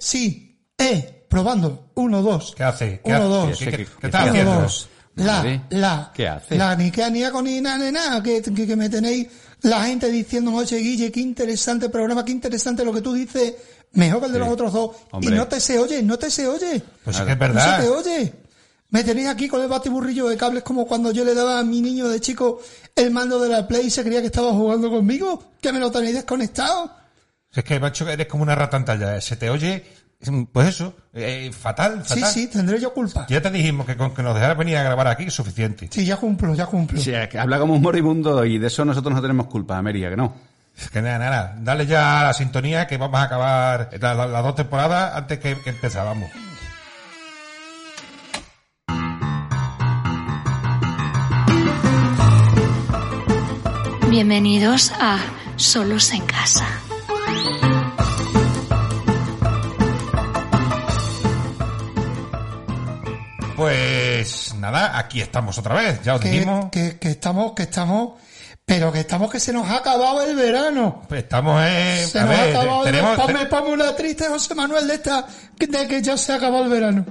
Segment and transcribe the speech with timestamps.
[0.00, 1.92] sí, eh, probando.
[1.94, 2.54] Uno, dos.
[2.56, 3.00] ¿Qué hace?
[3.04, 3.26] ¿Qué Uno, hace?
[3.28, 3.58] dos.
[3.58, 4.54] ¿Qué, ¿Qué- qué- Uno, haciendo?
[4.62, 4.88] dos.
[5.16, 6.12] La, la.
[6.14, 6.56] ¿Qué hace?
[6.56, 8.22] La ni que ni con ni nada, ni nada.
[8.22, 9.26] Que, que, que me tenéis
[9.62, 13.54] la gente diciendo, oye, Guille, qué interesante programa, qué interesante lo que tú dices.
[13.92, 14.44] Mejor que el de Sí.
[14.44, 14.96] los otros dos.
[15.10, 15.34] Hombre.
[15.34, 16.82] Y no te se oye, no te se oye.
[17.04, 17.80] Pues es que es No se verdad.
[17.82, 18.32] te oye.
[18.90, 21.80] Me tenéis aquí con el batiburrillo de cables como cuando yo le daba a mi
[21.80, 22.60] niño de chico
[22.96, 25.52] el mando de la Play y se creía que estaba jugando conmigo.
[25.60, 26.90] Que me lo tenéis desconectado.
[27.52, 29.20] Es que, macho, eres como una ratantalla.
[29.20, 29.84] Se te oye,
[30.52, 32.32] pues eso, eh, fatal, Sí, fatal.
[32.32, 33.26] sí, tendré yo culpa.
[33.28, 35.88] Ya te dijimos que con que nos dejaras venir a grabar aquí es suficiente.
[35.90, 37.00] Sí, ya cumplo, ya cumplo.
[37.00, 40.10] Sí, es que habla como un moribundo y de eso nosotros no tenemos culpa, América,
[40.10, 40.34] que no.
[40.92, 41.56] Que nada, nada.
[41.58, 45.38] Dale ya a la sintonía que vamos a acabar la- la- las dos temporadas antes
[45.40, 46.30] que, que empezábamos.
[54.10, 55.18] Bienvenidos a
[55.56, 56.66] Solos en Casa.
[63.60, 66.02] Pues nada, aquí estamos otra vez.
[66.02, 66.70] Ya os que, dijimos.
[66.72, 68.12] que, que estamos, que estamos,
[68.64, 71.02] pero que estamos que se nos ha acabado el verano.
[71.10, 72.06] Estamos en.
[72.08, 73.10] Se a nos ha acabado el tenemos.
[73.18, 73.32] verano.
[73.34, 75.26] Ponme, ponme una triste José Manuel de esta,
[75.58, 77.04] de que ya se ha acabado el verano.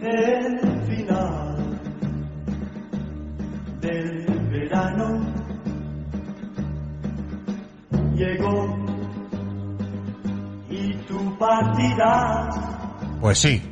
[0.00, 1.78] el final
[3.82, 5.26] del verano
[8.16, 8.78] llegó
[10.70, 12.71] y tú partirás.
[13.22, 13.62] Pues sí,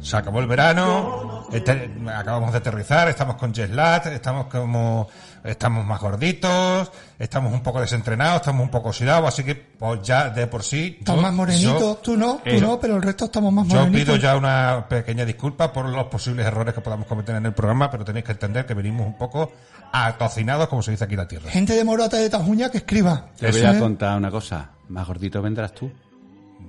[0.00, 5.08] se acabó el verano, este- acabamos de aterrizar, estamos con jet lag, estamos como,
[5.42, 10.30] estamos más gorditos, estamos un poco desentrenados, estamos un poco oxidados, así que pues ya
[10.30, 10.96] de por sí.
[11.00, 13.66] Estamos yo- más morenitos, yo- tú no, tú eh, no, pero el resto estamos más
[13.66, 14.04] Yo morenitos.
[14.04, 17.90] pido ya una pequeña disculpa por los posibles errores que podamos cometer en el programa,
[17.90, 19.52] pero tenéis que entender que venimos un poco
[19.92, 21.50] atocinados, como se dice aquí en la tierra.
[21.50, 23.26] Gente de morata de Tajuña que escriba.
[23.38, 24.70] Te voy a contar una cosa.
[24.88, 25.90] Más gordito vendrás tú.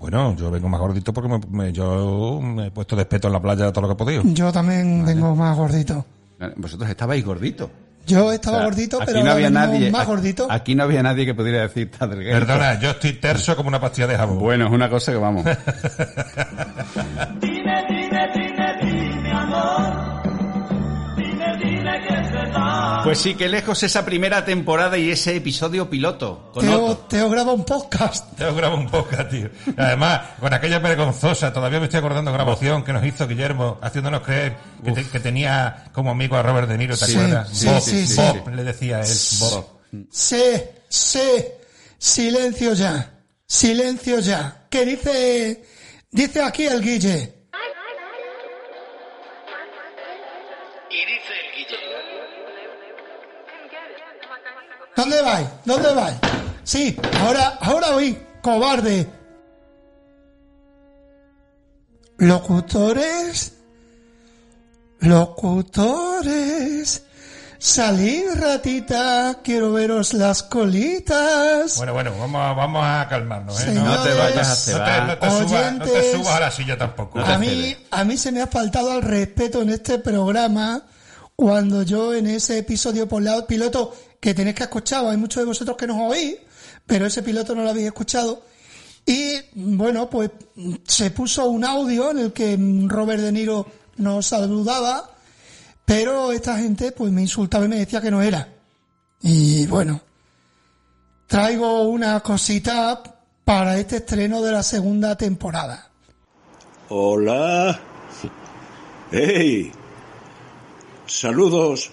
[0.05, 3.33] Bueno, yo vengo más gordito porque me, me- yo me he puesto de espeto en
[3.33, 4.21] la playa todo lo que he podido.
[4.35, 6.05] Yo también vengo más gordito.
[6.57, 7.71] Vosotros estabais gorditos.
[8.05, 9.89] Yo estaba O sea, gordito, aquí pero no ahora nadie.
[9.89, 10.47] más aquí- gordito.
[10.47, 12.37] Aquí no había nadie que pudiera decir "Está delgadito".
[12.45, 14.37] Perdona, yo estoy terso como una pastilla de jabón.
[14.37, 15.43] Bueno, es una cosa que vamos.
[17.41, 20.04] Dime, dime, dime, dime, amor.
[23.03, 26.49] Pues sí, que lejos esa primera temporada y ese episodio piloto.
[26.53, 26.97] Con Teo.
[27.09, 28.35] Teo graba un podcast.
[28.35, 29.49] Te grabo un podcast, tío.
[29.77, 34.55] Además, con aquella vergonzosa, todavía me estoy acordando grabación que nos hizo Guillermo, haciéndonos creer
[34.83, 37.49] que, te- que tenía como amigo a Robert De Niro, ¿te Sí, acuerdas?
[37.51, 38.15] sí, Bob, sí, sí.
[38.21, 39.65] Bob, le decía él, Bob.
[40.11, 40.41] Sí,
[40.89, 41.21] sí,
[41.97, 43.11] silencio ya,
[43.45, 44.65] silencio ya.
[44.69, 45.63] ¿Qué dice,
[46.11, 47.34] dice aquí el Guille?
[54.95, 55.47] ¿Dónde vais?
[55.65, 56.15] ¿Dónde vais?
[56.63, 59.07] Sí, ahora, ahora oí, cobarde.
[62.17, 63.53] Locutores,
[64.99, 67.03] locutores,
[67.59, 71.75] salid ratita, quiero veros las colitas.
[71.75, 73.65] Bueno, bueno, vamos a, vamos a calmarnos, ¿eh?
[73.65, 75.01] Señores, No te vayas a no, cebar.
[75.01, 76.11] te, no te subas, no te Oyentes.
[76.13, 77.19] subas a la silla tampoco.
[77.19, 80.83] A mí, a mí se me ha faltado al respeto en este programa
[81.35, 83.93] cuando yo en ese episodio por la- piloto
[84.25, 86.35] que tenéis que escuchar, hay muchos de vosotros que nos oís,
[86.87, 88.41] pero ese piloto no lo habéis escuchado.
[89.05, 90.31] Y bueno, pues
[90.83, 95.11] se puso un audio en el que Robert De Niro nos saludaba,
[95.85, 98.49] pero esta gente pues me insultaba y me decía que no era.
[99.21, 100.01] Y bueno,
[101.27, 103.03] traigo una cosita
[103.43, 105.91] para este estreno de la segunda temporada.
[106.89, 107.79] Hola.
[109.11, 109.71] ¡Hey!
[111.05, 111.91] Saludos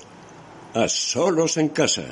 [0.74, 2.04] a Solos en Casa.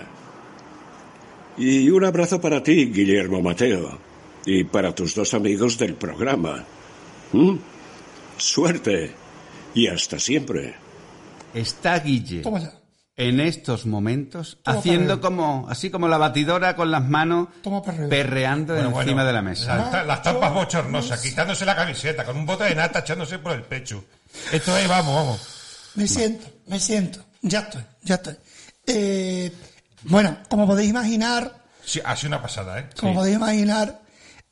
[1.56, 3.98] Y un abrazo para ti, Guillermo Mateo.
[4.46, 6.64] Y para tus dos amigos del programa.
[7.32, 7.56] ¿Mm?
[8.36, 9.12] Suerte.
[9.74, 10.74] Y hasta siempre.
[11.54, 12.72] Está Guille Toma ya.
[13.16, 17.48] en estos momentos Toma haciendo como, así como la batidora con las manos,
[18.08, 19.90] perreando Bueno, encima bueno, de la mesa.
[19.92, 23.62] la- las tapas bochornosas, quitándose la camiseta, con un bote de nata echándose por el
[23.62, 24.04] pecho.
[24.52, 25.40] Esto es, vamos, vamos.
[25.96, 27.20] Me siento, me siento.
[27.42, 28.34] Ya estoy, ya estoy.
[28.86, 29.52] Eh,
[30.04, 32.86] bueno, como podéis imaginar, Sí, ha sido una pasada, ¿eh?
[32.98, 33.16] como Sí.
[33.18, 34.00] podéis imaginar,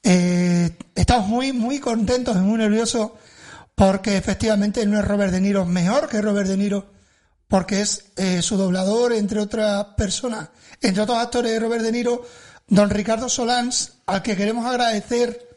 [0.02, 3.12] eh, estamos muy, muy contentos y muy nerviosos
[3.74, 6.90] porque efectivamente no es Robert De Niro mejor que Robert De Niro
[7.46, 10.48] porque es eh, su doblador, entre otras personas,
[10.82, 12.26] entre otros actores de Robert De Niro,
[12.66, 15.48] don Ricardo Solans, al que queremos agradecer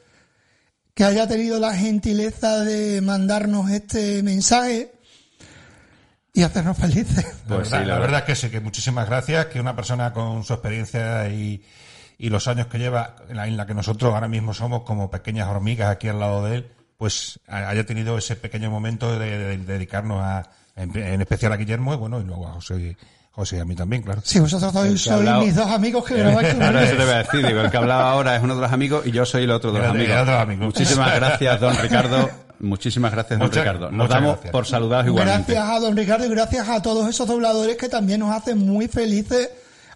[0.94, 4.94] que haya tenido la gentileza de mandarnos este mensaje
[6.34, 7.26] y hacernos felices.
[7.48, 8.00] La, Pues verdad, sí, la la verdad.
[8.02, 11.64] verdad que sí, que muchísimas gracias, que una persona con su experiencia y,
[12.18, 15.10] y los años que lleva en la, en la que nosotros ahora mismo somos como
[15.12, 19.58] pequeñas hormigas aquí al lado de él, pues haya tenido ese pequeño momento de, de-
[19.58, 22.96] de dedicarnos a, en, en especial a Guillermo y bueno, y luego a José,
[23.32, 24.22] José y a mí también, claro.
[24.24, 25.10] Si vosotros sois,
[25.42, 26.88] mis dos amigos que grabáis con Ahora él.
[26.90, 29.06] eso te voy a decir, digo, el que hablaba ahora es uno de los amigos
[29.08, 30.58] y yo soy el otro de los amigos.
[30.60, 32.30] Muchísimas gracias, don Ricardo.
[32.62, 33.92] Muchísimas gracias, don Muchas- Ricardo.
[33.92, 34.52] Nos damos gracias.
[34.52, 35.54] por saludados igualmente.
[35.54, 38.88] Gracias a don Ricardo y gracias a todos esos dobladores que también nos hacen muy
[38.88, 39.50] felices.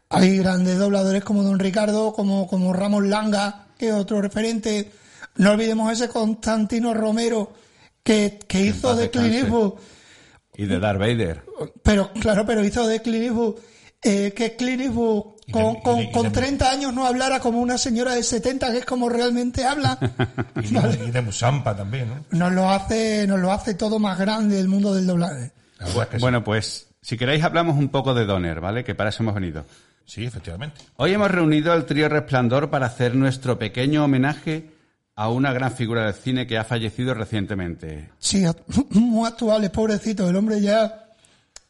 [0.10, 4.92] Hay grandes dobladores como don Ricardo, como, como Ramos Langa, que es otro referente.
[5.38, 7.52] No olvidemos ese Constantino Romero
[8.04, 9.34] que, que hizo de Clint.
[9.34, 9.74] Eastwood.
[10.58, 11.44] Y de Darth Vader.
[11.84, 13.56] Pero, claro, pero hizo de Clint Eastwood,
[14.02, 17.60] eh, que Clint Eastwood Con, y con, y de- con 30 años no hablara como
[17.60, 19.98] una señora de 70, que es como realmente habla.
[20.64, 22.38] Y, de- y de Musampa también, ¿no?
[22.38, 25.52] nos lo hace, nos lo hace todo más grande el mundo del doblaje.
[25.80, 26.22] La verdad es que sí.
[26.22, 28.84] Bueno, pues, si queréis hablamos un poco de Donner, ¿vale?
[28.84, 29.66] Que para eso hemos venido.
[30.06, 30.82] Sí, efectivamente.
[30.98, 34.70] Hoy hemos reunido al trío Resplandor para hacer nuestro pequeño homenaje
[35.16, 38.10] a una gran figura del cine que ha fallecido recientemente.
[38.20, 38.44] Sí,
[38.92, 40.30] muy actuales, pobrecito.
[40.30, 41.06] El hombre ya,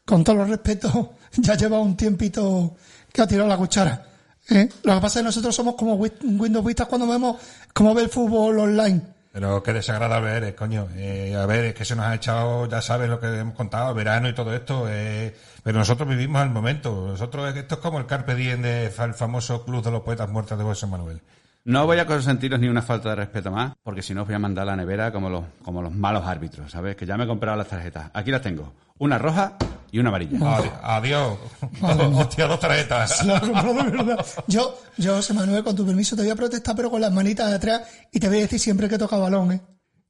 [0.04, 0.92] con todos los respetos,
[1.36, 2.76] ya lleva un tiempito
[3.16, 4.02] que ha tirado la cuchara.
[4.50, 4.68] ¿eh?
[4.84, 7.36] Lo que pasa es que nosotros somos como Wi- Windows Vistas cuando vemos
[7.72, 9.00] cómo ve el fútbol online.
[9.32, 10.86] Pero qué desagradable eres, coño.
[10.96, 13.92] Eh, a ver, es que se nos ha echado, ya sabes lo que hemos contado,
[13.94, 14.84] verano y todo esto.
[14.88, 17.06] eh, pero nosotros vivimos el momento.
[17.08, 20.30] Nosotros, esto es como el Carpe Diem de fa- el famoso Club de los Poetas
[20.30, 21.20] Muertos de José Manuel.
[21.64, 24.36] No voy a consentiros ni una falta de respeto más, porque si no os voy
[24.36, 26.94] a mandar a la nevera como los, como los malos árbitros, ¿sabes?
[26.96, 28.10] Que ya me he comprado las tarjetas.
[28.14, 28.72] Aquí las tengo.
[28.98, 29.54] Una roja
[29.92, 30.38] y una amarilla.
[30.38, 31.38] Adi- Adiós.
[31.82, 33.26] Hostia, dos tarjetas.
[33.26, 34.26] De verdad.
[34.46, 37.48] Yo, yo, José Manuel, con tu permiso, te voy a protestar, pero con las manitas
[37.50, 39.60] de atrás, y te voy a decir siempre que toca balón, ¿eh?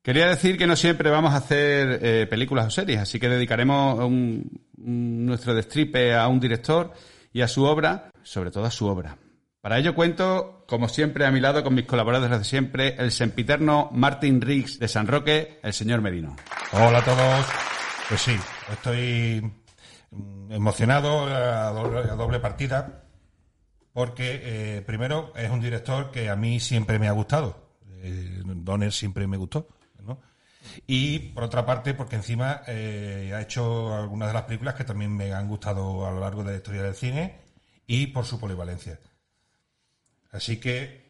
[0.03, 3.99] Quería decir que no siempre vamos a hacer eh, películas o series, así que dedicaremos
[4.05, 6.93] un- un- nuestro destripe a un director
[7.33, 9.17] y a su obra, sobre todo a su obra.
[9.61, 13.89] Para ello cuento, como siempre, a mi lado con mis colaboradores de siempre, el sempiterno
[13.93, 16.37] Martin Riggs de San Roque, el señor Medino.
[16.71, 17.47] Hola a todos.
[18.09, 18.37] Pues sí,
[18.73, 19.43] estoy
[20.51, 23.07] emocionado a doble, a doble partida
[23.97, 27.79] porque eh, primero es un director que a mí siempre me ha gustado.
[28.03, 29.69] Eh, Donner siempre me gustó.
[30.87, 35.17] Y por otra parte, porque encima eh, ha hecho algunas de las películas que también
[35.17, 37.41] me han gustado a lo largo de la historia del cine
[37.87, 39.01] y por su polivalencia.
[40.31, 41.06] Así que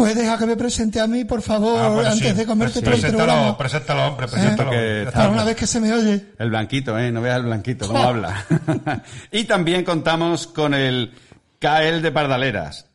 [0.00, 2.34] Pues deja que me presente a mí, por favor, Ah, bueno, antes sí.
[2.34, 3.58] de comerte todo el Preséntalo, programa.
[3.58, 4.72] preséntalo, hombre, preséntalo.
[4.72, 6.26] Está- Para una vez que se me oye.
[6.38, 7.12] El blanquito, ¿eh?
[7.12, 8.46] No veas el blanquito, cómo habla.
[9.30, 11.12] y también contamos con el
[11.58, 12.86] Kael de Pardaleras,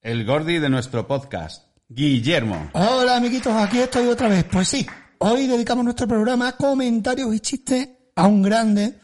[0.00, 2.70] el Gordi de nuestro podcast, Guillermo.
[2.72, 4.44] Hola amiguitos, aquí estoy otra vez.
[4.50, 4.86] Pues sí,
[5.18, 8.94] hoy dedicamos nuestro programa a comentarios y chistes a un grande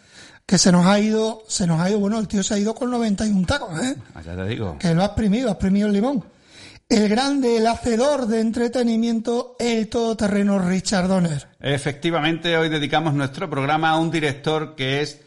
[0.47, 2.75] que se nos ha ido, se nos ha ido, bueno, el tío se ha ido
[2.75, 3.97] con 91 tacos, ¿eh?
[4.15, 4.79] Allá te digo.
[4.79, 6.25] Que lo has exprimido, has exprimido el limón.
[6.91, 11.47] El grande, el hacedor de entretenimiento, el todoterreno Richard Donner.
[11.61, 15.21] Efectivamente, hoy dedicamos nuestro programa a un director que es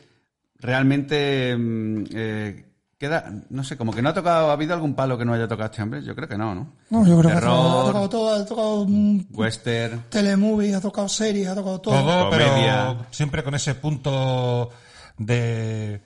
[0.60, 1.56] realmente...
[1.58, 2.66] mm, eh,
[2.98, 5.48] queda, no sé, como que no ha tocado, ¿ha habido algún palo que no haya
[5.48, 6.04] tocado este hombre?
[6.04, 6.74] Yo creo que no, ¿no?
[6.90, 7.52] No, yo creo que ha Terror.
[7.54, 11.96] tocado, ha tocado todo, ha tocado mm, Western, telemovies, ha tocado series, ha tocado todo.
[11.96, 12.88] todo, Comedia.
[12.98, 14.70] pero siempre con ese punto
[15.18, 16.02] de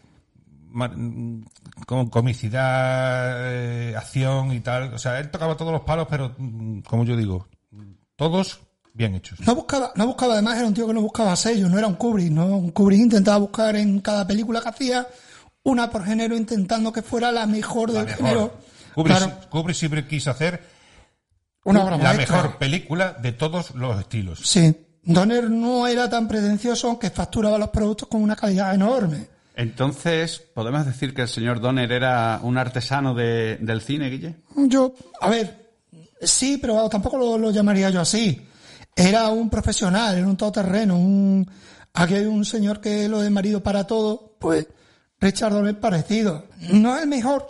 [1.86, 4.94] con comicidad, eh, acción y tal.
[4.94, 7.48] O sea, él tocaba todos los palos, pero mm, como yo digo,
[8.16, 8.60] todos
[8.94, 9.40] bien hechos.
[9.42, 11.96] No buscaba, no buscaba, además era un tío que no buscaba sellos, no era un
[11.96, 12.46] Kubrick, ¿no?
[12.58, 15.08] Un Kubrick intentaba buscar en cada película que hacía
[15.64, 18.18] una por género intentando que fuera la mejor La del mejor.
[18.26, 18.54] género.
[18.96, 20.62] Kubrick, Claro, Kubrick siempre quiso hacer
[21.66, 22.38] una obra la maestra.
[22.38, 24.40] mejor película de todos los estilos.
[24.44, 24.76] Sí.
[25.04, 29.28] Donner no era tan pretencioso, aunque facturaba los productos con una calidad enorme.
[29.58, 34.36] Entonces, ¿podemos decir que el señor Donner era un artesano de- del cine, Guille?
[34.56, 35.72] Yo, a ver,
[36.22, 38.40] sí, pero tampoco lo, llamaría yo así.
[38.96, 41.50] Era un profesional, era un todoterreno, un...
[41.94, 44.68] Aquí hay un señor que lo de marido para todo, pues
[45.20, 46.46] Richard Donner parecido.
[46.72, 47.48] No es el mejor,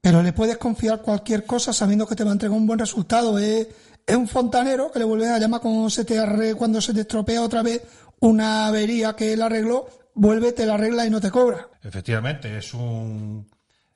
[0.00, 3.38] pero le puedes confiar cualquier cosa sabiendo que te va a entregar un buen resultado.
[3.38, 3.68] Es,
[4.06, 7.02] es un fontanero que le vuelves a llamar cuando se te arre, cuando se te
[7.02, 7.82] estropea otra vez
[8.20, 11.68] una avería que él arregló, vuelve, te la arregla y no te cobra.
[11.82, 13.46] Efectivamente, es un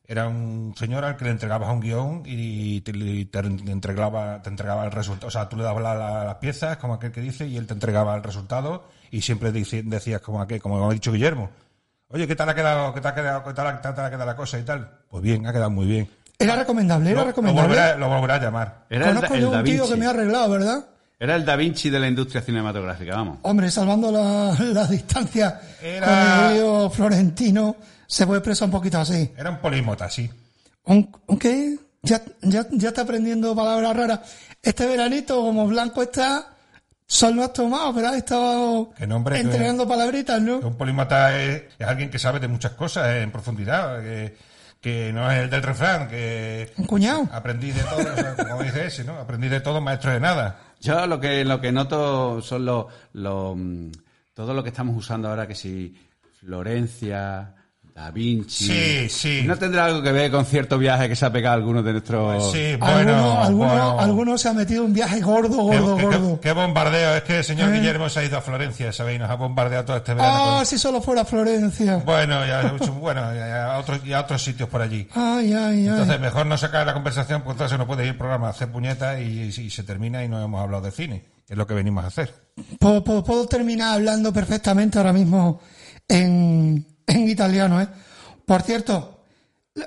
[0.09, 3.39] era un señor al que le entregabas un guion y te, te
[3.73, 5.27] entregaba te entregaba el resultado.
[5.27, 7.67] O sea, tú le dabas la- la- las piezas, como aquel que dice, y él
[7.67, 11.51] te entregaba el resultado y siempre decías como aquel, como ha dicho Guillermo.
[12.09, 14.11] Oye, ¿qué tal ha quedado, qué tal ha quedado, qué tal, ha- qué tal ha
[14.11, 14.89] quedado la cosa y tal?
[15.11, 16.09] Pues bien, ha quedado muy bien.
[16.39, 17.69] Era recomendable, era Lo- lo, recomendable.
[17.69, 18.85] volverá, lo volverá a llamar.
[18.91, 20.85] Era el, Conozco el yo Da un tío que me ha arreglado, ¿verdad?
[21.19, 23.39] Era el Da Vinci de la industria cinematográfica, vamos.
[23.43, 29.33] Hombre, salvando la, la distancia Era- con Helio Florentino, se puede expresar un poquito así.
[29.37, 30.31] Era un polímota, sí.
[30.85, 31.79] ¿Un, un qué?
[32.03, 34.21] Ya, ya, ya está aprendiendo palabras raras.
[34.63, 36.55] Este veranito, como blanco está,
[37.07, 40.59] sol no has tomado, pero has estado entregando palabritas, ¿no?
[40.59, 44.37] Un polímata es, es alguien que sabe de muchas cosas eh, en profundidad, que,
[44.87, 47.28] que no es el del refrán, que Un cuñado.
[47.33, 49.14] aprendí de todo, o sea, como dice ese, ¿no?
[49.14, 50.61] Aprendí de todo, maestro de nada.
[50.81, 53.90] Yo lo que, lo que noto son los, los, mm,
[54.33, 55.93] todo lo que estamos usando ahora, que si
[56.38, 57.56] Florencia,
[57.97, 58.67] Da Vinci.
[58.67, 59.43] Sí, sí.
[59.47, 62.53] ¿No tendrá algo que ver con cierto viaje que se ha pegado alguno de nuestros...
[62.53, 64.00] Sí, alguno, bueno, alguno, bueno.
[64.00, 66.41] alguno se ha metido un viaje gordo, Qué, gordo, qué- gordo.
[66.43, 67.79] qué bombardeo, es que el señor Eh.
[67.79, 69.19] Guillermo se ha ido a Florencia, ¿sabéis?
[69.19, 70.35] Nos ha bombardeado todo este verano.
[70.37, 71.97] Ah, con- si solo fuera Florencia.
[72.05, 75.09] Bueno, ya, bueno, y a otros, y a otros sitios por allí.
[75.15, 75.87] Ay, ay, ay.
[75.88, 78.71] Entonces, mejor no sacar la conversación, porque entonces no puede ir el programa a hacer
[78.71, 79.25] puñetas y,
[79.57, 82.09] y se termina y no hemos hablado de cine, que es lo que venimos a
[82.09, 82.35] hacer.
[82.79, 85.61] Puedo, puedo- puedo terminar hablando perfectamente ahora mismo
[86.09, 87.89] en, en italiano, ¿eh?
[88.45, 89.21] Por cierto,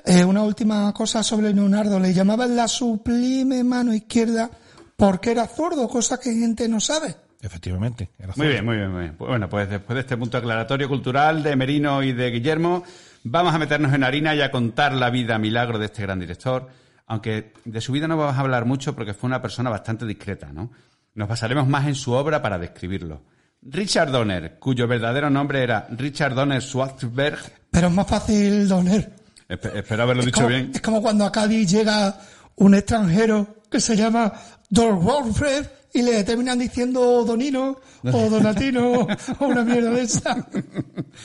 [0.04, 1.98] eh, una última cosa sobre Leonardo.
[1.98, 4.50] Le llamaban la sublime mano izquierda
[4.96, 7.16] porque era zurdo, cosa que gente no sabe.
[7.42, 8.10] Efectivamente.
[8.18, 9.14] era Muy bien, muy bien, muy bien.
[9.16, 12.84] Pues Bueno, pues después de este punto aclaratorio cultural de Merino y de Guillermo,
[13.24, 16.68] vamos a meternos en harina y a contar la vida milagro de este gran director.
[17.06, 20.52] Aunque de su vida no vamos a hablar mucho porque fue una persona bastante discreta,
[20.52, 20.70] ¿no?
[21.14, 23.22] Nos basaremos más en su obra para describirlo.
[23.62, 27.38] Richard Donner, cuyo verdadero nombre era Richard Donner Schwartzberg.
[27.70, 29.12] Pero es más fácil, Doner.
[29.48, 30.70] Espe- espero haberlo Es dicho como, bien.
[30.74, 32.18] es como cuando a Cádiz llega
[32.56, 34.32] un extranjero que se llama
[34.68, 39.06] Don Wolfred y le terminan diciendo Donino o Donatino
[39.38, 40.36] o una mierda de esa.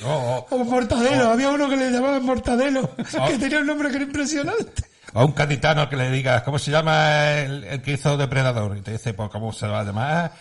[0.06, 2.90] O, O Mortadelo, había uno que le llamaban Mortadelo,
[3.28, 4.84] que tenía un nombre que era impresionante.
[5.16, 8.76] O a un gaditano que le digas, ¿cómo se llama el, el que hizo Depredador?
[8.78, 10.34] Y te dice, pues, ¿cómo se va a llamar?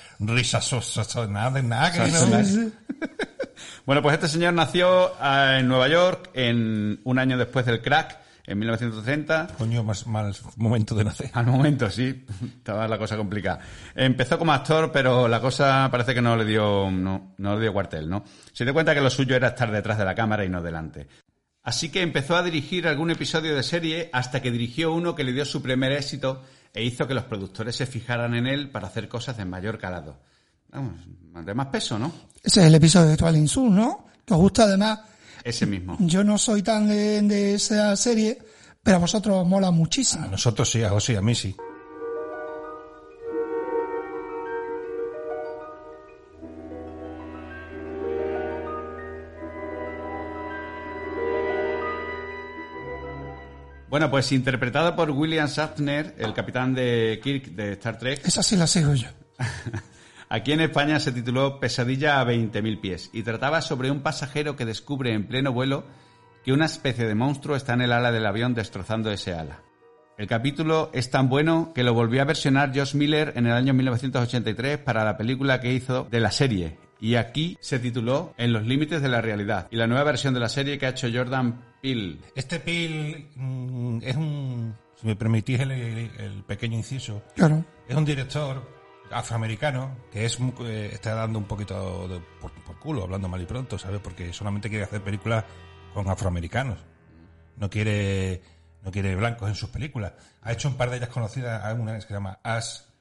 [1.63, 2.43] Nada, nada.
[3.87, 8.19] Bueno, pues este señor nació eh, en Nueva York en un año después del crack,
[8.47, 9.49] en 1930.
[9.59, 11.31] Coño, más mal momento de nacer.
[11.33, 12.25] Al momento, sí.
[12.45, 13.61] Estaba la cosa complicada.
[13.95, 17.73] Empezó como actor, pero la cosa parece que no le dio, no, no le dio
[17.73, 18.25] cuartel, ¿no?
[18.53, 21.07] Se dio cuenta que lo suyo era estar detrás de la cámara y no delante.
[21.65, 25.33] Así que empezó a dirigir algún episodio de serie hasta que dirigió uno que le
[25.33, 26.43] dio su primer éxito
[26.75, 30.19] e hizo que los productores se fijaran en él para hacer cosas de mayor calado.
[30.71, 31.01] Vamos,
[31.45, 32.13] de más peso, ¿no?
[32.43, 34.07] Ese es el episodio de Twilight Zone, ¿no?
[34.27, 35.01] Que os gusta además.
[35.43, 35.97] Ese mismo.
[36.01, 38.39] Yo no soy tan de, de esa serie,
[38.83, 40.27] pero a vosotros os mola A muchísimo.
[40.27, 41.57] nosotros sí, a José y a mí sí.
[53.95, 58.57] Bueno, pues interpretado por William Shatner, el capitán de Kirk de Star Trek, Esa sí
[58.57, 59.07] la sigo yo.
[60.29, 64.65] Aquí en España se tituló Pesadilla a 20.000 pies y trataba sobre un pasajero que
[64.65, 65.85] descubre en pleno vuelo
[66.45, 69.63] que una especie de monstruo está en el ala del avión destrozando ese ala.
[70.19, 73.75] El capítulo es tan bueno que lo volvió a versionar Josh Miller en el año
[73.75, 78.65] 1983 para la película que hizo de la serie y aquí se tituló En los
[78.65, 81.63] límites de la realidad y la nueva versión de la serie que ha hecho Jordan
[81.83, 82.17] Peele.
[82.35, 87.63] Este Pil mm, es un, si me permitís el, el pequeño inciso, Claro.
[87.87, 88.67] es un director
[89.11, 93.45] afroamericano que es eh, está dando un poquito de, por, por culo, hablando mal y
[93.45, 94.01] pronto, ¿sabes?
[94.01, 95.45] Porque solamente quiere hacer películas
[95.93, 96.79] con afroamericanos.
[97.59, 98.41] No quiere
[98.83, 100.15] no quiere blancos en sus películas.
[100.41, 102.94] Ha hecho un par de ellas conocidas, una que se llama As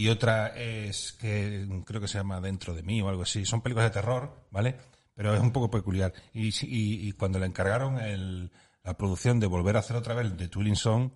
[0.00, 3.44] y otra es que creo que se llama Dentro de mí o algo así.
[3.44, 4.76] Son películas de terror, ¿vale?
[5.14, 6.12] Pero es un poco peculiar.
[6.32, 8.50] Y, y, y cuando le encargaron el-
[8.84, 11.10] la producción de volver a hacer otra vez de Twilling Song,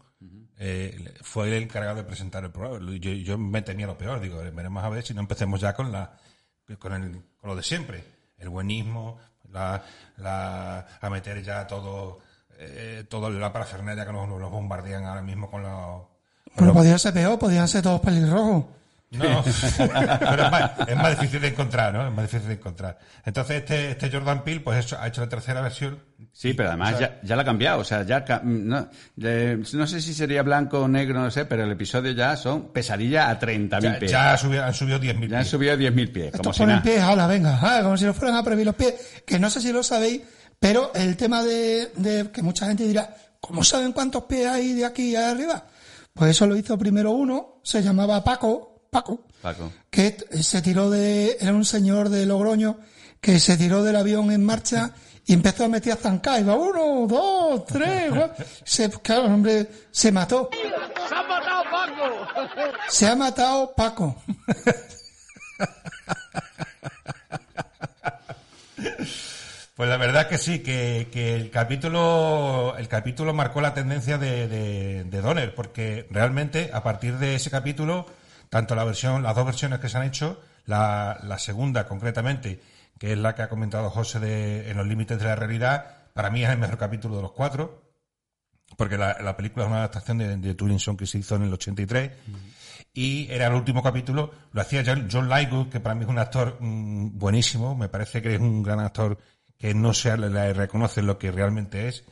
[0.58, 2.84] eh, fue el encargado de presentar el programa.
[2.98, 5.92] Yo, yo me temía lo peor, digo, veremos a ver si no empecemos ya con
[5.92, 6.18] la
[6.78, 8.04] con, el, con lo de siempre.
[8.36, 9.18] El buenismo,
[9.50, 9.84] la,
[10.16, 12.18] la, a meter ya todo,
[12.58, 16.11] eh, todo la parafernalia que nos, nos bombardean ahora mismo con los...
[16.56, 18.64] Pero podía ser peor, podían ser todos pelirrojos.
[19.12, 19.44] No,
[19.76, 22.06] pero es más, es más difícil de encontrar, ¿no?
[22.08, 22.98] Es más difícil de encontrar.
[23.26, 25.98] Entonces este, este Jordan Peele, pues eso, ha hecho la tercera versión.
[26.32, 27.80] Sí, pero además O sea, ya, ya la ha cambiado.
[27.80, 28.88] O sea, ya no,
[29.22, 32.72] eh, no sé si sería blanco o negro, no sé, pero el episodio ya son
[32.72, 34.10] pesadilla a 30.000 Ya, pies.
[34.10, 35.48] ya ha subido, han subido 10.000 Ya han pies.
[35.48, 36.30] subido 10.000 pies.
[36.30, 38.74] Como Estos si ponen pies, ala, venga, ah, como si nos fueran a prohibir los
[38.76, 38.94] pies.
[39.26, 40.22] Que no sé si lo sabéis,
[40.58, 44.86] pero el tema de, de que mucha gente dirá, ¿cómo saben cuántos pies hay de
[44.86, 45.64] aquí a arriba?
[46.14, 49.72] Pues eso lo hizo primero uno, se llamaba Paco, Paco, Paco.
[49.90, 52.78] que se tiró de, era un señor de Logroño,
[53.20, 54.92] que se tiró del avión en marcha
[55.24, 58.44] y empezó a meter a zancar, iba uno, dos, tres, cuatro.
[58.64, 60.50] se, claro, el hombre se mató.
[61.08, 62.04] ¡Se ha matado Paco!
[62.88, 64.22] Se ha matado Paco.
[69.82, 75.02] Pues la verdad que sí, que, el capítulo el capítulo marcó la tendencia de, de,
[75.02, 78.06] de Donner, porque realmente a partir de ese capítulo,
[78.48, 82.60] tanto la versión, las dos versiones que se han hecho, la, la segunda concretamente,
[82.96, 86.30] que es la que ha comentado José de En los límites de la realidad, para
[86.30, 87.82] mí es el mejor capítulo de los cuatro,
[88.76, 92.12] porque la, la película es una adaptación de, de que se hizo en el 83
[92.94, 96.18] y era el último capítulo, lo hacía John, John Lightwood, que para mí es un
[96.18, 99.18] actor mm, buenísimo, me parece que es un gran actor
[99.62, 102.04] que no se le, reconoce lo que realmente es,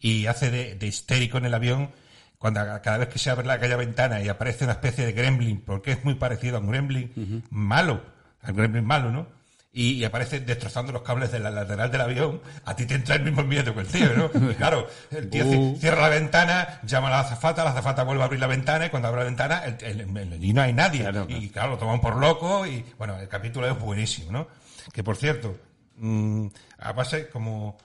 [0.00, 1.90] y hace de, de histérico en el avión
[2.38, 5.60] cuando cada vez que se abre la aquella ventana y aparece una especie de gremlin,
[5.60, 8.02] porque es muy parecido a un gremlin malo,
[8.40, 9.26] al gremlin malo, ¿no?
[9.72, 13.16] Y, y aparece destrozando los cables de la lateral del avión, a ti te entra
[13.16, 14.30] el mismo miedo que el tío, ¿no?
[14.50, 15.76] Y claro, el tío Uh.
[15.78, 18.90] cierra la ventana, llama a la azafata, la azafata vuelve a abrir la ventana y
[18.90, 21.00] cuando abre la ventana el, el- el- y no hay nadie.
[21.02, 24.48] Claro, y claro, lo toman por loco y bueno, el capítulo es buenísimo, ¿no?
[24.94, 25.58] Que por cierto,
[25.96, 26.46] mm,
[26.78, 27.76] a base como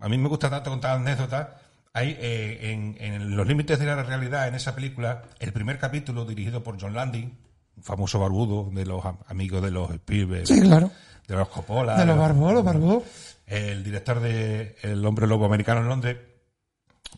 [0.00, 1.48] a mí me gusta tanto contar anécdotas.
[1.94, 6.24] Hay eh, en, en los límites de la realidad en esa película el primer capítulo
[6.24, 7.36] dirigido por John Landing,
[7.76, 10.90] un famoso barbudo de los am- amigos de los Spielberg, Sí, claro.
[11.26, 13.02] de los Coppola, De los barbos, los barbos.
[13.46, 16.18] el director de El hombre lobo americano en Londres,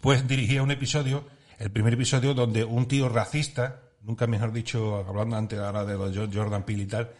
[0.00, 1.24] pues dirigía un episodio,
[1.58, 6.16] el primer episodio donde un tío racista, nunca mejor dicho, hablando antes ahora de los
[6.16, 7.10] Jo- Jordan Peele y tal,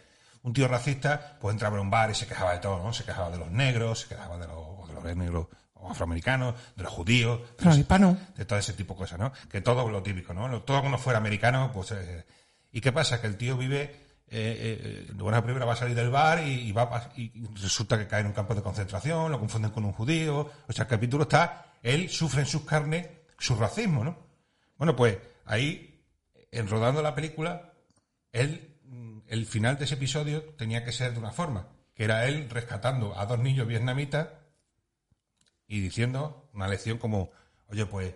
[0.43, 2.93] un tío racista, pues entraba en un bar y se quejaba de todo, ¿no?
[2.93, 6.83] Se quejaba de los negros, se quejaba de los, de los negros o afroamericanos, de
[6.83, 8.17] los judíos, De los hispanos.
[8.37, 9.33] de todo ese tipo de cosas, ¿no?
[9.51, 10.47] Que todo lo típico, ¿no?
[10.49, 11.93] Lo- Todo como fuera americano, pues...
[11.93, 12.25] eh,
[12.73, 13.21] ¿Y qué pasa?
[13.21, 14.09] Que el tío vive...
[14.33, 17.99] Eh, eh, bueno, primero va a salir del bar y, y va a- y resulta
[17.99, 20.51] que cae en un campo de concentración, lo confunden con un judío.
[20.69, 21.65] O sea, el capítulo está...
[21.83, 24.17] Él sufre en sus carnes su racismo, ¿no?
[24.77, 25.17] Bueno, pues
[25.47, 26.05] ahí,
[26.53, 27.73] en rodando la película,
[28.33, 28.70] él,
[29.31, 33.19] el final de ese episodio tenía que ser de una forma, que era él rescatando
[33.19, 34.29] a dos niños vietnamitas
[35.67, 37.31] y diciendo una lección como,
[37.69, 38.13] oye, pues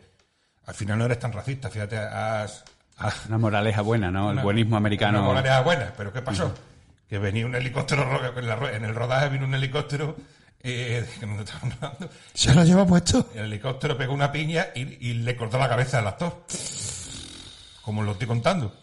[0.67, 2.65] al final no eres tan racista, fíjate, has...
[2.97, 4.29] has- Una moraleja buena, ¿no?
[4.29, 5.19] El una- buenismo americano.
[5.21, 6.53] Una moraleja buena, pero ¿qué pasó?
[7.09, 10.17] Que venía un helicóptero, ro- en, la ro- en el rodaje vino un helicóptero,
[10.63, 13.29] eh, que no estaban hablando, Se lo lleva puesto.
[13.35, 16.45] el helicóptero pegó una piña y, y le cortó la cabeza al actor.
[17.83, 18.75] Como lo estoy contando.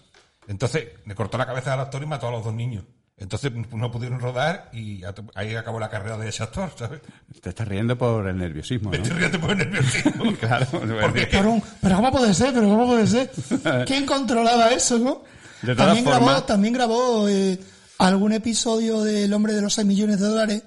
[0.51, 2.83] Entonces, le cortó la cabeza al actor y mató a los dos niños.
[3.15, 5.01] Entonces no pudieron rodar y
[5.35, 7.01] ahí acabó la carrera de ese actor, ¿sabes?
[7.39, 10.33] Te estás riendo por el nerviosismo, estoy riendo por el nerviosismo.
[10.39, 11.61] Claro, Porque Pero,
[11.95, 12.51] ¿cómo puede ser?
[12.51, 13.31] ¿Pero cómo puede ser?
[13.85, 15.23] ¿Quién controlaba eso, no?
[15.61, 17.59] De todas también grabó, también grabó eh,
[17.99, 20.63] algún episodio del Hombre de los 6 millones de dólares.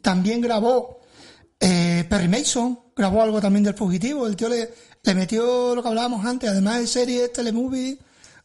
[0.00, 1.00] También grabó
[1.60, 4.26] eh, Perry Mason, grabó algo también del fugitivo.
[4.26, 4.70] El tío le,
[5.02, 7.98] le metió lo que hablábamos antes, además de series, telemovies,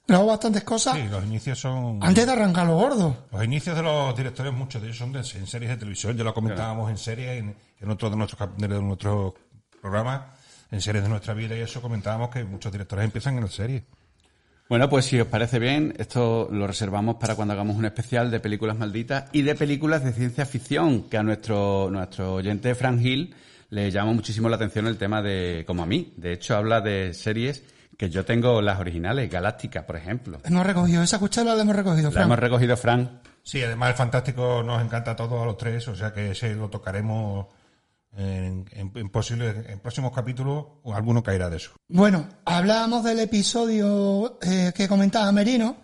[0.08, 2.00] grabó bastantes cosas Sí, los inicios son...
[2.02, 3.16] antes de arrancar los gordos.
[3.32, 6.16] Los inicios de los directores, muchos de ellos son de- en series de televisión.
[6.18, 9.34] Ya lo comentábamos en series, en, en otro de nuestros, de nuestros
[9.82, 10.22] programas,
[10.72, 13.84] en series de nuestra vida y eso comentábamos que muchos directores empiezan en las series.
[14.68, 18.40] Bueno, pues si os parece bien, esto lo reservamos para cuando hagamos un especial de
[18.40, 23.36] películas malditas y de películas de ciencia ficción, que a nuestro, nuestro oyente Frank Hill
[23.70, 26.14] le llama muchísimo la atención el tema de, como a mí.
[26.18, 27.64] De hecho, habla de series
[27.98, 30.40] que yo tengo las originales, Galáctica, por ejemplo.
[30.44, 32.24] Hemos recogido esa cuchara, la hemos recogido, La Fran.
[32.26, 33.10] hemos recogido, Frank.
[33.44, 36.56] Sí, además el Fantástico nos encanta a todos a los tres, o sea que ese
[36.56, 37.46] lo tocaremos
[38.18, 41.72] en, en, en posibles, en próximos capítulos, o alguno caerá de eso.
[41.88, 45.78] Bueno, hablábamos del episodio eh, que comentaba Merino.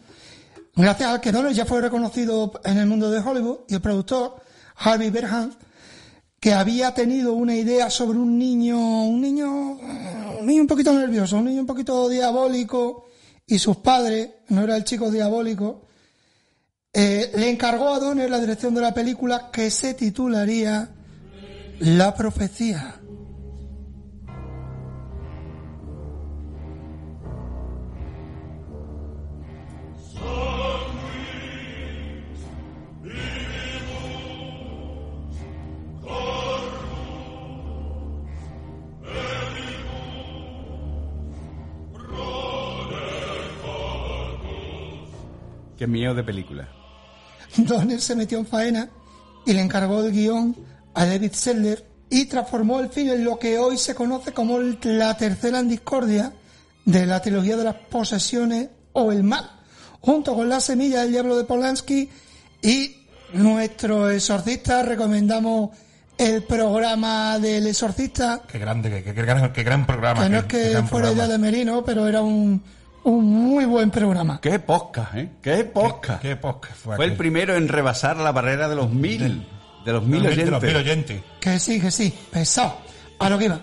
[0.76, 4.38] Gracias al que Donner ya fue reconocido en el mundo de Hollywood y el productor
[4.78, 5.52] Harvey Berham,
[6.42, 9.78] que había tenido una idea sobre un niño, un niño,
[10.40, 13.06] un niño un poquito nervioso, un niño un poquito diabólico
[13.46, 15.84] y sus padres, no era el chico diabólico,
[16.92, 20.90] eh, le encargó a Donner la dirección de la película que se titularía
[21.78, 23.01] La profecía.
[45.82, 46.70] Que es mío de película.
[47.58, 48.88] Donner se metió en faena
[49.48, 50.56] y le encargó el guion
[50.94, 54.78] a David Selder y transformó el film en lo que hoy se conoce como el-
[54.84, 56.34] la tercera en discordia
[56.86, 59.50] de la trilogía de las posesiones o el mal,
[60.02, 62.08] junto con La semilla del diablo de Polanski
[62.62, 62.98] y
[63.34, 64.84] nuestro exorcista.
[64.84, 65.72] Recomendamos
[66.16, 70.22] el programa del exorcista, Qué grande, qué, qué- qué gran, qué gran programa.
[70.26, 71.14] que no qué- es qué que fuera programa.
[71.14, 72.62] idea de Merino, pero era un,
[73.04, 74.40] un muy buen programa.
[74.42, 75.30] ¡Qué podcast, eh!
[75.42, 76.22] ¡Qué podcast!
[76.22, 79.46] ¿Qué podcast fue Fue el primero en rebasar la barrera de los mil.
[79.86, 80.62] De los mil los oyentes.
[80.62, 81.22] mil oyentes.
[81.40, 82.78] Que sí, que sí, pesado.
[83.20, 83.60] A lo que iba.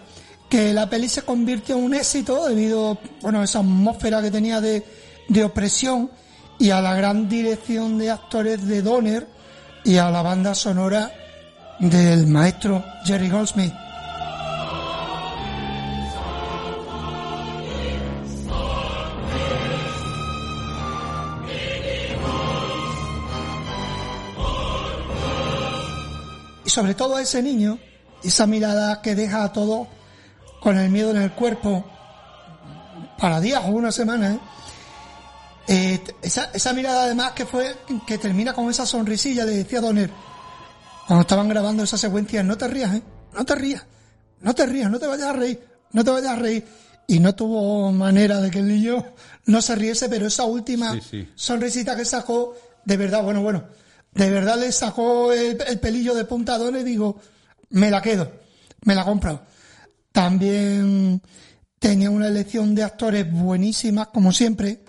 [0.48, 4.61] Que la peli se convirtió en un éxito debido, bueno, a esa atmósfera que tenía
[4.61, 4.85] de,
[5.29, 6.11] de opresión
[6.59, 9.29] y a la gran dirección de actores de Donner
[9.85, 11.12] y a la banda sonora
[11.79, 13.74] del maestro Jerry Goldsmith.
[26.79, 27.77] Sobre todo a ese niño,
[28.23, 29.88] esa mirada que deja a todos
[30.61, 31.85] con el miedo en el cuerpo
[33.19, 34.38] para días o una semana, ¿eh?
[35.67, 37.75] Eh, esa, esa mirada además que fue
[38.07, 40.09] que termina con esa sonrisilla le decía Donner
[41.09, 43.03] cuando estaban grabando esa secuencia no te rías ¿eh?
[43.35, 43.85] no te rías
[44.41, 45.62] no te rías no te vayas a reír
[45.93, 46.64] no te vayas a reír
[47.07, 49.05] y no tuvo manera de que el niño
[49.45, 51.29] no se riese pero esa última Sí, sí.
[51.35, 52.55] sonrisita que sacó
[52.87, 53.64] de verdad bueno bueno
[54.19, 57.21] de verdad le sacó el, el pelillo de punta a Donner y digo
[57.71, 58.31] me la quedo
[58.85, 59.43] me la compro
[60.13, 61.23] también
[61.79, 64.81] tenía una elección de actores buenísimas como siempre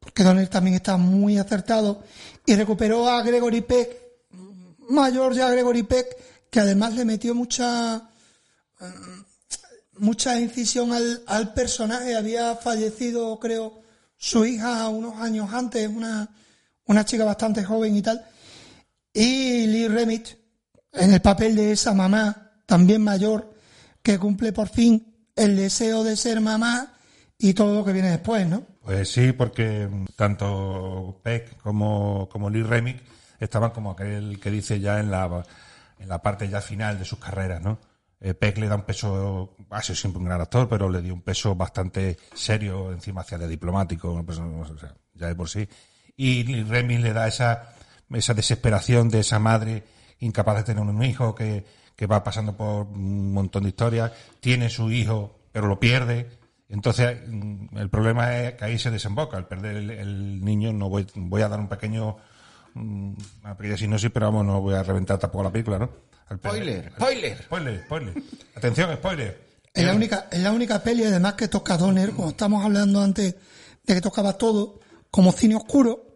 [0.00, 2.02] porque Donner también está muy acertado
[2.46, 3.90] y recuperó a Gregory Peck,
[4.88, 6.16] mayor ya Gregory Peck,
[6.48, 8.08] que además le metió mucha
[8.80, 9.20] mm,
[9.98, 12.16] mucha incisión al, al personaje.
[12.16, 13.82] Había fallecido, creo,
[14.16, 16.28] su hija unos años antes, una,
[16.86, 18.24] una chica bastante joven y tal.
[19.12, 20.28] Y Lee Remit,
[20.92, 23.54] en el papel de esa mamá, también mayor,
[24.02, 26.94] que cumple por fin el deseo de ser mamá
[27.38, 28.62] y todo lo que viene después, ¿no?
[28.82, 33.02] Pues sí, porque tanto Peck como, como Lee Remick
[33.38, 35.44] estaban como aquel que dice ya en la,
[35.98, 37.78] en la parte ya final de sus carreras, ¿no?
[38.20, 41.14] Eh, Peck le da un peso, ha sido siempre un gran actor, pero le dio
[41.14, 45.68] un peso bastante serio, encima hacia de diplomático, o sea, ya de por sí.
[46.16, 47.74] Y Remick le da esa,
[48.12, 49.84] esa desesperación de esa madre
[50.20, 51.64] incapaz de tener un hijo que,
[51.96, 56.28] que va pasando por un montón de historias, tiene su hijo, pero lo pierde,
[56.70, 59.38] entonces, mm, el problema es que ahí se desemboca.
[59.38, 62.16] Al perder el, el niño, no voy, voy a dar un pequeño,
[62.74, 65.90] mm, una pequeña sinopsis, pero vamos, no voy a reventar tampoco la película, ¿no?
[66.28, 67.38] Al perder- Spoiler, spoiler.
[67.42, 68.14] Spoiler, spoiler.
[68.54, 69.48] Atención, spoiler.
[69.72, 73.34] Es la única, es la única peli además que toca Donner, como estamos hablando antes
[73.86, 76.07] de que tocaba todo, como cine oscuro,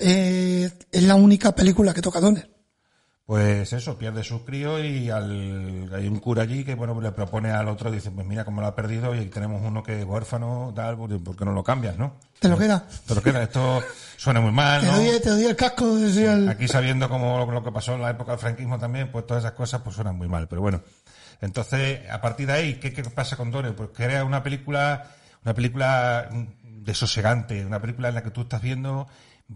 [0.00, 2.50] eh, es la única película que toca Donner.
[3.26, 7.52] Pues eso, pierde su crío y al, hay un cura allí que, bueno, le propone
[7.52, 10.04] al otro, dice, pues mira cómo lo ha perdido y aquí tenemos uno que es
[10.04, 12.16] huérfano, tal, pues, ¿por qué no lo cambias, no?
[12.40, 12.84] ¿Te lo queda?
[13.06, 13.84] Pero queda, esto
[14.16, 14.96] suena muy mal, Te ¿no?
[14.96, 18.32] doy, te doy el casco, el- Aquí sabiendo como lo que pasó en la época
[18.32, 20.82] del franquismo también, pues todas esas cosas pues suenan muy mal, pero bueno.
[21.40, 23.76] Entonces, a partir de ahí, ¿qué, qué pasa con Donner?
[23.76, 25.08] Pues crea una película,
[25.44, 29.06] una película mm, desosegante, una película en la que tú estás viendo,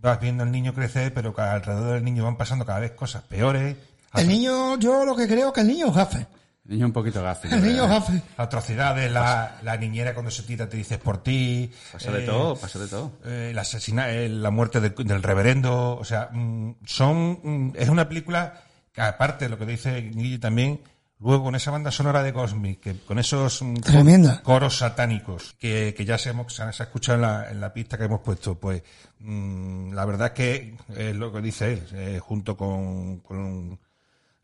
[0.00, 3.22] vas viendo al niño crecer, pero que alrededor del niño van pasando cada vez cosas
[3.22, 3.76] peores,
[4.14, 6.26] El niño, yo lo que creo que el niño es gafe.
[6.66, 7.48] El niño un poquito gafe.
[7.54, 8.22] El niño es gafe.
[8.36, 11.70] atrocidades, la, la niñera cuando se tira te dices por ti.
[11.92, 13.12] Pasa de eh, todo, pasa de todo.
[13.24, 17.88] eh, el asesina, eh, la muerte del, del reverendo, o sea, mm, son, mm, es
[17.88, 20.80] una película que aparte de lo que dice Guille también,
[21.24, 24.42] luego con esa banda sonora de Cosmic, que con esos mm, Tremenda.
[24.42, 27.96] coros satánicos que, que ya se, hemos, se ha escuchado en la, en la pista
[27.96, 28.82] que hemos puesto, pues
[29.20, 33.80] mm, la verdad es que es lo que dice él, eh, junto con, con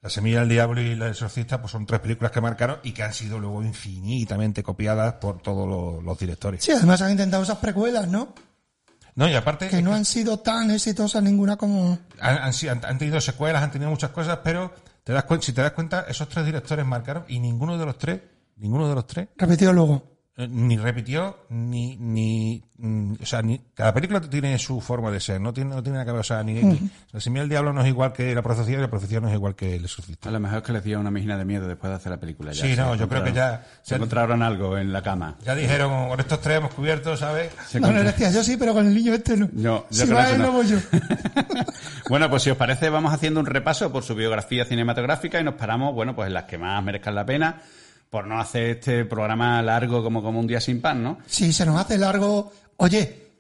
[0.01, 3.03] La semilla del diablo y La exorcista, pues son tres películas que marcaron y que
[3.03, 6.65] han sido luego infinitamente copiadas por todos los, los directores.
[6.65, 8.33] Sí, además han intentado esas precuelas, ¿no?
[9.17, 11.99] No, y aparte Que no han sido tan exitosas ninguna como...
[12.21, 14.73] han tenido secuelas, han tenido muchas cosas, pero
[15.41, 18.21] si te das cuenta, esos tres directores marcaron y ninguno de los tres,
[18.57, 20.20] ninguno de los tres, Repetido luego.
[20.41, 25.21] Eh, ni repitió, ni, ni, mm, o sea, ni, cada película tiene su forma de
[25.21, 27.51] ser, no tiene, no tiene nada que ver, o sea, ni, ni- La semilla del
[27.51, 29.85] diablo no es igual que la profecía y la profecía no es igual que el
[29.85, 30.29] exorcista.
[30.29, 32.19] A lo mejor es que les dio una mijina de miedo después de hacer la
[32.19, 32.53] película.
[32.53, 35.03] Ya Sí, se no, yo creo que encontraron- ya- Se ya- encontraron algo en la
[35.03, 35.37] cama.
[35.45, 37.51] Ya dijeron, con estos tres hemos cubierto, ¿sabes?
[37.69, 39.49] Se No, no, encontraron- decía, yo sí, pero con el niño este no.
[39.53, 40.47] No, yo si creo va que él, no.
[40.47, 40.79] no voy yo.
[42.09, 45.55] bueno, pues si os parece, vamos haciendo un repaso por su biografía cinematográfica y nos
[45.55, 47.61] paramos, bueno, pues en las que más merezcan la pena,
[48.11, 51.19] por no hacer este programa largo como, como un día sin pan, ¿no?
[51.27, 52.53] Si se nos hace largo...
[52.77, 53.31] Oye,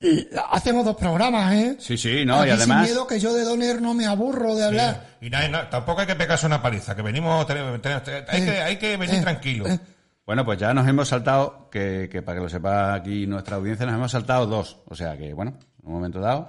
[0.00, 1.76] y hacemos dos programas, ¿eh?
[1.78, 2.84] Sí, sí, no, Aquí y además...
[2.86, 5.16] sin miedo que yo de Donner no me aburro de hablar.
[5.20, 8.50] Y nada, nada, tampoco hay que pegarse una paliza, que venimos, tenemos- tenemos- hay, que,
[8.60, 9.66] hay que venir eh, tranquilo.
[9.68, 9.78] eh.
[10.26, 13.86] Bueno, pues ya nos hemos saltado, que, que para que lo sepa aquí nuestra audiencia,
[13.86, 14.78] nos hemos saltado dos.
[14.88, 16.48] O sea que, bueno, en un momento dado,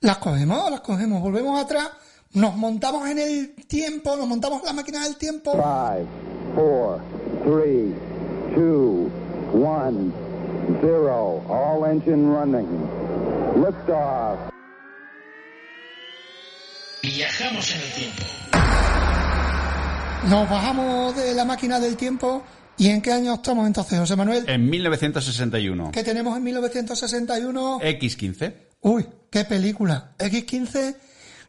[0.00, 1.88] Las cogemos, las cogemos, volvemos atrás,
[2.32, 5.52] nos montamos en el tiempo, nos montamos en la máquina del tiempo.
[5.52, 6.06] Five,
[6.54, 7.00] four,
[7.44, 7.94] three,
[8.54, 9.10] two,
[9.52, 10.12] one,
[10.80, 11.42] zero.
[11.48, 12.68] All engine running.
[13.56, 14.38] Liftoff.
[17.02, 18.22] Viajamos en el tiempo.
[20.28, 22.42] Nos bajamos de la máquina del tiempo.
[22.76, 24.44] ¿Y en qué año estamos entonces, José Manuel?
[24.48, 25.90] En 1961.
[25.92, 27.80] ¿Qué tenemos en 1961?
[27.80, 28.54] X15.
[28.82, 30.12] Uy, qué película.
[30.18, 30.96] X15,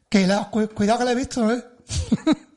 [0.09, 1.63] que la, cu- cuidado que la he visto, ¿eh?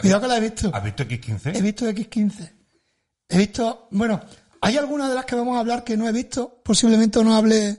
[0.00, 0.70] cuidado que la he visto.
[0.74, 1.62] ¿Has visto He X15?
[1.62, 2.52] visto X15.
[3.28, 4.20] He visto, bueno,
[4.60, 6.60] hay algunas de las que vamos a hablar que no he visto.
[6.64, 7.78] Posiblemente no hable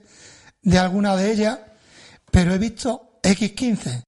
[0.62, 1.60] de alguna de ellas,
[2.32, 4.04] pero he visto X15.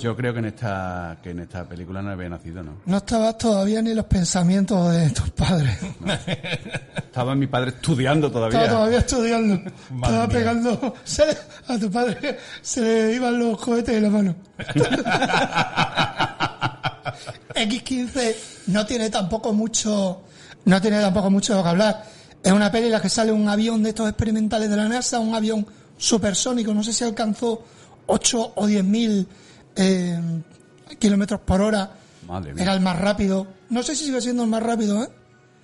[0.00, 2.76] Yo creo que en esta que en esta película no había nacido, ¿no?
[2.86, 5.78] No estabas todavía ni los pensamientos de tus padres.
[6.96, 8.60] Estaba mi padre estudiando todavía.
[8.62, 9.54] Estaba todavía estudiando.
[9.90, 10.36] Madre Estaba mía.
[10.38, 10.94] pegando.
[11.04, 11.36] se le-
[11.68, 14.34] a tu padre se le iban los cohetes en la mano.
[17.54, 18.34] X15
[18.68, 20.22] no tiene tampoco mucho.
[20.64, 22.04] No tiene tampoco mucho de lo que hablar.
[22.42, 25.18] Es una peli en la que sale un avión de estos experimentales de la NASA,
[25.18, 27.62] un avión supersónico, no sé si alcanzó
[28.06, 29.26] 8 o 10 mil
[29.76, 30.18] eh,
[30.98, 31.90] kilómetros por hora.
[32.26, 32.62] Madre mía.
[32.62, 33.46] Era el más rápido.
[33.70, 35.08] No sé si sigue siendo el más rápido, ¿eh?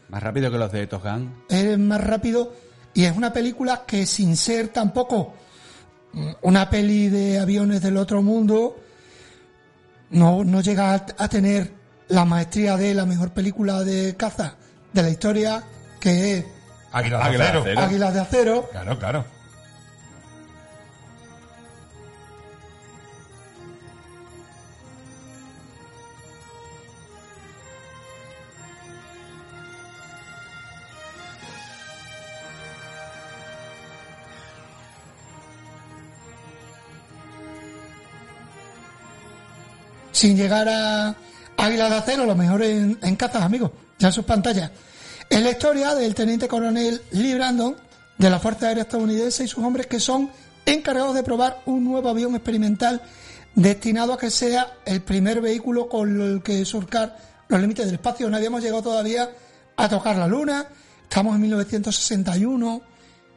[0.08, 1.34] Más rápido que los de Top Gun.
[1.48, 2.52] es más rápido
[2.94, 5.34] y es una película que sin ser tampoco
[6.42, 8.76] una peli de aviones del otro mundo
[10.10, 11.72] no, no llega a, a tener
[12.08, 14.54] la maestría de la mejor película de caza
[14.92, 15.62] de la historia
[16.00, 16.44] que es
[16.92, 17.64] Águila de acero.
[17.80, 19.24] Águilas de Acero Claro, claro.
[40.16, 41.14] Sin llegar a
[41.58, 44.70] Águilas de Acero, lo mejor en, en cazas, amigos, ya en sus pantallas.
[45.28, 47.76] Es la historia del teniente coronel Lee Brandon
[48.16, 50.30] de la Fuerza Aérea Estadounidense y sus hombres que son
[50.64, 53.02] encargados de probar un nuevo avión experimental
[53.54, 58.30] destinado a que sea el primer vehículo con el que surcar los límites del espacio.
[58.30, 59.28] No habíamos llegado todavía
[59.76, 60.66] a tocar la Luna,
[61.02, 62.80] estamos en 1961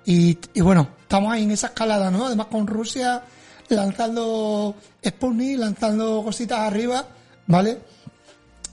[0.06, 2.28] y, y bueno, estamos ahí en esa escalada, ¿no?
[2.28, 3.22] Además con Rusia
[3.70, 7.06] lanzando Sputnik, lanzando cositas arriba,
[7.48, 7.80] ¿vale?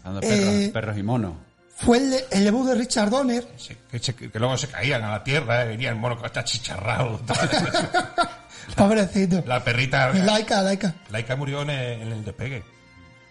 [0.05, 1.33] Dando perros, Eh, perros y monos.
[1.79, 5.05] Fue el, de- el debut de Richard Donner, Sí, que, se- que luego se caían
[5.05, 7.21] a la tierra, eh, venía el mono que está chicharrado.
[8.77, 9.43] pobrecito.
[9.47, 10.13] la perrita.
[10.13, 10.95] Laika, Laika.
[11.11, 12.65] Laika murió en el, en el despegue.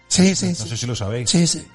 [0.07, 0.69] Sí, sí, No sí.
[0.69, 1.29] sé si lo sabéis.
[1.29, 1.65] Sí, sí.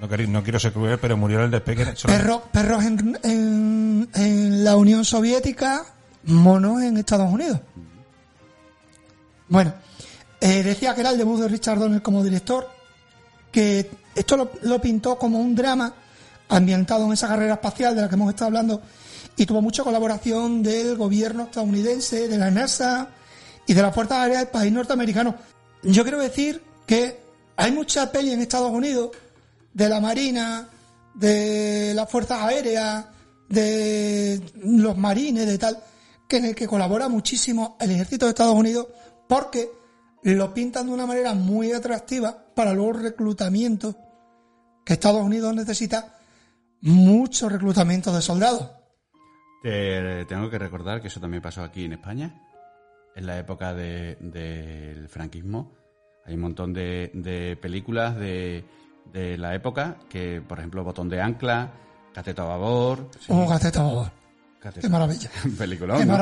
[0.00, 1.86] No, no quiero ser cruel, pero murió en el despegue.
[2.04, 5.84] Perro- perros en, en, en la Unión Soviética,
[6.24, 7.60] monos en Estados Unidos.
[9.48, 9.74] Bueno,
[10.40, 12.68] eh, decía que era el debut de Richard Donner como director,
[13.50, 15.94] que esto lo, pintó como un drama
[16.48, 18.82] ambientado en esa carrera espacial de la que hemos estado hablando
[19.36, 23.08] y tuvo mucha colaboración del gobierno estadounidense, de la NASA
[23.66, 25.34] y de las Fuerzas Aéreas del país norteamericano.
[25.82, 27.20] Yo quiero decir que
[27.56, 29.10] hay mucha peli en Estados Unidos
[29.72, 30.68] de la Marina,
[31.14, 33.06] de las Fuerzas Aéreas,
[33.48, 35.82] de los marines, de tal,
[36.28, 38.86] que en el que colabora muchísimo el ejército de Estados Unidos
[39.28, 39.70] porque
[40.22, 43.94] lo pintan de una manera muy atractiva para luego el reclutamiento
[44.84, 46.14] que Estados Unidos necesita
[46.80, 48.70] mucho reclutamiento de soldados.
[49.62, 52.40] Te tengo que recordar que eso también pasó aquí en España,
[53.16, 55.72] en la época de- del franquismo.
[56.24, 58.64] Hay un montón de, de películas de,
[59.12, 61.70] la época que, por ejemplo, Botón de Ancla,
[62.12, 63.10] Cateto a Babor.
[63.28, 64.10] Un gateta bobo.
[64.60, 65.30] Cateto- Qué maravilla.
[65.58, 66.12] Peliculón, Qué ¿no?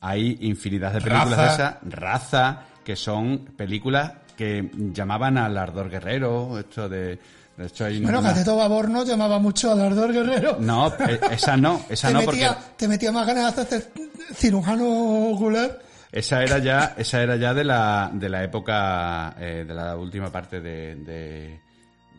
[0.00, 1.46] Hay infinidad de películas Raza.
[1.46, 7.18] de esas, raza, que son películas que llamaban al ardor guerrero, esto de...
[7.56, 10.58] De hecho, hay Bueno, Cateto Babor no llamaba mucho al ardor guerrero.
[10.60, 13.92] No, eh, esa no, esa te, no, metía, porque te metía más ganas de hacer
[14.34, 14.84] cirujano
[15.30, 15.80] ocular.
[16.12, 20.30] esa era ya, esa era ya de la, de la época, eh, de la última
[20.30, 21.60] parte de, de,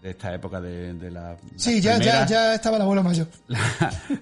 [0.02, 1.38] de esta época de, de la.
[1.56, 3.28] Sí, ya, ya, ya estaba el abuelo mayor.
[3.48, 3.60] la-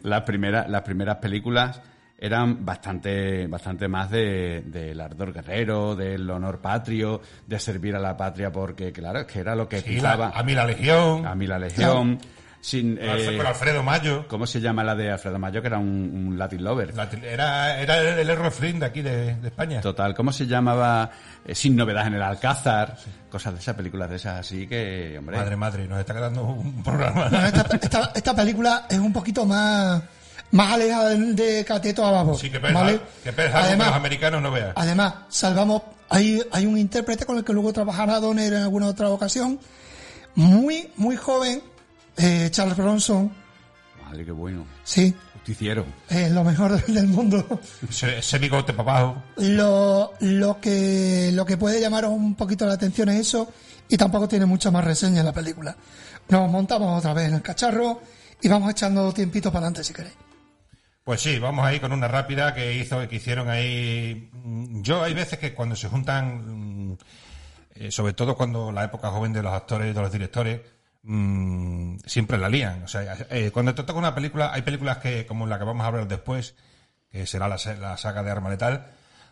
[0.03, 1.79] las primeras, las primeras películas
[2.25, 8.17] eran bastante, bastante más de, del ardor guerrero, del honor patrio, de servir a la
[8.17, 11.25] patria, porque claro, es que era lo que Sí, pintaba la- a mí la Legión.
[11.25, 12.19] a mí la legión.
[12.61, 14.27] Sin, Alfredo- eh, con Alfredo Mayo.
[14.27, 15.61] ¿Cómo se llama la de Alfredo Mayo?
[15.61, 16.95] Que era un, un Latin lover.
[17.23, 19.81] Era, era el, el Errol Flynn de aquí de, de España.
[19.81, 21.11] Total, ¿cómo se llamaba?
[21.45, 22.97] Eh, Sin novedad en el Alcázar.
[23.29, 25.37] Cosas de esas, películas de esas así que, hombre.
[25.37, 27.29] Madre, madre, nos está quedando un programa.
[27.29, 30.01] Bueno, esta, esta, esta película es un poquito más...
[30.51, 32.37] más alejada de, de Cateto a Babo.
[32.37, 32.99] Sí, que pesa, ¿vale?
[33.23, 34.71] que pesa que además, los americanos no vean.
[34.75, 39.09] además, salvamos, hay, hay un intérprete con el que luego trabajará Donner en alguna otra
[39.09, 39.59] ocasión,
[40.35, 41.61] muy, muy joven,
[42.17, 43.31] eh, Charles Bronson,
[44.03, 44.65] Madre, qué bueno.
[44.83, 45.85] sí, Justiciero.
[46.09, 47.59] es lo mejor del mundo.
[47.89, 49.23] Ese, ese bigote para abajo.
[49.37, 53.51] Lo, lo que lo que puede llamaros un poquito la atención es eso
[53.89, 55.75] y tampoco tiene mucha más reseña en la película.
[56.29, 58.01] Nos montamos otra vez en el cacharro
[58.41, 60.15] y vamos echando tiempito para adelante si queréis.
[61.05, 64.29] Pues sí, vamos ahí con una rápida que hizo, que hicieron ahí.
[64.33, 66.97] mm, Yo hay veces que cuando se juntan, mm,
[67.75, 70.61] eh, sobre todo cuando la época joven de los actores y de los directores,
[71.03, 72.83] mm, siempre la lían.
[72.83, 75.83] O sea, eh, cuando te toca una película, hay películas que, como la que vamos
[75.83, 76.55] a hablar después,
[77.11, 78.87] que será la, la saga de Arma Letal,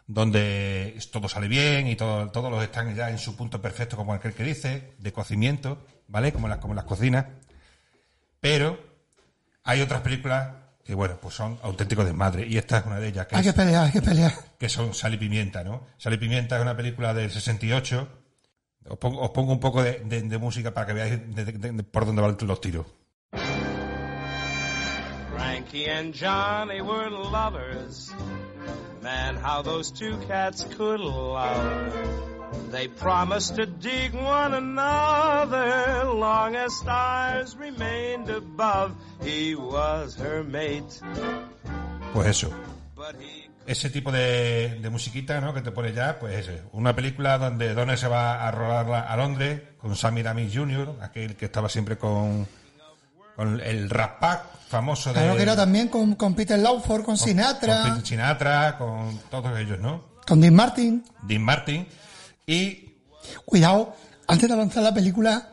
[0.07, 4.13] donde todo sale bien y todo, todos los están ya en su punto perfecto, como
[4.13, 6.31] aquel que dice, de cocimiento, ¿vale?
[6.33, 7.25] Como las, como las cocinas.
[8.39, 8.77] Pero
[9.63, 12.45] hay otras películas que, bueno, pues son auténticos desmadre.
[12.47, 14.33] Y esta es una de ellas, que, Hay que es- pelear, hay que pelear.
[14.59, 15.87] que son Sal y Pimienta, ¿no?
[15.97, 18.07] Sal y Pimienta es una película del 68.
[18.89, 21.71] Os pongo, os pongo un poco de, de- de música para que veáis de- de-
[21.71, 22.85] de- por dónde van los tiros.
[25.35, 28.11] Frankie and Johnny were lovers.
[29.01, 32.42] Man, how those two cats could love.
[32.71, 38.93] They promised to dig one another long as stars remained above.
[39.23, 40.99] He was her mate,
[42.13, 42.49] Pues eso.
[42.95, 45.53] but he Ese tipo de, de musiquita, ¿no?
[45.53, 46.63] Que te pone ya, pues ese.
[46.73, 51.37] Una película donde Donner se va a rodar a Londres con Sammy Davis Jr., aquel
[51.37, 52.45] que estaba siempre con,
[53.37, 55.21] con el rap pack famoso de...
[55.21, 59.17] Claro que era también con, con Peter Lawford, con Sinatra, Con con, Peter Sinatra, con
[59.31, 60.03] todos ellos, ¿no?
[60.27, 61.03] Dean Martin.
[61.21, 61.87] Dean Martin.
[62.45, 62.93] Y
[63.45, 63.95] Cuidado,
[64.27, 65.49] antes de avanzar la película,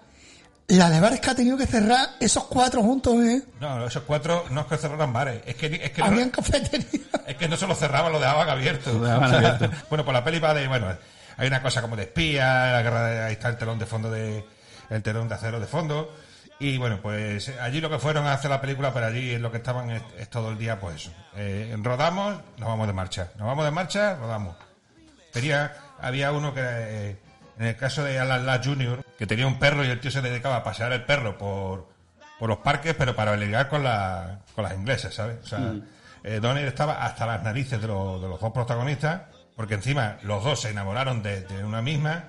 [0.68, 3.42] la de bares que ha tenido que cerrar esos cuatro juntos, ¿eh?
[3.60, 7.00] No, esos cuatro no es que cerraran bares, es que, es que, no, Habían cafetería.
[7.26, 8.92] es que no se lo cerraban, lo dejaban abierto.
[8.92, 9.70] Lo dejaban abierto.
[9.90, 10.86] bueno, pues la peli va de, bueno,
[11.36, 14.10] hay una cosa como de espía, la guerra de, ahí está el telón de fondo
[14.10, 14.44] de,
[14.90, 16.14] el telón de acero de fondo.
[16.58, 19.56] Y bueno, pues allí lo que fueron a hacer la película, pero allí lo que
[19.56, 21.10] estaban es, es todo el día, pues eso.
[21.34, 23.30] Eh, rodamos, nos vamos de marcha.
[23.38, 24.56] Nos vamos de marcha, rodamos.
[25.32, 25.72] Tenía,
[26.02, 27.16] había uno que, eh,
[27.58, 30.22] en el caso de Alan Ladd Jr., que tenía un perro y el tío se
[30.22, 31.88] dedicaba a pasear el perro por,
[32.38, 35.38] por los parques, pero para lidiar con, la, con las inglesas, ¿sabes?
[35.42, 35.72] O sea,
[36.22, 39.22] eh, Donner estaba hasta las narices de, los- de los dos protagonistas,
[39.56, 42.24] porque encima los dos se enamoraron de, de una misma,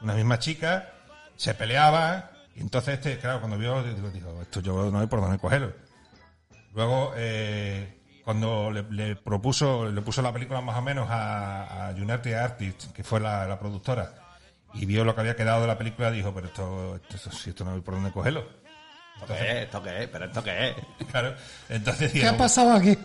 [0.00, 0.90] una misma chica,
[1.36, 2.24] se peleaban,
[2.56, 5.72] y entonces este, claro, cuando vio, digo, esto yo no hay por dónde cogerlo.
[6.74, 11.90] Luego, eh, cuando le, le propuso, le puso la película más o menos a, a
[11.90, 14.14] United Artists, que fue la, la productora,
[14.74, 17.64] y vio lo que había quedado de la película, dijo, pero esto, esto, si esto
[17.64, 18.46] no hay por dónde cogerlo.
[19.20, 19.64] ¿Esto qué es?
[19.64, 20.08] ¿Esto qué es?
[20.08, 20.76] ¿Pero esto qué es?
[21.10, 21.34] Claro.
[21.68, 22.96] Entonces ¿Qué ha pasado aquí?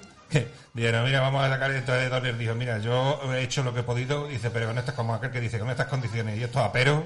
[0.74, 2.38] dijeron, mira, vamos a sacar esto de Donner.
[2.38, 4.28] Dijo, mira, yo he hecho lo que he podido.
[4.28, 7.06] Dice, pero con estas, como aquel que dice, con estas condiciones y esto a pero,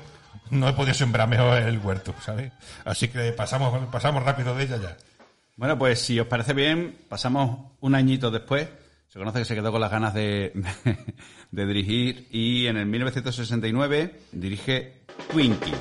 [0.50, 2.52] no he podido sembrar mejor el huerto, ¿sabes?
[2.86, 4.97] Así que pasamos, pasamos rápido de ella ya.
[5.55, 8.67] Bueno, pues si os parece bien, pasamos un añito después.
[9.07, 10.53] Se conoce que se quedó con las ganas de,
[11.51, 15.73] de dirigir y en el 1969 dirige Twinkie.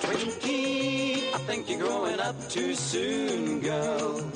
[0.00, 4.30] Twinkie, I think you're growing up too soon, girl.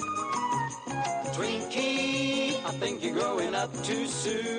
[1.35, 4.57] Twinkie, I think you're growing up too soon.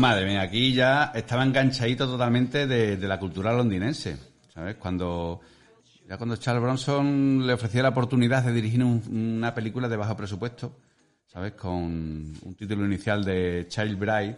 [0.00, 4.16] Madre mía, aquí ya estaba enganchadito totalmente de, de la cultura londinense,
[4.52, 4.76] ¿sabes?
[4.76, 5.40] Cuando
[6.08, 9.02] ya cuando Charles Bronson le ofrecía la oportunidad de dirigir un-
[9.36, 10.76] una película de bajo presupuesto,
[11.26, 11.52] ¿sabes?
[11.52, 11.74] Con
[12.42, 14.36] un título inicial de Child Bride,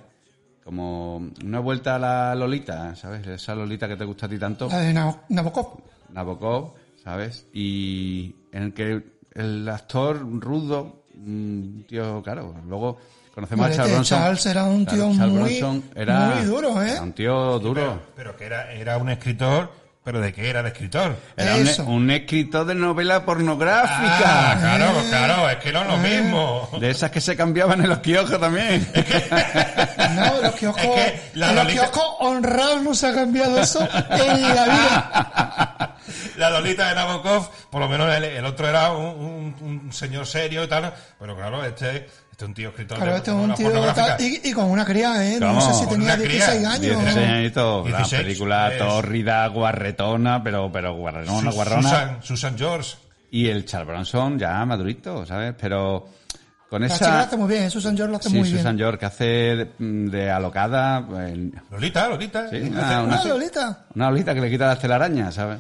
[0.65, 3.27] como una vuelta a la Lolita, ¿sabes?
[3.27, 4.69] Esa Lolita que te gusta a ti tanto.
[4.69, 5.81] La de Nabo- Nabokov.
[6.13, 7.47] Nabokov, ¿sabes?
[7.53, 9.03] Y en el que
[9.35, 12.99] el actor rudo, un tío, claro, luego
[13.35, 14.19] conocemos a Charles Bronson.
[14.19, 16.93] Charles era un tío muy- Bronson era, muy duro, ¿eh?
[16.93, 17.83] era un tío duro.
[17.83, 19.71] Pero, pero que era, era un escritor,
[20.07, 21.17] pero ¿de qué era de escritor?
[21.37, 24.57] Era un, escritor de novela Ah, pornográfica.
[24.61, 26.69] claro, claro, es que no es lo mismo.
[26.81, 28.87] De esas que se cambiaban en los kioscos también.
[30.15, 33.81] No, los kioscos, Es que la en los kioscos honrados no se ha cambiado eso
[34.11, 35.93] en la vida.
[36.37, 40.25] La Lolita de Nabokov, por lo menos el, el otro era un, un- un señor
[40.27, 43.37] serio y tal, pero claro, este, este es un tío escritor Claro, de este es
[43.37, 43.71] un tío
[44.19, 45.41] y, y con una cría, ¿eh?
[45.41, 46.81] No sé si tenía una cría, 16 años.
[47.05, 51.83] 16 añitos, la 16, película es- tórrida, guarretona, pero, pero guarretona, Su- guarrona.
[51.89, 52.97] Susan, Susan George.
[53.31, 55.55] Y el Charles Bronson ya madurito, ¿sabes?
[55.59, 56.09] Pero
[56.69, 56.97] con La esa...
[56.99, 58.79] chica lo hace muy bien, Susan George lo hace Sí, muy Susan bien.
[58.85, 60.99] George, que hace de, de alocada.
[61.27, 62.51] el- Lolita, Lolita.
[62.51, 63.87] Sí, Hace- una- una- Lolita.
[63.95, 65.59] Una olita que le quita las telarañas, ¿sabes?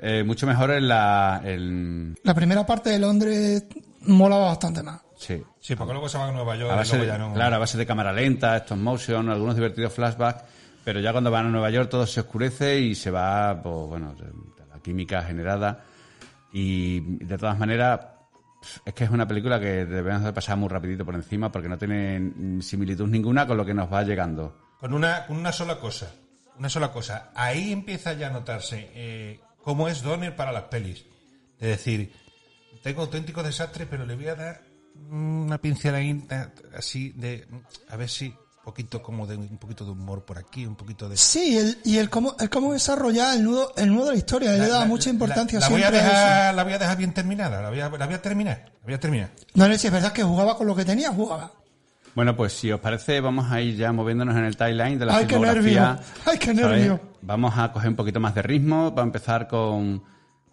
[0.00, 1.40] Eh, mucho mejor en la.
[1.44, 3.64] en- La primera parte de Londres
[4.02, 5.00] molaba bastante más.
[5.22, 5.40] Sí.
[5.60, 7.32] Sí, porque luego se van a Nueva York A y base luego de, ya no...
[7.32, 10.42] Claro, a base de cámara lenta, estos motion, algunos divertidos flashbacks,
[10.84, 14.16] pero ya cuando van a Nueva York todo se oscurece y se va, pues, bueno,
[14.68, 15.84] la química generada.
[16.52, 18.00] Y de todas maneras,
[18.84, 21.78] es que es una película que debemos de pasar muy rapidito por encima porque no
[21.78, 24.58] tiene similitud ninguna con lo que nos va llegando.
[24.80, 26.10] Con una, con una sola cosa.
[26.58, 27.30] Una sola cosa.
[27.36, 31.06] Ahí empieza ya a notarse eh, cómo es Donner para las pelis.
[31.60, 32.12] Es decir,
[32.82, 34.71] tengo auténtico desastre, pero le voy a dar
[35.10, 37.46] una pinceladita así de.
[37.88, 38.34] A ver si.
[38.62, 41.16] Un poquito como de un poquito de humor por aquí, un poquito de.
[41.16, 44.52] Sí, el, y el cómo, el cómo desarrollar el nudo, el nudo de la historia,
[44.52, 46.96] le da mucha importancia la, la voy a siempre a dejar, la voy a dejar
[46.96, 49.30] bien terminada, la voy a, la voy a terminar, la voy a terminar.
[49.54, 51.50] No, no, si es verdad que jugaba con lo que tenía, jugaba.
[52.14, 55.16] Bueno, pues si os parece, vamos a ir ya moviéndonos en el timeline de la
[55.16, 55.98] Ay, qué nervio.
[56.24, 56.62] Ay, qué ¿sabes?
[56.62, 57.00] nervio.
[57.22, 58.94] Vamos a coger un poquito más de ritmo.
[58.94, 60.04] Va a empezar con,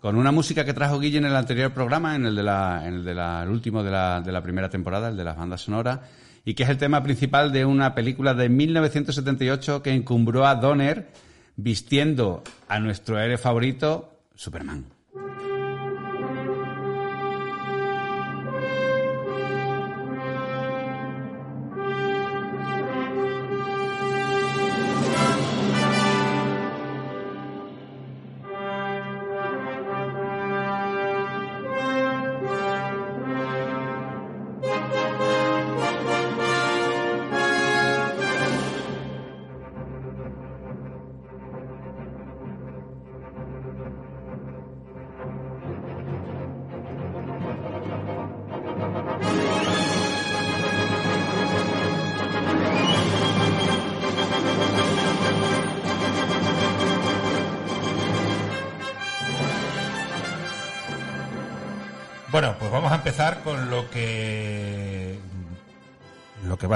[0.02, 2.96] con una música que trajo Guille en el anterior programa, en el de la, en
[2.96, 5.62] el de la, el último de la, de la primera temporada, el de las bandas
[5.62, 6.00] sonoras,
[6.46, 11.10] y que es el tema principal de una película de 1978 que encumbró a Donner
[11.58, 14.99] vistiendo a nuestro héroe favorito, Superman.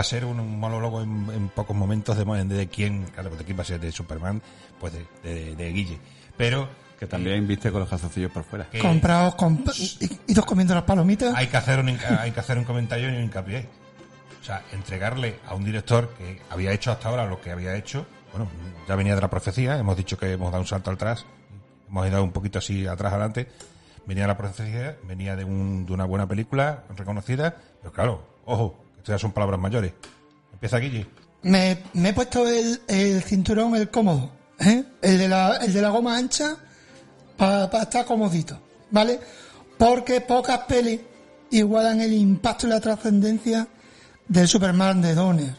[0.04, 3.58] A ser un, un monólogo en, en pocos momentos de, de quién, claro, de quién
[3.58, 4.42] va a ser de Superman,
[4.80, 6.00] pues de, de, de Guille.
[6.38, 8.68] Pero Que también viste con los calzoncillos por fuera.
[10.00, 11.34] y, y dos comiendo las palomitas.
[11.36, 13.68] hay que hacer un hay que hacer un comentario y un hincapié.
[14.42, 18.06] O sea, entregarle a un director que había hecho hasta ahora lo que había hecho,
[18.32, 18.50] bueno,
[18.88, 21.26] ya venía de la profecía, hemos dicho que hemos dado un salto atrás,
[21.90, 23.48] hemos ido un poquito así atrás adelante,
[24.06, 28.84] venía de la profecía, venía de, un, de una buena película reconocida, pero claro, ojo,
[29.04, 29.92] esto ya son palabras mayores.
[30.54, 31.06] Empieza Guille.
[31.42, 34.86] Me, he puesto el, el cinturón, el cómodo, ¿eh?
[35.02, 36.56] el, de la, el de la goma ancha,
[37.36, 38.58] para estar comodito,
[38.92, 39.20] ¿vale?
[39.78, 41.02] Porque pocas pelis
[41.52, 43.68] igualan el impacto y la trascendencia
[44.26, 45.56] del Superman de Donner.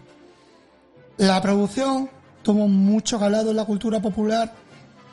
[1.19, 2.09] La producción
[2.43, 4.55] tuvo mucho calado en la cultura popular,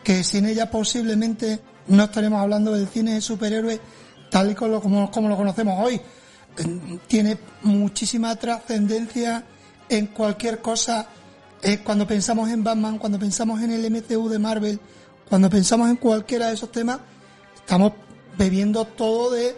[0.06, 3.82] que sin ella posiblemente no estaremos hablando del cine de superhéroes
[4.30, 6.00] tal y como, como lo conocemos hoy.
[7.08, 9.44] Tiene muchísima trascendencia
[9.90, 11.08] en cualquier cosa.
[11.62, 14.80] Eh, cuando pensamos en Batman, cuando pensamos en el MCU de Marvel,
[15.30, 17.00] cuando pensamos en cualquiera de esos temas,
[17.56, 17.94] estamos
[18.38, 19.56] bebiendo todo de,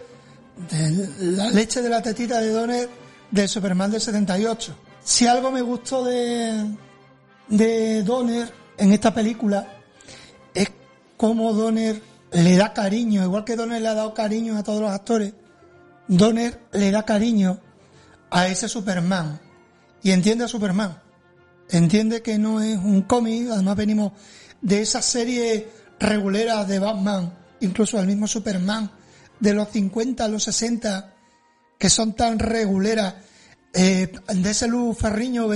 [0.69, 2.89] de la leche de la tetita de Donner
[3.31, 4.75] del Superman del 78.
[5.03, 6.75] Si algo me gustó de,
[7.47, 9.67] de Donner en esta película
[10.53, 10.69] es
[11.17, 14.91] cómo Donner le da cariño, igual que Donner le ha dado cariño a todos los
[14.91, 15.33] actores,
[16.07, 17.59] Donner le da cariño
[18.31, 19.39] a ese Superman
[20.01, 20.97] y entiende a Superman.
[21.69, 24.11] Entiende que no es un cómic, además venimos
[24.61, 28.91] de esa serie regulera de Batman, incluso al mismo Superman
[29.39, 31.13] de los 50 a los 60,
[31.77, 33.15] que son tan reguleras,
[33.73, 35.47] eh, de ese luz ferriño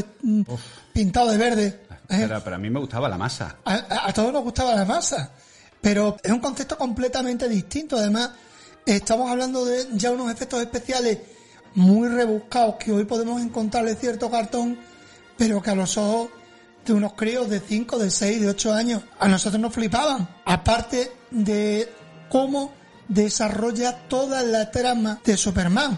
[0.93, 1.81] pintado de verde.
[2.09, 2.17] ¿eh?
[2.21, 3.57] Pero, pero a mí me gustaba la masa.
[3.65, 5.31] A, a- a todos nos gustaba la masa,
[5.81, 7.97] pero es un concepto completamente distinto.
[7.97, 8.31] Además,
[8.95, 11.19] estamos hablando de ya unos efectos especiales
[11.75, 14.77] muy rebuscados que hoy podemos encontrarle cierto cartón,
[15.37, 16.29] pero que a los ojos
[16.85, 20.27] de unos críos de 5, de 6, de 8 años, a nosotros nos flipaban.
[20.45, 21.91] Aparte de
[22.29, 22.71] cómo
[23.07, 25.97] desarrolla toda la trama de Superman.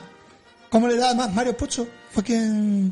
[0.70, 1.88] ¿Cómo le da además Mario Pucho?
[2.12, 2.92] Fue quien,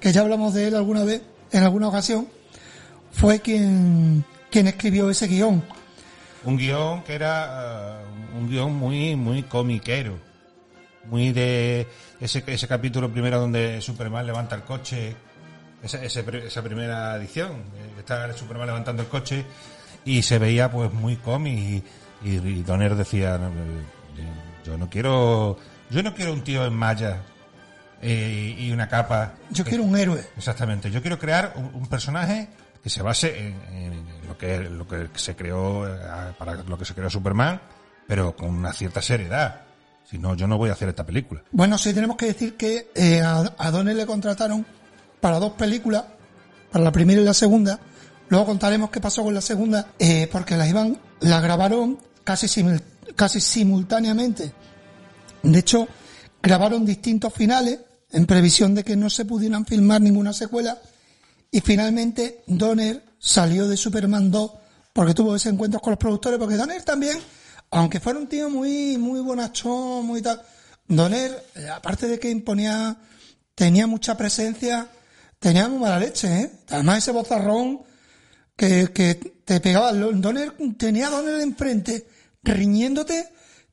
[0.00, 1.22] que ya hablamos de él alguna vez,
[1.52, 2.28] en alguna ocasión,
[3.12, 5.64] fue quien, quien escribió ese guion.
[6.44, 10.18] Un guion que era eh, un guion muy, muy comiquero.
[11.04, 11.86] Muy de
[12.20, 15.16] ese, ese capítulo primero donde Superman levanta el coche,
[15.82, 19.44] esa, pri- esa primera edición, eh, está Superman levantando el coche
[20.04, 23.82] y se veía pues muy cómic y, y, y Donner decía, no, eh,
[24.64, 25.58] yo no quiero,
[25.90, 27.18] yo no quiero un tío en malla
[28.02, 29.32] eh, y una capa.
[29.50, 30.22] Yo quiero un héroe.
[30.36, 30.90] Exactamente.
[30.90, 32.48] Yo quiero crear un, un personaje
[32.82, 35.98] que se base en, en lo que lo que se creó eh,
[36.38, 37.60] para lo que se creó Superman,
[38.06, 39.62] pero con una cierta seriedad.
[40.10, 41.42] Si no, yo no voy a hacer esta película.
[41.52, 44.66] Bueno, sí tenemos que decir que eh, a, a le contrataron
[45.20, 46.04] para dos películas,
[46.72, 47.78] para la primera y la segunda.
[48.28, 52.48] Luego contaremos qué pasó con la segunda, eh, porque las iban, la grabaron casi,
[53.14, 54.52] casi simultáneamente.
[55.42, 55.86] De hecho,
[56.42, 57.78] grabaron distintos finales
[58.10, 60.78] en previsión de que no se pudieran filmar ninguna secuela.
[61.50, 64.52] Y finalmente Donner salió de Superman 2
[64.92, 67.18] porque tuvo ese encuentro con los productores, porque Donner también,
[67.70, 70.42] aunque fuera un tío muy, muy bonachón, muy tal,
[70.86, 72.96] Donner, eh, aparte de que imponía,
[73.54, 74.88] tenía mucha presencia,
[75.38, 76.50] tenía muy mala leche, ¿eh?
[76.70, 77.82] Además ese bozarrón
[78.56, 82.08] que, que te pegaba, Donner, tenía a Donner enfrente,
[82.42, 83.28] riñéndote,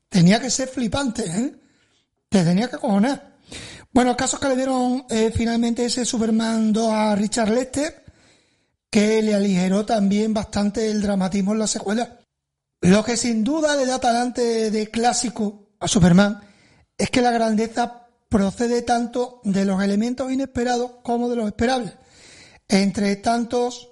[0.10, 1.56] tenía que ser flipante, ¿eh?
[2.30, 3.38] Te tenía que cojonar.
[3.98, 8.06] Bueno, el caso es que le dieron eh, finalmente ese Superman 2 a Richard Lester,
[8.92, 12.20] que le aligeró también bastante el dramatismo en la secuela.
[12.82, 16.40] Lo que sin duda le da talante de clásico a Superman
[16.96, 21.94] es que la grandeza procede tanto de los elementos inesperados como de los esperables.
[22.68, 23.90] Entre tantos,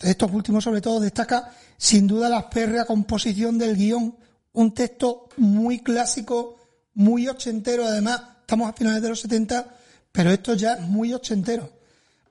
[0.00, 4.18] de estos últimos sobre todo, destaca sin duda la férrea composición del guion,
[4.52, 6.56] un texto muy clásico,
[6.92, 9.66] muy ochentero, además, estamos a finales de los 70,
[10.10, 11.68] pero esto ya es muy ochentero.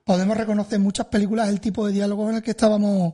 [0.03, 3.13] Podemos reconocer muchas películas el tipo de diálogo en el que estábamos,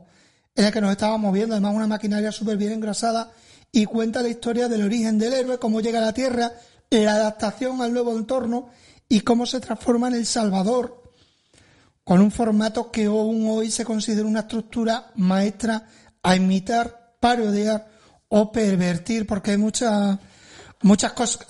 [0.54, 3.30] en el que nos estábamos viendo, además una maquinaria súper bien engrasada
[3.70, 6.50] y cuenta la historia del origen del héroe, cómo llega a la Tierra,
[6.88, 8.70] la adaptación al nuevo entorno
[9.06, 11.12] y cómo se transforma en El Salvador,
[12.04, 15.88] con un formato que aún hoy se considera una estructura maestra
[16.22, 17.86] a imitar, parodiar
[18.28, 20.18] o pervertir, porque hay muchas
[20.84, 21.46] muchas cosas.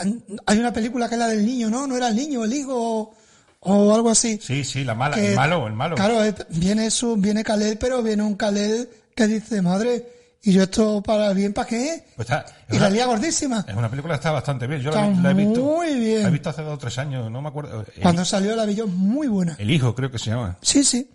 [0.47, 1.87] Hay una película que es la del niño, ¿no?
[1.87, 3.15] No era el niño, el hijo
[3.61, 4.39] o, algo así.
[4.43, 5.97] Sí, sí, la mala, Que- el malo, el malo.
[5.97, 6.21] Claro,
[6.51, 10.07] viene su, viene Kalel, pero viene un Kalel que dice, madre,
[10.43, 12.05] ¿y yo esto para bien para qué?
[12.17, 13.65] Pues está- es, Y la una, lía gordísima.
[13.67, 14.81] es una película que está bastante bien.
[14.83, 15.61] Yo la, la he visto.
[15.63, 16.23] muy bien.
[16.23, 17.85] La he visto hace dos o tres años, no me acuerdo.
[17.95, 19.57] El, Cuando salió la vi yo, muy buena.
[19.59, 20.57] el hijo, creo que se llama.
[20.61, 21.11] Sí, sí.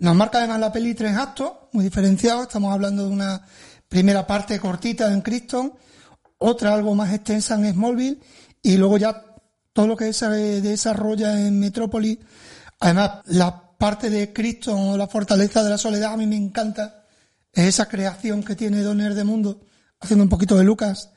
[0.00, 2.42] Nos marca además la peli tres actos, muy diferenciados.
[2.42, 3.44] Estamos hablando de una
[3.88, 5.72] primera parte cortita en Criston,
[6.38, 8.18] otra algo más extensa en Smallville,
[8.62, 9.24] y luego ya
[9.72, 10.26] todo lo que se
[10.60, 12.18] desarrolla en Metrópolis.
[12.80, 17.04] Además, la parte de Criston o la fortaleza de la soledad a mí me encanta.
[17.52, 19.60] Es esa creación que tiene Donner de mundo,
[20.00, 21.10] haciendo un poquito de Lucas.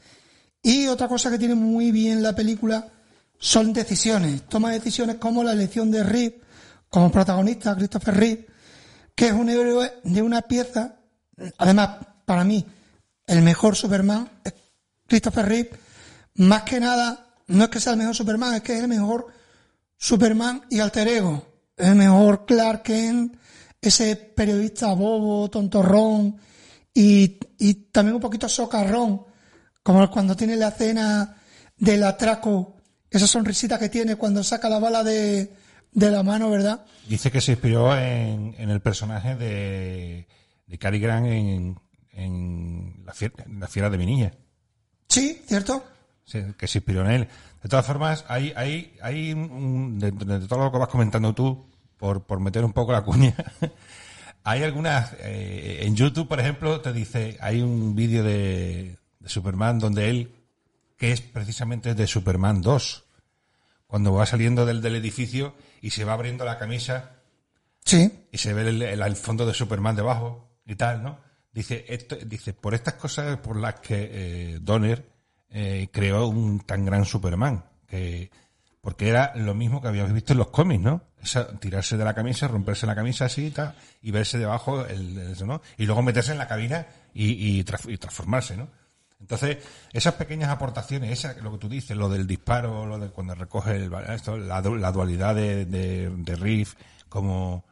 [0.61, 2.87] Y otra cosa que tiene muy bien la película
[3.39, 4.43] son decisiones.
[4.47, 6.41] Toma decisiones como la elección de Reeve
[6.87, 8.47] como protagonista, Christopher Reeve,
[9.15, 10.97] que es un héroe de una pieza.
[11.57, 12.65] Además, para mí,
[13.25, 14.29] el mejor Superman
[15.11, 15.71] Christopher Reeve.
[16.35, 19.27] Más que nada, no es que sea el mejor Superman, es que es el mejor
[19.97, 21.45] Superman y alter ego.
[21.75, 23.35] El mejor Clark Kent,
[23.81, 26.37] ese periodista bobo, tontorrón
[26.93, 29.23] y, y también un poquito socarrón,
[29.83, 31.35] como cuando tiene la escena
[31.77, 32.77] del atraco,
[33.09, 35.53] esa sonrisita que tiene cuando saca la bala de,
[35.91, 36.85] de la mano, ¿verdad?
[37.09, 40.27] Dice que se inspiró en, en el personaje de,
[40.67, 41.77] de Cary Grant en,
[42.13, 44.31] en la, fiera, la fiera de mi niña.
[45.11, 45.83] Sí, ¿cierto?
[46.23, 47.27] Sí, que se inspiró en él.
[47.61, 51.65] De todas formas, hay, hay, hay un- de, de todo lo que vas comentando tú,
[51.97, 53.35] por, por meter un poco la cuña,
[54.43, 59.77] hay algunas, eh, en YouTube, por ejemplo, te dice, hay un vídeo de, de Superman
[59.79, 60.33] donde él,
[60.97, 63.03] que es precisamente de Superman 2,
[63.87, 67.17] cuando va saliendo del, del edificio y se va abriendo la camisa
[67.83, 68.27] Sí.
[68.31, 71.19] y se ve el, el- el fondo de Superman debajo y tal, ¿no?
[71.53, 75.05] Dice, esto, dice, por estas cosas por las que eh, Donner
[75.49, 78.31] eh, creó un tan gran Superman, que
[78.79, 81.03] porque era lo mismo que habíamos visto en los cómics, ¿no?
[81.59, 85.61] Tirarse de la camisa, romperse la camisa así y tal, y verse debajo, el, ¿no?
[85.77, 88.69] Y luego meterse en la cabina y, y, transformarse, ¿no?
[89.19, 89.57] Entonces,
[89.93, 93.75] esas pequeñas aportaciones, esa, lo que tú dices, lo del disparo, lo de cuando recoge
[93.75, 96.73] el, esto, la, la dualidad de, de Riff,
[97.07, 97.65] como,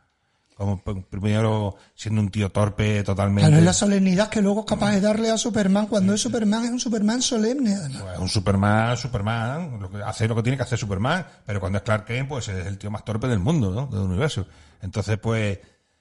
[0.59, 3.47] como primero siendo un tío torpe totalmente.
[3.47, 6.65] Claro, es la solemnidad que luego es capaz de darle a Superman cuando es Superman,
[6.65, 8.01] es un Superman solemne, además.
[8.01, 11.77] Pues un Superman, Superman, lo que, hace lo que tiene que hacer Superman, pero cuando
[11.77, 13.87] es Clark Kent, pues es el tío más torpe del mundo, ¿no?
[13.87, 14.45] Del universo.
[14.81, 15.59] Entonces, pues,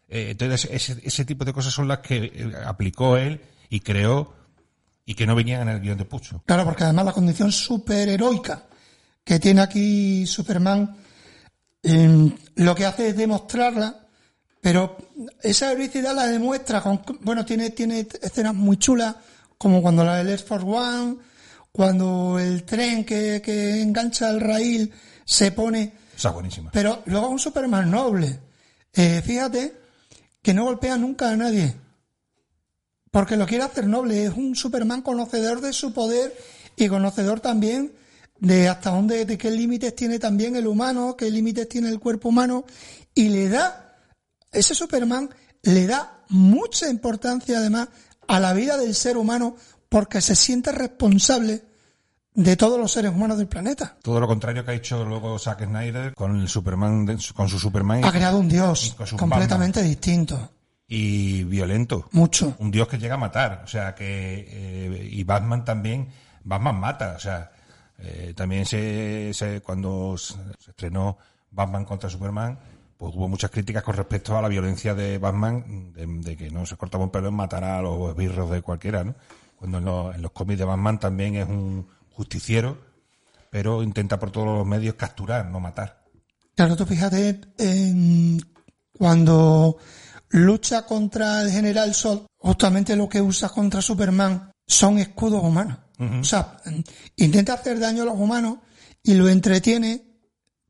[0.08, 3.40] eh, entonces ese, ese tipo de cosas son las que eh, aplicó él
[3.70, 4.34] y creó
[5.06, 6.42] y que no venían en el guion de Pucho.
[6.46, 8.64] Claro, porque además la condición superheroica
[9.22, 10.96] que tiene aquí Superman,
[11.84, 14.07] eh, lo que hace es demostrarla,
[14.60, 14.96] pero
[15.42, 19.14] esa heroicidad la demuestra con, bueno, tiene, tiene escenas muy chulas,
[19.56, 21.16] como cuando la del Air Force One,
[21.72, 24.92] cuando el tren que, que engancha el raíl
[25.24, 26.70] se pone, sea, buenísima.
[26.72, 28.40] pero luego es un Superman noble.
[28.92, 29.76] Eh, fíjate
[30.42, 31.74] que no golpea nunca a nadie.
[33.10, 34.24] Porque lo quiere hacer noble.
[34.24, 36.36] Es un Superman conocedor de su poder
[36.76, 37.92] y conocedor también
[38.40, 42.28] de hasta dónde, de qué límites tiene también el humano, qué límites tiene el cuerpo
[42.28, 42.64] humano,
[43.14, 43.87] y le da,
[44.52, 45.30] ese Superman
[45.62, 47.88] le da mucha importancia además
[48.26, 49.56] a la vida del ser humano
[49.88, 51.64] porque se siente responsable
[52.34, 53.96] de todos los seres humanos del planeta.
[54.02, 57.58] Todo lo contrario que ha hecho luego Zack Snyder con el Superman, de- con su
[57.58, 60.52] Superman Ha creado un dios completamente distinto.
[60.86, 62.08] y violento.
[62.12, 62.54] Mucho.
[62.60, 66.08] Un dios que llega a matar, o sea que eh, y Batman también,
[66.44, 67.50] Batman mata, o sea,
[67.98, 70.34] eh, también se, se- cuando se
[70.70, 71.18] estrenó
[71.50, 72.58] Batman contra Superman,
[72.98, 76.66] pues hubo muchas críticas con respecto a la violencia de Batman, de, de que no
[76.66, 79.14] se cortaba un pelo en matar a los esbirros de cualquiera, ¿no?
[79.56, 82.76] Cuando en los, en los cómics de Batman también es un justiciero,
[83.50, 86.04] pero intenta por todos los medios capturar, no matar.
[86.56, 88.44] Claro, tú fíjate en
[88.92, 89.78] cuando
[90.30, 95.78] lucha contra el General Sol, justamente lo que usa contra Superman son escudos humanos.
[95.98, 96.60] O sea,
[97.16, 98.58] intenta hacer daño a los humanos
[99.02, 100.04] y lo entretiene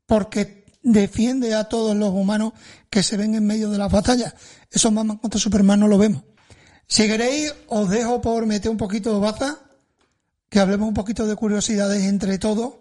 [0.07, 0.58] porque
[0.91, 2.53] defiende a todos los humanos
[2.89, 4.33] que se ven en medio de las batallas.
[4.71, 6.23] Eso Batman contra Superman no lo vemos.
[6.87, 9.59] Si queréis, os dejo por meter un poquito de baza,
[10.49, 12.73] que hablemos un poquito de curiosidades entre todos.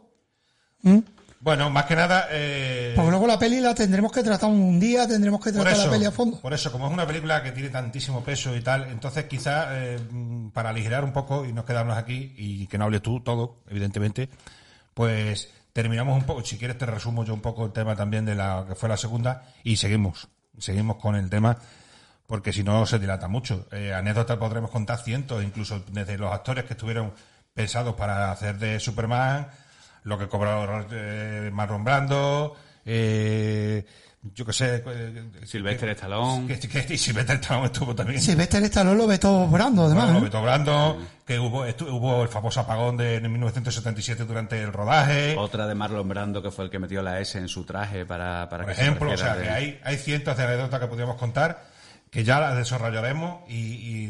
[0.82, 0.98] ¿Mm?
[1.40, 2.26] Bueno, más que nada...
[2.32, 5.84] eh, Porque luego la peli la tendremos que tratar un día, tendremos que tratar eso,
[5.84, 6.40] la peli a fondo.
[6.40, 9.98] por eso, como es una película que tiene tantísimo peso y tal, entonces quizás eh,
[10.52, 14.28] para aligerar un poco y no quedarnos aquí y que no hables tú todo, evidentemente,
[14.94, 15.48] pues
[15.78, 18.64] terminamos un poco, si quieres te resumo yo un poco el tema también de la
[18.66, 20.26] que fue la segunda y seguimos,
[20.58, 21.56] seguimos con el tema
[22.26, 23.68] porque si no se dilata mucho.
[23.70, 27.12] Eh, anécdotas podremos contar cientos, incluso desde los actores que estuvieron
[27.54, 29.46] pensados para hacer de Superman,
[30.02, 33.86] lo que cobró eh, Marlon Brando, eh,
[34.34, 36.46] yo qué sé, eh, Sylvester Stallone.
[36.46, 38.20] que, que, y Sylvester Stallone estuvo también.
[38.20, 40.04] Sylvester Stallone lo vetó Brando, además.
[40.06, 40.22] Bueno, ¿eh?
[40.22, 45.36] Beto Brando, que hubo, estu- hubo el famoso apagón de en 1977 durante el rodaje.
[45.38, 48.48] Otra de Marlon Brando que fue el que metió la S en su traje para,
[48.48, 50.80] para Por que se ejemplo, o pareciera sea, de- que hay, hay cientos de anécdotas
[50.80, 51.66] que podríamos contar
[52.10, 53.54] que ya las desarrollaremos y,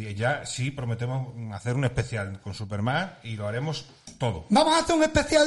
[0.06, 3.86] y ya sí prometemos hacer un especial con Superman y lo haremos
[4.18, 4.46] todo.
[4.50, 5.46] Vamos a hacer un especial.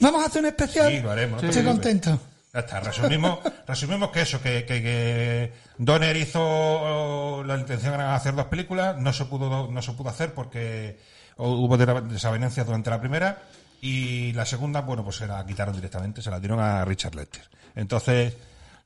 [0.00, 0.90] Vamos a hacer un especial.
[0.90, 1.42] Sí, lo haremos.
[1.42, 2.18] Estoy contento.
[2.54, 8.34] Ya está, resumimos, resumimos que eso, que, que, que Donner hizo la intención era hacer
[8.34, 10.98] dos películas, no se pudo, no se pudo hacer porque
[11.38, 13.38] hubo desa- desavenencias durante la primera
[13.80, 17.42] y la segunda, bueno, pues se la quitaron directamente, se la dieron a Richard Lester.
[17.74, 18.36] Entonces,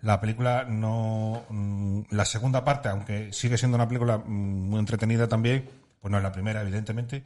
[0.02, 5.26] la película no, mm, la segunda parte, aunque sigue siendo una película mm, muy entretenida
[5.28, 5.68] también,
[6.00, 7.24] pues no es la primera, evidentemente,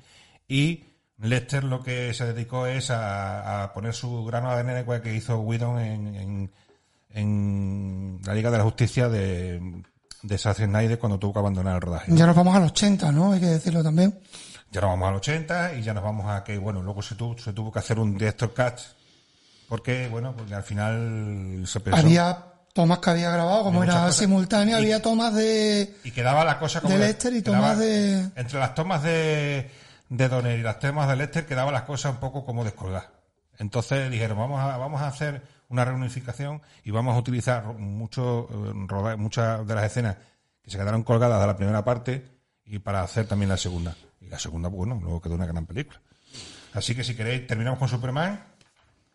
[0.48, 0.84] y
[1.22, 5.14] Lester lo que se dedicó es a, a poner su grano de arena igual que
[5.14, 6.50] hizo Whedon en, en,
[7.14, 9.82] en la Liga de la Justicia de,
[10.22, 12.12] de Zack Snyder cuando tuvo que abandonar el rodaje.
[12.14, 13.32] Ya nos vamos al 80, ¿no?
[13.32, 14.18] Hay que decirlo también.
[14.70, 17.36] Ya nos vamos al 80 y ya nos vamos a que, bueno, luego se tuvo,
[17.38, 18.78] se tuvo que hacer un director cut
[19.68, 24.16] porque, bueno, porque al final se pensó Había tomas que había grabado, como era cosas.
[24.16, 25.96] simultáneo, Y- había tomas de...
[26.04, 29.70] y quedaba la cosa como de Lester y tomas de- entre las tomas de
[30.10, 33.08] de Donner y las tomas de Lester quedaba las cosas un poco como descolgadas
[33.58, 38.72] entonces dijeron vamos a vamos a hacer una reunificación y vamos a utilizar mucho eh,
[38.86, 40.16] roda- muchas de las escenas
[40.62, 42.26] que se quedaron colgadas de la primera parte
[42.66, 46.00] y para hacer también la segunda y la segunda bueno luego quedó una gran película
[46.74, 48.44] así que si queréis terminamos con Superman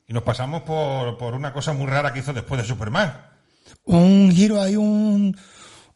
[0.08, 3.14] y nos pasamos por, por una cosa muy rara que hizo después de Superman
[3.86, 5.36] Un giro, hay un,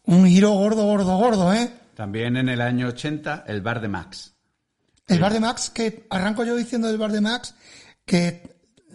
[0.04, 1.72] un giro gordo, gordo, gordo, ¿eh?
[1.96, 4.34] También en el año 80, el bar de Max.
[5.10, 7.56] El bar de Max, que arranco yo diciendo del bar de Max,
[8.06, 8.44] que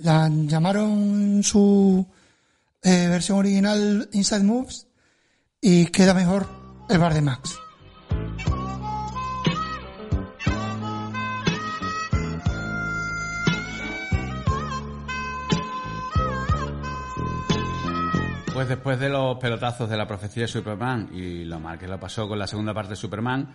[0.01, 2.07] la llamaron su
[2.83, 4.87] eh, versión original Inside Moves
[5.61, 6.47] y queda mejor
[6.89, 7.59] el bar de Max.
[18.53, 21.99] Pues después de los pelotazos de la profecía de Superman y lo mal que lo
[21.99, 23.53] pasó con la segunda parte de Superman,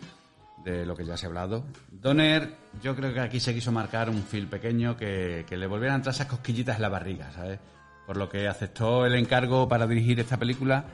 [0.63, 4.09] de lo que ya se ha hablado, Donner, yo creo que aquí se quiso marcar
[4.09, 7.59] un fil pequeño que, que le volvieran a entrar esas cosquillitas en la barriga, ¿sabes?
[8.05, 10.85] Por lo que aceptó el encargo para dirigir esta película,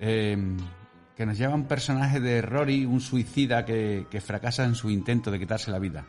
[0.00, 0.36] eh,
[1.16, 5.30] que nos lleva un personaje de Rory, un suicida que, que fracasa en su intento
[5.30, 6.04] de quitarse la vida.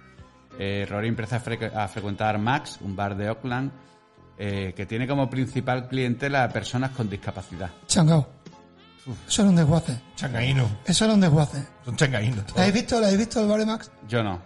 [0.59, 3.71] Eh, Rory empieza a, frecu- a frecuentar Max, un bar de Oakland,
[4.37, 7.69] eh, que tiene como principal clientela a personas con discapacidad.
[7.87, 8.27] Changao.
[9.27, 9.99] Eso era un desguace.
[10.15, 11.63] changaíno Eso era un desguace.
[11.85, 12.99] son changaínos ¿La habéis visto?
[12.99, 13.91] ¿La habéis visto el bar de Max?
[14.07, 14.41] Yo no,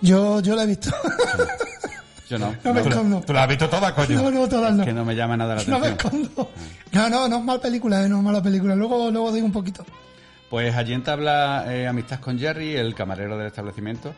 [0.00, 0.90] Yo, yo la he visto.
[2.28, 2.54] yo no.
[2.64, 3.20] No me ¿Tú, la- escondo.
[3.26, 4.22] tú la has visto toda, coño?
[4.22, 4.84] No, no, todas no.
[4.84, 6.22] que no me llama nada la No me atención.
[6.22, 6.50] escondo.
[6.92, 8.74] No, no, no es mal película, eh, no es mala película.
[8.74, 9.84] Luego, luego digo un poquito.
[10.50, 14.14] Pues allí entabla eh, amistad con Jerry, el camarero del establecimiento,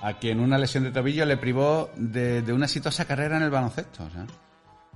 [0.00, 3.50] a quien una lesión de tobillo le privó de, de una exitosa carrera en el
[3.50, 4.04] baloncesto.
[4.04, 4.26] o sea.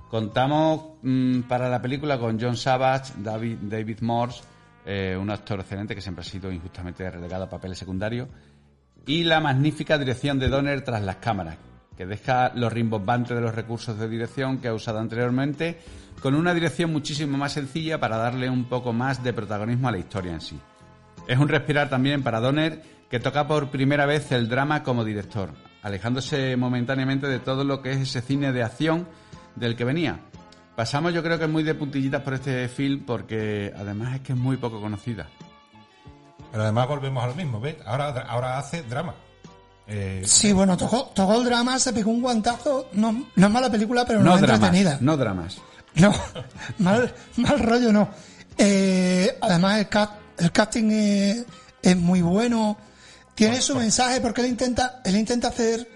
[0.09, 4.41] Contamos mm, para la película con John Savage, David, David Morse,
[4.85, 8.29] eh, un actor excelente que siempre ha sido injustamente relegado a papeles secundarios,
[9.05, 11.57] y la magnífica dirección de Donner tras las cámaras,
[11.97, 15.77] que deja los rimbombantes de los recursos de dirección que ha usado anteriormente,
[16.21, 19.97] con una dirección muchísimo más sencilla para darle un poco más de protagonismo a la
[19.97, 20.59] historia en sí.
[21.27, 25.51] Es un respirar también para Donner, que toca por primera vez el drama como director,
[25.81, 29.07] alejándose momentáneamente de todo lo que es ese cine de acción
[29.59, 30.19] del que venía.
[30.75, 34.37] Pasamos yo creo que muy de puntillitas por este film porque además es que es
[34.37, 35.27] muy poco conocida.
[36.51, 37.75] Pero además volvemos a lo mismo, ¿ves?
[37.85, 39.15] Ahora, ahora hace drama.
[39.87, 42.89] Eh, Sí, bueno, tocó, tocó el drama, se pegó un guantazo.
[42.93, 44.97] No, no es mala película, pero no, No es dramas, entretenida.
[45.01, 45.57] no dramas.
[45.95, 46.13] No,
[46.79, 48.09] mal, mal rollo no.
[48.57, 51.45] Eh, además, el, cast- el casting es,
[51.81, 52.77] es muy bueno.
[53.35, 55.87] Tiene su mensaje, porque él intenta, él intenta hacer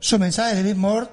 [0.00, 0.54] su mensaje.
[0.56, 1.06] David Moore,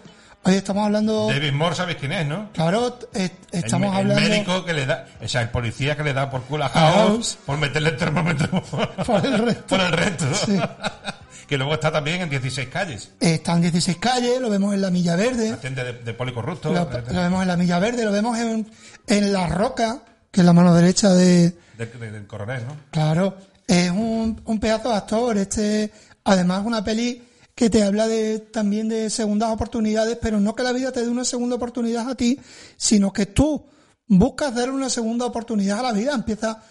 [0.47, 1.27] hoy estamos hablando.
[1.27, 2.49] David Moore, ¿sabéis quién es, no?
[2.53, 4.29] Claro, El, estamos me- el hablando.
[4.29, 6.93] médico que le da, o sea, el policía que le da por culo a House
[6.95, 7.37] House.
[7.45, 8.63] por meterle el termómetro
[9.05, 9.63] Por el resto.
[9.67, 10.25] por el resto.
[10.45, 10.59] Sí.
[11.47, 13.11] que luego está también en 16 calles.
[13.19, 15.51] Está en 16 calles, lo vemos en la Milla Verde.
[15.51, 16.73] Atiende de, de policorrupto.
[16.73, 18.69] Lo, lo vemos en la Milla Verde, lo vemos en,
[19.07, 19.99] en La Roca,
[20.31, 22.75] que es la mano derecha de, de- de- del coronel, ¿no?
[22.91, 25.37] Claro, es un, un pedazo de actor.
[25.37, 25.91] Este,
[26.25, 27.23] además, una peli
[27.58, 31.10] que te habla de también de segundas oportunidades, pero no que la vida te dé
[31.10, 32.39] una segunda oportunidad a ti,
[32.78, 33.66] sino que tú
[34.05, 36.14] buscas darle una segunda oportunidad a la vida.
[36.14, 36.62] Empieza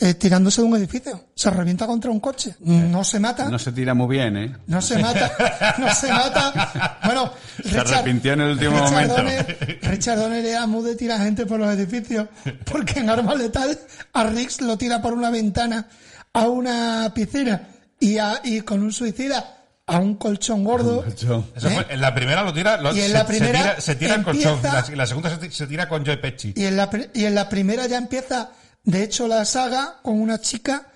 [0.00, 3.58] eh, tirándose de un edificio, se revienta contra un coche, no se mata, No no,
[3.60, 4.56] se tira muy bien, ¿eh?
[4.80, 6.98] se mata, no se mata.
[7.04, 7.32] Bueno,
[7.64, 9.14] Se arrepintió en el último momento.
[9.14, 12.26] Donner, Richard Donner era muy de tirar gente por los edificios,
[12.64, 13.78] porque en Arma Letal
[14.12, 15.86] a Riggs lo tira por una ventana
[16.32, 17.68] a una piscina
[18.00, 21.04] y, a- y con un suicida a un colchón gordo.
[21.06, 21.12] ¿Eh?
[21.58, 23.94] fue- en la primera lo tira, lo- Y en se, la se primera tira, se
[23.96, 24.70] tira en empieza- colchón.
[24.70, 26.52] Y la, y la segunda se, ti- se tira con Joe Pesci.
[26.56, 28.50] Y en, la, y en la primera ya empieza,
[28.84, 30.86] de hecho, la saga con una chica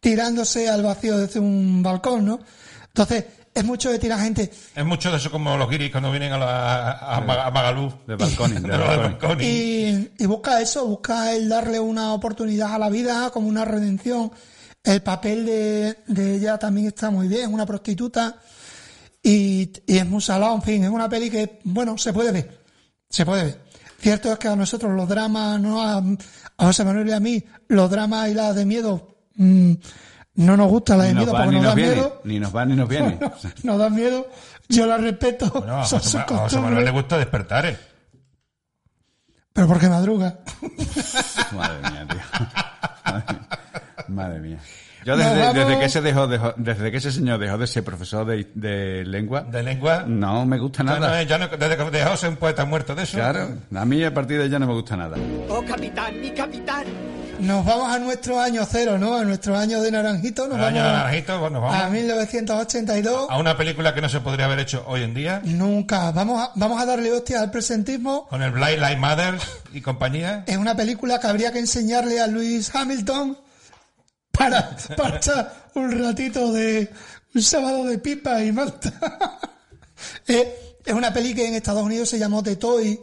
[0.00, 2.40] tirándose al vacío desde un balcón, ¿no?
[2.88, 4.50] Entonces, es mucho de tirar gente.
[4.74, 7.92] Es mucho de eso como los guiris cuando vienen a, la, a, a Magaluf.
[8.06, 8.62] De balconing.
[9.40, 14.32] Y, y busca eso, busca el darle una oportunidad a la vida como una redención.
[14.82, 18.36] El papel de, de ella también está muy bien, es una prostituta
[19.22, 22.62] y, y es muy salado, en fin, es una peli que, bueno, se puede ver,
[23.08, 23.60] se puede ver.
[23.98, 27.44] Cierto es que a nosotros los dramas, no a, a José Manuel y a mí,
[27.68, 29.72] los dramas y las de miedo, mm,
[30.36, 31.94] no nos gustan las de miedo va porque nos nos dan viene.
[31.96, 32.20] miedo.
[32.24, 33.20] Ni nos va ni nos viene.
[33.62, 34.26] nos dan miedo,
[34.70, 37.78] yo las respeto, Bueno, a José, a José Manuel le gusta despertar, ¿eh?
[39.52, 40.38] pero porque madruga.
[41.52, 42.20] Madre mía, tío.
[44.10, 44.58] Madre mía.
[45.04, 45.54] Yo Nos desde, vamos.
[45.54, 49.02] desde que ese dejó, dejó- desde que ese señor dejó de ser profesor de, de
[49.06, 50.04] lengua, De lengua.
[50.06, 51.24] no me gusta Ya no, nada.
[51.38, 53.16] no, desde que dejó ser un poeta muerto de eso.
[53.16, 55.16] Claro, a mí a partir de ya no me gusta nada.
[55.48, 56.84] Oh, capitán, mi capitán.
[57.40, 59.16] Nos vamos a nuestro año cero, ¿no?
[59.16, 60.46] A nuestro año de Naranjito.
[60.46, 63.30] Nos El año de vamos Naranjito, bueno, vamos a 1982.
[63.30, 65.40] a una película que no se podría haber hecho hoy en día.
[65.44, 66.10] Nunca.
[66.12, 68.26] Vamos a, vamos a darle hostia al presentismo.
[68.28, 69.42] Con el Blind Light Mothers
[69.72, 70.44] y compañía.
[70.46, 73.38] Es una película que habría que enseñarle a Luis Hamilton
[74.40, 76.88] para, para un ratito de
[77.34, 78.92] un sábado de pipa y malta.
[80.26, 82.98] Eh, es una peli que en Estados Unidos se llamó The Toy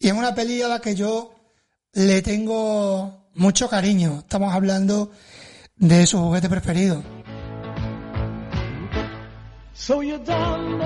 [0.00, 1.32] y es una peli a la que yo
[1.92, 4.18] le tengo mucho cariño.
[4.18, 5.12] Estamos hablando
[5.76, 7.04] de su juguete preferido.
[9.74, 10.78] So you done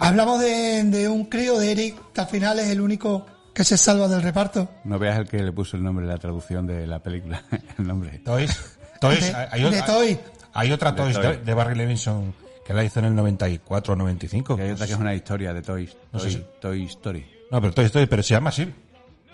[0.00, 3.76] Hablamos de, de un crío de Eric, que al final es el único que se
[3.76, 4.68] salva del reparto.
[4.84, 7.42] No veas el que le puso el nombre, la traducción de la película.
[7.78, 8.18] El nombre.
[8.24, 8.56] Toys.
[9.00, 9.20] Toys.
[9.20, 10.18] De- hay, de Toy.
[10.54, 11.26] hay otra Toys Toy.
[11.26, 12.34] de, de Barry Levinson
[12.64, 14.56] que la hizo en el 94 o 95.
[14.58, 17.26] Y hay otra que es una historia de Toy, No sé Toy, si- Toy Story.
[17.50, 18.72] No, pero Toy Story, pero se llama así.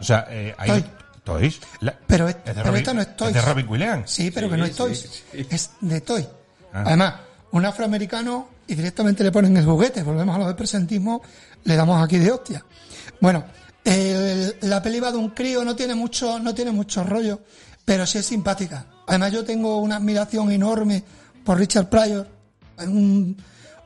[0.01, 0.85] O sea, eh, hay Toy.
[1.25, 1.61] Toys.
[1.81, 3.35] La- Pero, es- de pero Robin- esta no es Toys.
[3.35, 4.11] de Robin Williams.
[4.11, 5.23] Sí, pero que no es sí, Toys.
[5.33, 5.47] sí.
[5.51, 6.27] Es de Toy.
[6.73, 6.85] Ah.
[6.87, 7.15] Además,
[7.51, 10.03] un afroamericano y directamente le ponen el juguete.
[10.03, 11.23] Volvemos a lo del presentismo,
[11.65, 12.65] le damos aquí de hostia.
[13.21, 13.45] Bueno,
[14.63, 17.41] la peli de un crío, no tiene mucho, no tiene mucho rollo,
[17.85, 18.87] pero sí es simpática.
[19.07, 21.03] Además, yo tengo una admiración enorme
[21.45, 22.29] por Richard Pryor.
[22.79, 23.37] Es un,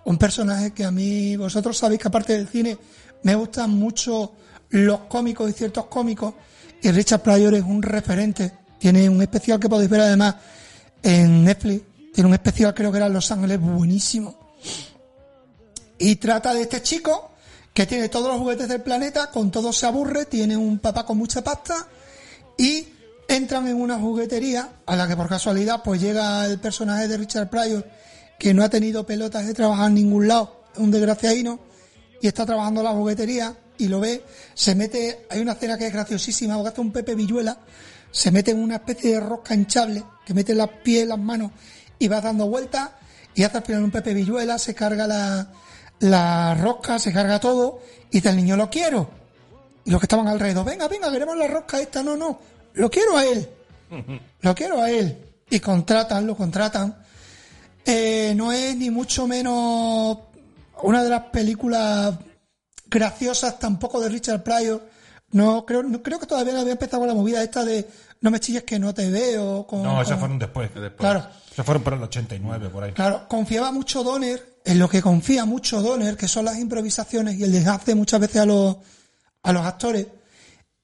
[0.04, 2.78] un personaje que a mí, vosotros sabéis que aparte del cine,
[3.22, 4.32] me gustan mucho
[4.70, 6.34] los cómicos y ciertos cómicos.
[6.82, 8.52] Y Richard Pryor es un referente.
[8.78, 10.36] Tiene un especial que podéis ver además
[11.02, 11.82] en Netflix.
[12.14, 14.39] Tiene un especial, creo que era en Los Ángeles, buenísimo.
[15.98, 17.32] Y trata de este chico
[17.74, 21.18] que tiene todos los juguetes del planeta, con todos se aburre, tiene un papá con
[21.18, 21.86] mucha pasta
[22.56, 22.88] y
[23.28, 27.48] entran en una juguetería a la que por casualidad pues llega el personaje de Richard
[27.48, 27.86] Pryor
[28.38, 31.60] que no ha tenido pelotas de trabajar en ningún lado, un desgraciadino
[32.20, 35.86] y está trabajando en la juguetería y lo ve, se mete, hay una escena que
[35.86, 37.58] es graciosísima, porque hace un Pepe Villuela,
[38.10, 41.52] se mete en una especie de rosca hinchable, que mete las pies, las manos
[41.98, 42.90] y va dando vueltas
[43.34, 45.48] y hace al final un Pepe Villuela, se carga la,
[46.00, 49.10] la rosca, se carga todo y dice el niño lo quiero.
[49.84, 52.38] Y los que estaban alrededor, venga, venga, queremos la rosca esta, no, no,
[52.74, 53.48] lo quiero a él,
[54.40, 55.18] lo quiero a él.
[55.48, 56.96] Y contratan, lo contratan.
[57.84, 60.18] Eh, no es ni mucho menos
[60.82, 62.14] una de las películas
[62.86, 64.88] graciosas tampoco de Richard Pryor.
[65.32, 67.88] No creo, no, creo que todavía no había empezado con la movida esta de
[68.20, 69.66] no me chilles que no te veo.
[69.66, 70.70] Con, No, esos con- fueron después.
[70.98, 71.26] Claro.
[71.52, 72.92] Esos fueron por el 89, por ahí.
[72.92, 77.44] Claro, confiaba mucho Donner, en lo que confía mucho Donner, que son las improvisaciones y
[77.44, 78.76] el desgaste muchas veces a los,
[79.42, 80.06] a los actores.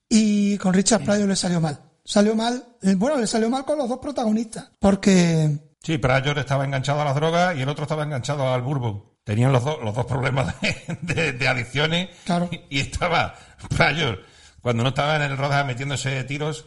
[0.09, 1.79] Y con Richard Pryor le salió mal.
[2.05, 4.71] Salió mal, eh, bueno, le salió mal con los dos protagonistas.
[4.79, 9.05] Porque, Sí, Pryor estaba enganchado a las drogas y el otro estaba enganchado al bourbon.
[9.25, 12.09] Tenían los, dos los dos problemas de, de- de adicciones.
[12.25, 12.49] Claro.
[12.71, 13.35] Y estaba
[13.77, 14.23] Pryor,
[14.63, 16.67] cuando no estaba en el rodaje metiéndose tiros,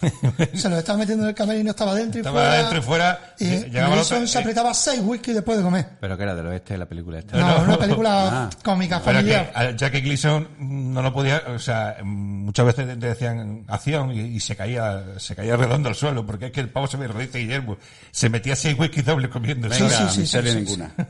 [0.54, 2.52] se lo estaba metiendo en el camerino y no estaba dentro y estaba fuera.
[2.54, 3.34] adentro y fuera.
[3.38, 5.86] Y llegaba otro- se apretaba seis whisky después de comer.
[6.00, 7.36] Pero que era del oeste la película esta.
[7.38, 8.50] No, una película Ah.
[8.62, 9.76] cómica, Pero que familiar.
[9.76, 14.54] Jackie Gleason no lo podía, o sea, muchas veces le decían acción y, y se
[14.56, 17.78] caía, se caía redondo al suelo, porque es que el pavo se me dice Guillermo,
[18.10, 19.68] se metía seis whisky doble comiendo.
[19.68, 20.90] Venga, sí, sí, sí, sí, ninguna.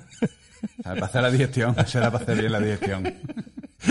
[0.79, 3.15] O sea, para hacer la digestión, será para hacer bien la digestión.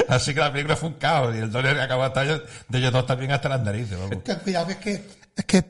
[0.08, 2.92] Así que la película fue un caos y el Donner acabó hasta ellos- de ellos
[2.94, 4.24] dos también hasta las narices, vamos.
[4.24, 5.64] Que cuidado, que es que, es que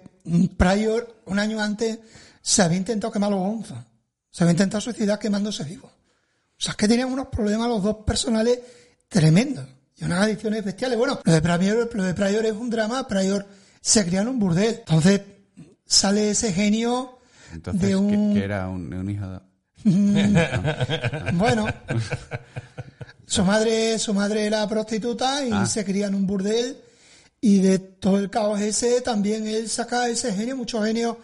[0.58, 2.00] Pryor, un año antes,
[2.42, 3.86] se había intentado quemar los Gonza.
[4.32, 5.88] Se había intentado suicidar quemándose vivo.
[5.88, 8.60] O sea, es que tenían unos problemas los dos personales
[9.08, 9.66] tremendos.
[9.98, 10.98] Y unas adicciones bestiales.
[10.98, 13.08] Bueno, lo de Pryor, lo de Pryor es un drama.
[13.08, 13.46] Pryor
[13.82, 14.78] se cría en un burdel.
[14.80, 15.22] Entonces,
[15.86, 17.20] sale ese genio
[17.54, 18.34] Entonces, de que, un...
[18.34, 19.40] que era un, un hijo de...
[21.34, 21.68] Bueno,
[23.28, 25.66] su madre, su madre era prostituta y Ah.
[25.66, 26.78] se cría en un burdel
[27.42, 31.18] y de todo el caos ese también él saca ese genio, muchos genios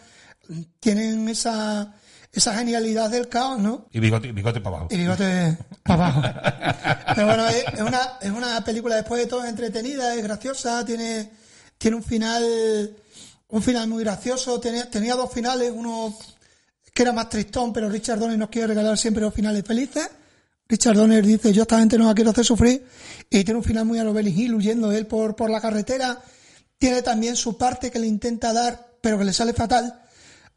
[0.80, 1.94] tienen esa,
[2.32, 3.88] esa genialidad del caos, ¿no?
[3.92, 4.94] Y bigote, bigote para abajo.
[4.94, 6.22] Y bigote para abajo.
[7.16, 11.30] Pero bueno, es, es una, es una película después de todo entretenida, es graciosa, tiene,
[11.78, 12.44] tiene un final,
[13.50, 16.18] un final muy gracioso, tenía, tenía dos finales, uno
[16.94, 20.10] que era más tristón, pero Richard Donner nos quiere regalar siempre los finales felices.
[20.72, 22.86] Richard Donner dice, yo a esta gente no la quiero hacer sufrir,
[23.30, 26.18] y tiene un final muy a lo Benny Hill, huyendo él por, por la carretera.
[26.78, 30.02] Tiene también su parte que le intenta dar, pero que le sale fatal,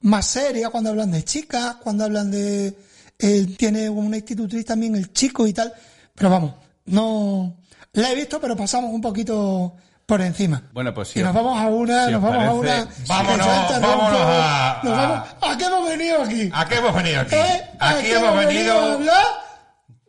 [0.01, 2.77] más seria cuando hablan de chicas, cuando hablan de...
[3.19, 5.73] Él tiene una institutriz también, el chico y tal,
[6.15, 6.55] pero vamos,
[6.87, 7.57] no...
[7.95, 10.62] La he visto, pero pasamos un poquito por encima.
[10.73, 11.21] Bueno, pues sí.
[11.21, 12.89] Y nos vamos a una, si nos os vamos a una.
[13.09, 13.89] Vámonos, vámonos dentro.
[13.93, 16.51] a- Nos a- vamos- ¿A qué hemos venido aquí?
[16.53, 17.35] ¿A qué hemos venido aquí?
[17.37, 17.62] ¿Eh?
[17.79, 18.99] ¿A Aquí qué hemos a venido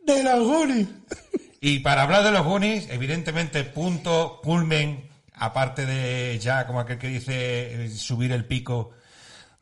[0.06, 0.88] de los Goonies.
[1.60, 7.08] Y para hablar de los Goonies, evidentemente, punto, culmen, aparte de ya, como aquel que
[7.08, 8.90] dice, eh, subir el pico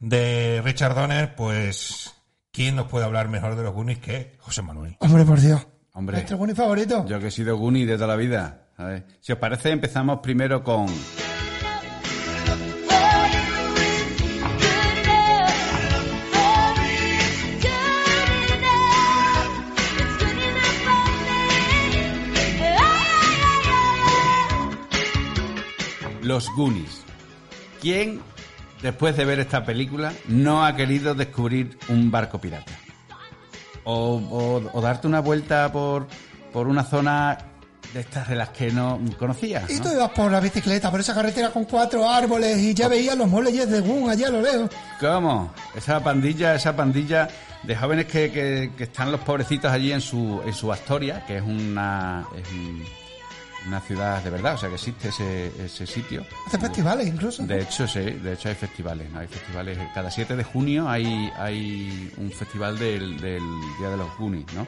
[0.00, 2.12] de Richard Donner, pues,
[2.52, 4.96] ¿quién nos puede hablar mejor de los Goonies que José Manuel?
[5.00, 5.66] Hombre, por Dios.
[5.92, 6.16] Hombre.
[6.16, 7.06] Nuestro Goonie favorito.
[7.06, 8.66] Yo que he sido Goonie de toda la vida.
[8.76, 10.86] A ver, Si os parece, empezamos primero con...
[26.34, 27.00] Los Goonies.
[27.80, 28.20] ¿Quién,
[28.82, 32.72] después de ver esta película, no ha querido descubrir un barco pirata?
[33.84, 36.08] O, o- o darte una vuelta por,
[36.52, 37.38] por una zona
[37.92, 39.70] de estas de las que no conocías.
[39.70, 43.16] Y tú ibas por la bicicleta, por esa carretera con cuatro árboles y ya veías
[43.16, 44.70] los muelles de Goon allá a lo lejos.
[44.98, 45.54] ¿Cómo?
[45.76, 47.28] Esa pandilla, esa pandilla
[47.62, 51.36] de jóvenes que, que- que están los pobrecitos allí en su, en su Astoria, que
[51.36, 52.82] es una, es un-
[53.66, 56.24] una ciudad de verdad, o sea que existe ese, ese sitio.
[56.46, 57.46] Hace festivales incluso.
[57.46, 59.20] De hecho, sí, de hecho hay festivales, ¿no?
[59.20, 59.78] Hay festivales.
[59.94, 63.42] Cada 7 de junio hay, hay un festival del, del
[63.78, 64.66] Día de los Goonies, ¿no?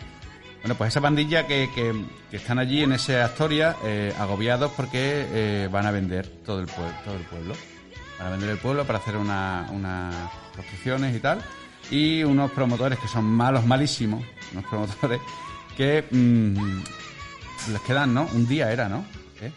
[0.63, 1.95] Bueno, pues esa pandilla que, que,
[2.31, 6.67] que están allí en esa Astoria, eh, agobiados porque eh, van a vender todo el,
[6.67, 7.55] pueblo, todo el pueblo.
[8.19, 10.15] Van a vender el pueblo para hacer una- unas
[10.55, 11.41] construcciones y tal.
[11.91, 15.21] Y unos promotores que son malos, malísimos, unos promotores
[15.77, 16.81] que mm,
[17.71, 18.29] les quedan, ¿no?
[18.35, 19.05] Un día era, ¿no?
[19.41, 19.51] ¿Eh?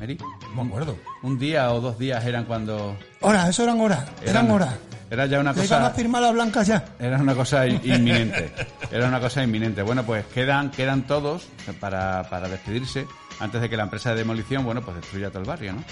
[0.00, 0.18] ¿Mary?
[0.54, 0.96] No me acuerdo.
[1.22, 2.96] Un día o dos días eran cuando...
[3.20, 4.04] Horas, eso eran horas.
[4.24, 4.74] Eran, horas.
[5.10, 5.94] Era ya una Le iban a cosa...
[5.96, 6.84] firmar las blancas ya.
[6.98, 8.50] Era una cosa in- inminente.
[8.90, 9.82] Era una cosa inminente.
[9.82, 11.46] Bueno, pues quedan, quedan todos
[11.80, 13.06] para, para despedirse
[13.40, 15.84] antes de que la empresa de demolición, bueno, pues destruya todo el barrio, ¿no?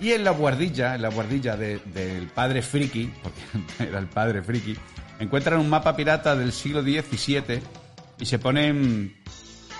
[0.00, 3.40] Y en la guardilla, en la guardilla de- del padre Friki, porque
[3.88, 4.76] era el padre Friki,
[5.20, 7.60] encuentran un mapa pirata del siglo XVII
[8.18, 9.16] y se ponen,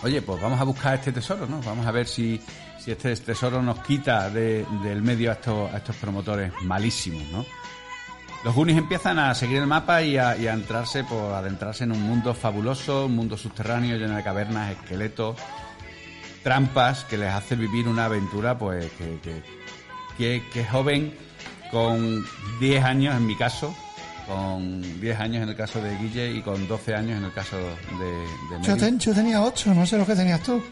[0.03, 1.61] oye, pues vamos a buscar este tesoro, ¿no?
[1.63, 2.41] Vamos a ver si,
[2.79, 7.45] si este tesoro nos quita de- del medio a estos, estos promotores malísimos, ¿no?
[8.45, 11.93] Los Goonies empiezan a seguir el mapa y a, y a entrarse, por adentrarse en
[11.93, 15.37] un mundo fabuloso, un mundo subterráneo lleno de cavernas, esqueletos,
[16.43, 19.43] trampas que les hace vivir una aventura, pues que, que,
[20.19, 21.15] que, que joven
[21.71, 22.23] con
[22.61, 23.75] 10 años en mi caso,
[24.27, 27.57] con 10 años en el caso de Guille y con 12 años en el caso
[27.57, 30.63] de, de Yo, ten- yo tenía 8, no sé lo que tenías tú.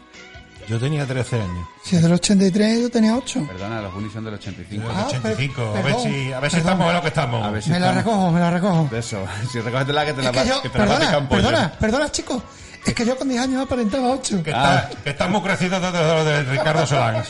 [0.67, 1.67] Yo tenía 13 años.
[1.83, 3.45] Si es del 83, yo tenía 8.
[3.47, 4.87] Perdona, los Goonies son del 85.
[4.87, 5.73] Del Ah, 85.
[5.73, 7.43] per- a ver si, a ver si estamos en lo que estamos.
[7.45, 8.89] A ver si Me la estamos- recojo, me la recojo.
[8.95, 11.41] Eso, si recógetela que te la, Es que yo, que te la perdona, un pollo.
[11.43, 12.41] perdona, perdona, chicos.
[12.85, 14.41] Es que yo con 10 años aparentaba 8.
[14.41, 14.85] Que, Ah.
[14.89, 17.27] está, que está muy crecido desde lo de Ricardo Solans.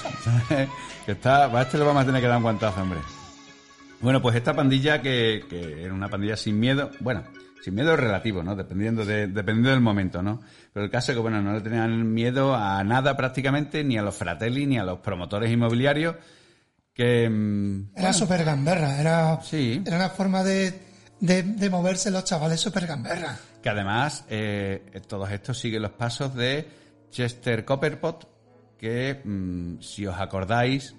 [1.06, 3.00] que está, a este le vamos a tener que dar un guantazo, hombre.
[4.04, 7.24] Bueno, pues esta pandilla que, que era una pandilla sin miedo, bueno,
[7.64, 8.56] sin miedo relativo, ¿no?
[8.56, 10.42] Dependiendo de, dependiendo del momento, ¿no?
[10.74, 14.02] Pero el caso es que, bueno, no le tenían miedo a nada prácticamente, ni a
[14.02, 16.16] los fratelli, ni a los promotores inmobiliarios,
[16.94, 17.30] que...
[17.30, 19.82] mm, Era súper gamberra, era, Sí.
[19.86, 20.78] era una forma de,
[21.22, 23.38] de, de moverse los chavales súper gamberra.
[23.62, 26.68] que además eh, todos estos siguen los pasos de
[27.10, 28.28] Chester Copperpot,
[28.78, 30.94] que mm, si os acordáis,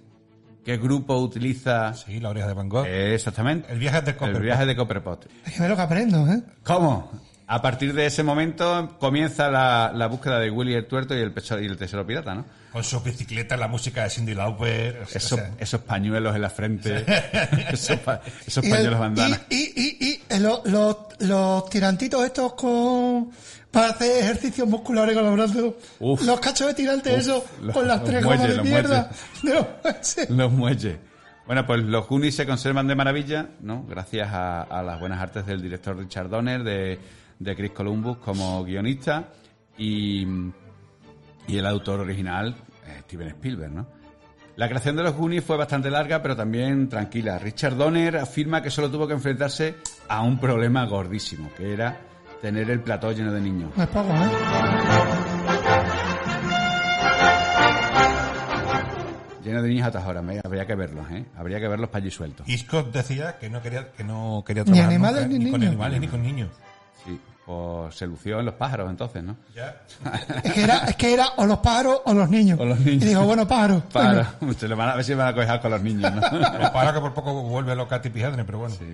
[0.64, 2.86] ¿qué grupo utiliza Sí, la oreja de Van Gogh.
[2.86, 3.72] Eh, exactamente.
[3.72, 4.42] El viaje de El Copperpot.
[4.42, 5.26] viaje de Copperpot.
[5.46, 6.42] Hay que ver lo que aprendo, ¿eh?
[6.62, 7.10] ¿Cómo?
[7.46, 11.30] A partir de ese momento comienza la, la búsqueda de Willy el Tuerto y el,
[11.30, 12.46] peso- y el tesoro pirata, ¿no?
[12.72, 15.02] Con sus bicicletas, la música de Cindy Lauper.
[15.12, 17.04] Esos, o sea, esos pañuelos en la frente,
[17.70, 19.42] esos, pa- esos el- pañuelos bandanas.
[19.50, 23.30] y, y, y, eh, lo- los, los tirantitos estos con
[23.70, 25.74] para hacer ejercicios musculares con los brazos.
[26.00, 26.22] Uf.
[26.24, 29.10] los cachos de tirante Uf, esos con las tres muelles, gomas de los mierda.
[30.02, 30.20] Sí.
[30.28, 30.96] Los muelles.
[31.46, 33.84] Bueno, pues los Goonies se conservan de maravilla, ¿no?
[33.86, 36.98] Gracias a, a las buenas artes del director Richard Donner, de,
[37.38, 39.28] de Chris Columbus como guionista
[39.76, 40.24] y,
[41.46, 42.54] y el autor original,
[42.86, 43.86] eh, Steven Spielberg, ¿no?
[44.56, 47.38] La creación de los Goonies fue bastante larga, pero también tranquila.
[47.38, 49.74] Richard Donner afirma que solo tuvo que enfrentarse
[50.08, 51.96] a un problema gordísimo, que era
[52.42, 53.70] tener el plató lleno de niños.
[53.76, 55.34] No es poco, ¿eh?
[59.44, 61.26] Lleno de niños hasta ahora, me- habría que verlos, ¿eh?
[61.36, 62.48] Habría que verlos para allí sueltos.
[62.48, 65.60] Y Scott decía que no quería, que no quería Ni trabajar animales nunca, ni con
[65.60, 65.72] niños.
[65.72, 66.48] animales ni con niños.
[67.04, 69.36] Sí, pues se lució en los pájaros entonces, ¿no?
[69.54, 69.82] Ya.
[70.42, 72.58] Es que era, es que era o los pájaros o los niños.
[72.58, 73.02] O los niños.
[73.04, 73.82] Y digo, bueno, pájaros.
[73.92, 76.20] Para, se lo van a, a ver si van a coger con los niños, ¿no?
[76.38, 78.74] Lo para que por poco vuelve loca Tipi Hedren, pero bueno.
[78.74, 78.84] Sí.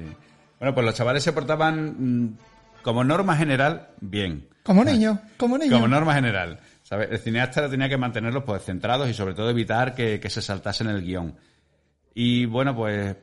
[0.60, 2.38] Bueno, pues los chavales se portaban mm,
[2.82, 4.48] como norma general bien.
[4.62, 5.74] Como niños, como niños.
[5.74, 6.60] Como norma general.
[6.82, 7.08] ¿sabes?
[7.10, 10.88] El cineasta tenía que mantenerlos pues centrados y sobre todo evitar que, que se saltasen
[10.88, 11.34] el guion.
[12.14, 13.16] Y bueno, pues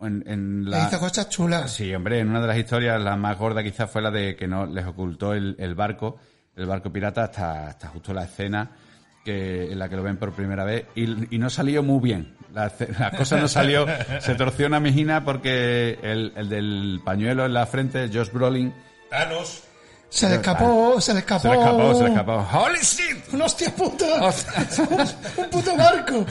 [0.00, 0.86] en, en la...
[0.86, 1.72] hizo cosas chulas.
[1.72, 4.46] Sí, hombre, en una de las historias, la más gorda quizás fue la de que
[4.46, 6.16] no les ocultó el, el barco,
[6.54, 8.70] el barco pirata, hasta, hasta justo la escena
[9.24, 10.86] que, en la que lo ven por primera vez.
[10.94, 12.36] Y, y no salió muy bien.
[12.54, 13.86] La, la cosa no salió,
[14.20, 18.74] se torció una mejina porque el, el del pañuelo en la frente, Josh Brolin,
[19.10, 19.62] Thanos.
[20.10, 21.40] Se le escapó, se le escapó.
[21.40, 22.46] se le escapó, se le escapó.
[22.52, 23.32] ¡Holy shit!
[23.32, 24.04] ¡Un hostia puta!
[25.38, 26.26] ¡Un puto barco!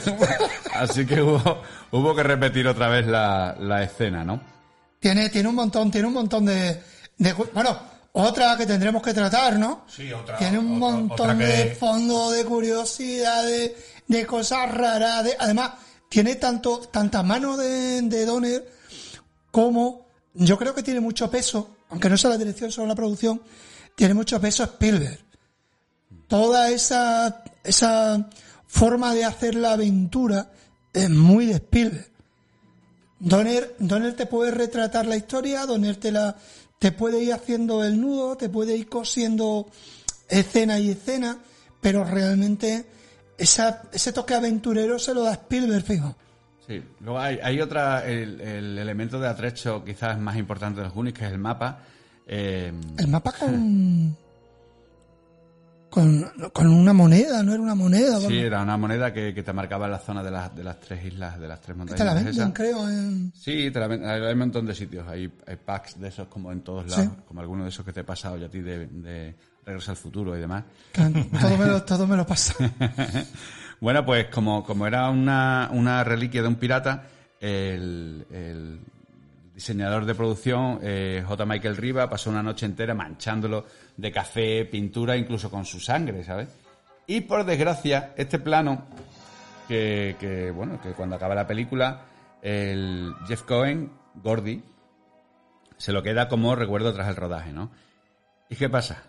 [0.74, 4.40] Así que hubo, hubo que repetir otra vez la, la escena, ¿no?
[5.00, 6.80] Tiene, tiene un montón, tiene un montón de,
[7.18, 7.76] de- bueno,
[8.12, 9.84] otra que tendremos que tratar, ¿no?
[9.88, 13.72] Sí, otra- Tiene un otra- montón otra que- de fondo, de curiosidades,
[14.06, 15.72] de cosas raras, de, además,
[16.08, 18.70] tiene tanto, tanta mano de, de Donner
[19.50, 23.40] como, yo creo que tiene mucho peso, aunque no sea la dirección, solo la producción,
[23.94, 25.20] tiene mucho peso Spielberg.
[26.28, 28.28] Toda esa, esa
[28.66, 30.50] forma de hacer la aventura
[30.92, 32.10] es muy de Spielberg.
[33.18, 36.36] Donner, Donner te puede retratar la historia, Donner te la,
[36.82, 39.68] te puede ir haciendo el nudo, te puede ir cosiendo
[40.28, 41.38] escena y escena,
[41.80, 42.86] pero realmente
[43.38, 46.16] esa, ese toque aventurero se lo da Spielberg, fijo.
[46.66, 50.92] Sí, luego hay, hay otra, el, el elemento de atrecho quizás más importante de los
[50.92, 51.82] Goonies, que es el mapa.
[52.26, 54.16] Eh, El mapa con,
[55.92, 58.18] con, con una moneda, no era una moneda.
[58.18, 61.04] sí, era una moneda que, que te marcaba la zona de las, de las tres
[61.04, 61.98] islas, de las tres montañas.
[61.98, 63.32] Te la venden, creo, en...
[63.36, 65.06] Sí, te la ven- hay un montón de sitios.
[65.06, 68.00] Hay, hay packs de esos como en todos lados, como algunos de esos que te
[68.00, 69.36] he pasado ya a ti de, de
[69.66, 70.64] Regreso al Futuro y demás.
[70.92, 72.54] Todo me lo, todo me lo pasa.
[73.80, 77.02] Bueno, pues como, como era una, una reliquia de un pirata,
[77.40, 78.78] el, el
[79.54, 81.46] diseñador de producción, eh, J.
[81.46, 86.48] Michael Riva, pasó una noche entera manchándolo de café, pintura, incluso con su sangre, ¿sabes?
[87.06, 88.86] Y por desgracia, este plano,
[89.68, 92.02] que, que, bueno, que cuando acaba la película,
[92.40, 94.62] el Jeff Cohen, Gordy,
[95.76, 97.70] se lo queda como recuerdo tras el rodaje, ¿no?
[98.48, 99.02] ¿Y qué pasa?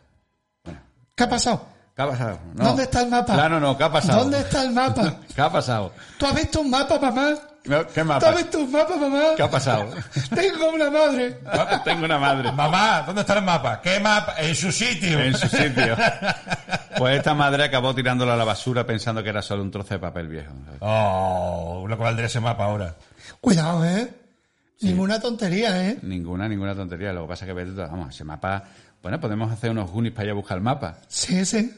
[1.16, 1.68] ¿Qué ha pasado?
[1.96, 2.40] ¿Qué ha pasado?
[2.56, 2.64] No.
[2.66, 3.34] ¿Dónde está el mapa?
[3.34, 4.20] Claro, no, ¿qué ha pasado?
[4.20, 5.20] ¿Dónde está el mapa?
[5.36, 5.94] ¿Qué ha pasado?
[6.18, 7.36] ¿Tú has visto un mapa, mamá?
[7.64, 8.30] ¿Qué ¿Tú mapa?
[8.30, 9.22] has visto un mapa, mamá?
[9.38, 9.90] ¿Qué ha pasado?
[10.36, 11.40] Tengo una madre.
[11.86, 12.52] Tengo una madre.
[12.52, 13.80] Mamá, ¿dónde está el mapa?
[13.82, 14.36] ¿Qué mapa?
[14.38, 15.20] En su sitio.
[15.20, 15.96] En su sitio.
[16.96, 20.00] Pues esta madre acabó tirándolo a la basura pensando que era solo un trozo de
[20.00, 20.54] papel viejo.
[20.80, 22.96] Oh, lo que valdría ese mapa ahora.
[23.42, 24.14] Cuidado, ¿eh?
[24.82, 25.98] Ninguna tontería, ¿eh?
[26.04, 27.12] Ninguna, ninguna tontería.
[27.12, 28.64] Lo que pasa es que, vamos, ese mapa...
[29.02, 30.98] Bueno, podemos hacer unos Goonies para ir a buscar el mapa.
[31.08, 31.74] Sí, sí.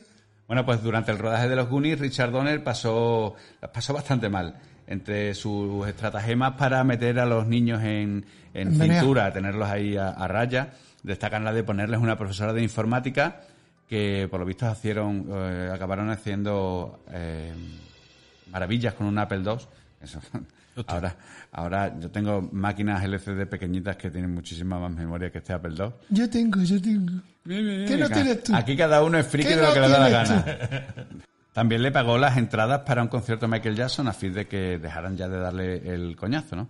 [0.47, 3.35] Bueno, pues durante el rodaje de los Goonies, Richard Donner pasó,
[3.73, 4.55] pasó bastante mal.
[4.87, 10.27] Entre sus estratagemas para meter a los niños en, en cintura, tenerlos ahí a, a
[10.27, 13.41] raya, destacan la de ponerles una profesora de informática
[13.87, 17.53] que, por lo visto, hicieron, eh, acabaron haciendo eh,
[18.51, 19.57] maravillas con un Apple II.
[20.01, 20.19] Eso.
[20.87, 21.15] Ahora,
[21.53, 25.85] ahora yo tengo máquinas LCD pequeñitas que tienen muchísima más memoria que este Apple II.
[26.09, 27.13] Yo tengo, yo tengo.
[27.45, 28.53] ¿Qué no tienes tú?
[28.53, 30.45] Aquí cada uno es friki ¿Qué de lo no que le da la gana.
[31.55, 34.77] También le pagó las entradas para un concierto de Michael Jackson a fin de que
[34.77, 36.67] dejaran ya de darle el coñazo, ¿no?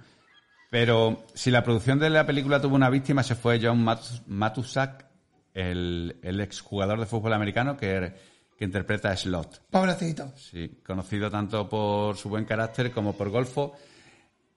[0.69, 5.07] Pero si la producción de la película tuvo una víctima, se fue John Matus- Matusak,
[5.55, 8.13] el, el exjugador de fútbol americano que,
[8.55, 9.63] que interpreta a Slot.
[9.71, 10.31] Pobrecito.
[10.35, 13.73] Sí, conocido tanto por su buen carácter como por golfo.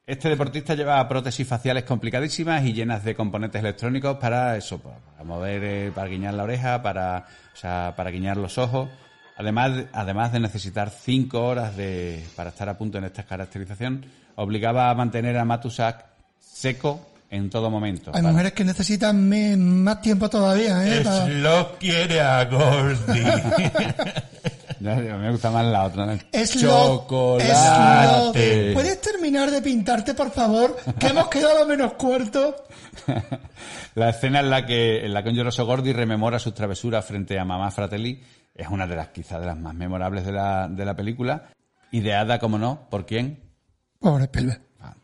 [0.06, 5.24] Este deportista lleva prótesis faciales complicadísimas y llenas de componentes electrónicos para eso, para, para
[5.24, 7.24] mover, eh, para guiñar la oreja, para,
[7.54, 8.90] o sea, para guiñar los ojos.
[9.38, 14.04] Además, además de necesitar cinco horas de, para estar a punto en esta caracterización,
[14.36, 16.04] obligaba a mantener a Matusak
[16.40, 18.10] seco en todo momento.
[18.14, 21.02] Hay Para- mujeres que necesitan me- más tiempo todavía, ¿eh?
[21.02, 23.22] Para- Slot quiere a Gordy.
[24.80, 26.06] Me gusta más la otra.
[26.06, 26.18] ¿no?
[26.32, 27.50] Es lo- Chocolate.
[27.50, 30.76] es lo- ¿Puedes terminar de pintarte, por favor?
[30.98, 32.54] Que hemos quedado a lo menos cuarto.
[33.94, 37.36] La escena en la que en la que un lloroso Gordy rememora sus travesuras frente
[37.38, 38.20] a mamá Fratelli
[38.58, 41.48] es una de las quizás de las más memorables de la, de la película.
[41.92, 43.40] Ideada, como no, ¿por quién?
[43.98, 44.60] Pobre Spielberg.
[44.80, 44.94] Ah,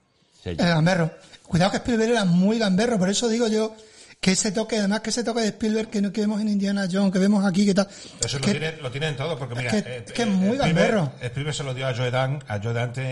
[0.42, 1.10] sí, El gamberro.
[1.44, 3.74] Cuidado que Spielberg era muy gamberro, por eso digo yo
[4.20, 6.86] que ese toque, además que ese toque de Spielberg que, no, que vemos en Indiana
[6.90, 7.86] Jones, que vemos aquí, que tal.
[8.24, 9.70] Eso que- lo, tienen, lo tienen todo, porque mira...
[9.70, 11.12] que- eh, es que es eh, muy Spielberg- gamberro.
[11.22, 13.02] Spielberg se lo dio a Joe, Dan, a Joe Dante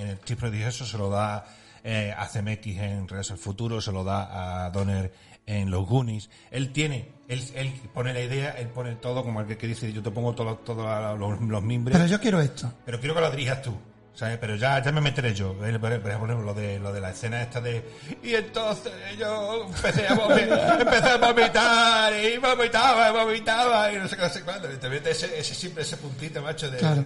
[0.00, 1.44] en, el Chip Prodigioso, se lo da
[1.82, 5.12] eh, a CMX en Regreso al Futuro, se lo da a Donner
[5.46, 6.30] en Los Goonies.
[6.52, 9.92] Él tiene, él, él pone la idea, él pone todo como el que, que dice,
[9.92, 10.84] yo te pongo todos todo
[11.16, 12.72] los, los mimbres, Pero pero, yo quiero esto.
[12.84, 13.74] quiero que lo dirijas tú.
[14.12, 14.36] ¿sabes?
[14.38, 15.54] Pero ya, ya me meteré yo.
[15.54, 17.82] Por ejemplo, lo de, lo de la escena esta de...
[18.22, 24.08] Y entonces yo empecé a, vomi- empecé a vomitar y vomitaba, y vomitaba y no
[24.08, 24.68] sé qué, no sé cuándo.
[24.68, 27.04] Ese, ese siempre ese puntito, macho, de, Claro.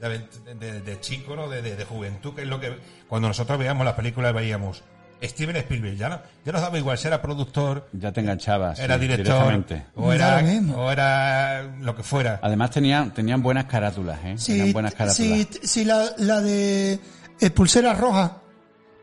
[0.00, 1.48] de, de- de chico, ¿no?
[1.48, 2.76] De, de- de juventud, que es lo que...
[3.06, 4.82] Cuando nosotros veíamos las películas veíamos
[5.22, 8.78] Steven Spielberg, ya no, ya nos daba igual si era productor, Ya te enganchabas.
[8.78, 9.86] era sí, director, directamente.
[9.96, 12.38] o era, lo o era lo que fuera.
[12.42, 14.36] Además tenían, tenían buenas carátulas, ¿eh?
[14.44, 15.16] tenían Si, buenas carátulas.
[15.16, 16.98] si, si la, la de
[17.40, 18.38] eh, Pulsera Roja,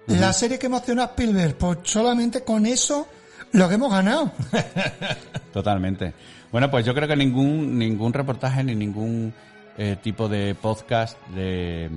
[0.07, 3.07] la serie que emociona a Spielberg, pues solamente con eso
[3.53, 4.31] lo que hemos ganado.
[5.53, 6.13] Totalmente.
[6.51, 9.33] Bueno, pues yo creo que ningún, ningún reportaje ni ningún
[9.77, 11.89] eh, tipo de podcast de,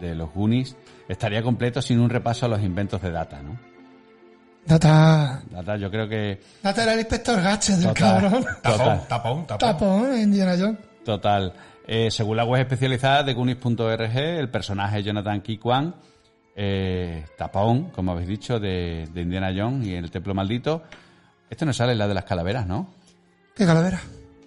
[0.00, 0.76] de los Goonies
[1.08, 3.58] estaría completo sin un repaso a los inventos de Data, ¿no?
[4.66, 8.20] Data, Data, yo creo que Data era el inspector Gadget del Total.
[8.22, 8.44] cabrón.
[8.62, 9.08] Tapón, Total.
[9.08, 9.58] tapón, tapón.
[9.58, 10.78] Tapón en Indiana Jones.
[11.04, 11.52] Total.
[11.86, 15.94] Eh, según la web especializada de Goonies.org, el personaje Jonathan Kikwan,
[16.56, 20.82] eh, tapón, como habéis dicho, de, de Indiana Jones y el Templo Maldito.
[21.50, 22.88] Este no sale en la de las calaveras, ¿no?
[23.54, 24.00] ¿Qué calavera?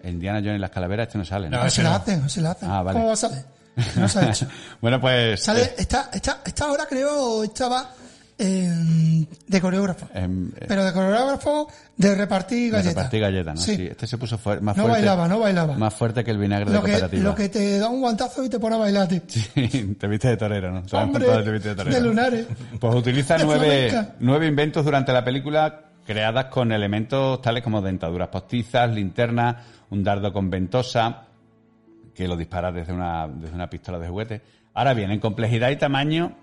[0.03, 1.57] Indiana Jones y las calaveras este no sale, ¿no?
[1.57, 1.95] No, No se la no.
[1.95, 2.69] hacen, no se la hacen.
[2.69, 2.93] Ah, vale.
[2.97, 3.43] ¿Cómo va a salir?
[3.95, 4.47] No se ha hecho.
[4.81, 5.41] bueno, pues...
[5.43, 7.91] Sale, eh, esta, esta, esta hora creo estaba
[8.39, 10.07] eh, de coreógrafo.
[10.13, 10.27] eh,
[10.67, 12.95] Pero de coreógrafo de repartir de galletas.
[12.95, 13.61] repartir galletas, ¿no?
[13.61, 13.75] Sí.
[13.75, 13.87] Sí.
[13.87, 14.91] Este se puso más No fuerte.
[14.91, 15.75] bailaba, no bailaba.
[15.77, 17.23] Más fuerte que el vinagre de que, cooperativa.
[17.23, 19.21] lo que te da un guantazo y te pone a bailar ti.
[19.27, 20.83] Sí, te viste de torero, ¿no?
[20.99, 21.95] Hombre, te viste de torero.
[21.95, 22.45] de lunares.
[22.79, 24.15] Pues utiliza nueve, flamenca.
[24.19, 29.57] nueve inventos durante la película creadas con elementos tales como dentaduras postizas, linternas,
[29.89, 31.27] un dardo con ventosa,
[32.13, 34.41] que lo dispara desde una, desde una pistola de juguete.
[34.73, 36.35] Ahora bien, en complejidad y tamaño,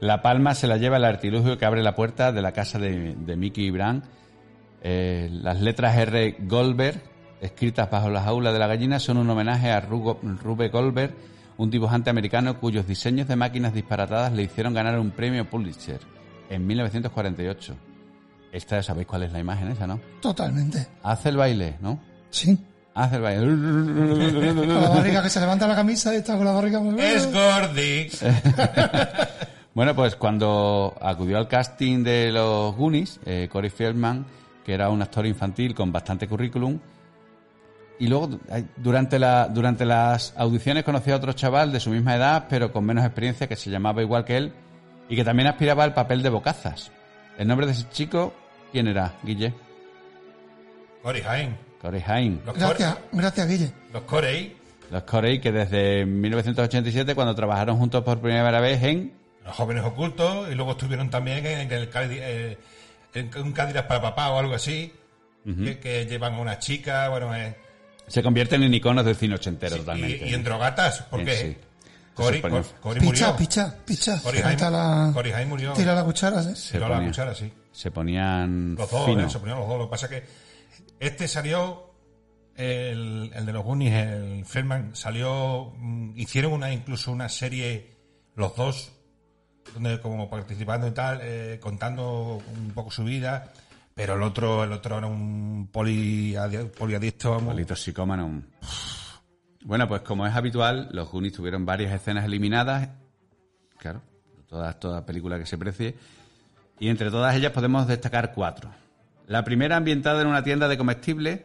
[0.00, 3.14] la palma se la lleva el artilugio que abre la puerta de la casa de,
[3.14, 4.02] de Mickey y Bran.
[4.82, 6.36] Eh, las letras R.
[6.40, 7.02] Goldberg,
[7.40, 11.14] escritas bajo las aulas de la gallina, son un homenaje a Rugo- Rube Goldberg,
[11.56, 15.98] un dibujante americano cuyos diseños de máquinas disparatadas le hicieron ganar un premio Pulitzer
[16.48, 17.74] en 1948.
[18.52, 19.98] Esta, ¿sabéis cuál es la imagen esa, no?
[20.22, 20.86] Totalmente.
[21.02, 21.98] Hace el baile, ¿no?
[22.30, 22.58] Sí.
[22.94, 23.46] Hace el baile.
[23.46, 27.32] Con la barriga que se levanta la camisa y está con la barriga muy Es
[27.32, 28.10] Gordy.
[29.78, 34.26] Bueno, pues cuando acudió al casting de los Goonies, eh, Corey Feldman,
[34.64, 36.80] que era un actor infantil con bastante currículum,
[38.00, 38.40] y luego
[38.76, 42.84] durante, la, durante las audiciones conoció a otro chaval de su misma edad, pero con
[42.84, 44.52] menos experiencia, que se llamaba igual que él,
[45.08, 46.90] y que también aspiraba al papel de Bocazas.
[47.38, 48.34] El nombre de ese chico,
[48.72, 49.54] ¿quién era, Guille?
[51.04, 51.67] Corey Haim.
[51.80, 52.40] Corey Haim.
[52.56, 53.72] Gracias, gracias, Guille.
[53.92, 54.56] los Corey,
[54.90, 59.12] Los Corey, que desde 1987, cuando trabajaron juntos por primera vez en...
[59.44, 62.58] los jóvenes ocultos, y luego estuvieron también en, el, eh,
[63.14, 64.92] en un Cadillac para papá o algo así,
[65.44, 67.56] que, que llevan a una chica, bueno, eh,
[68.06, 70.28] Se convierten en iconos del cine ochentero y, totalmente.
[70.28, 71.56] y en drogatas, porque Sí.
[72.14, 73.36] Corey, Se ponen- Cor- Corey Picha, murió.
[73.36, 74.20] picha, picha.
[74.44, 75.10] Haim, la...
[75.14, 75.72] Corey Haim murió.
[75.74, 76.54] Tira la cuchara, ¿sí?
[76.56, 77.50] se Tiró la cuchara, sí.
[77.70, 79.78] se ponían Los dos, eh, se ponían los dos.
[79.78, 80.26] Lo que pasa es que
[81.00, 81.92] este salió,
[82.54, 87.96] el, el de los Goonies, el Feldman, salió, mm, hicieron una incluso una serie,
[88.34, 88.92] los dos,
[89.74, 93.52] donde como participando y tal, eh, contando un poco su vida,
[93.94, 97.38] pero el otro, el otro era un poliadi- poliadicto.
[97.38, 98.42] Politoxicómano.
[99.64, 102.88] Bueno, pues como es habitual, los Goonies tuvieron varias escenas eliminadas.
[103.76, 104.02] Claro,
[104.48, 105.94] toda, toda película que se precie.
[106.80, 108.70] Y entre todas ellas podemos destacar cuatro.
[109.28, 111.42] La primera, ambientada en una tienda de comestibles,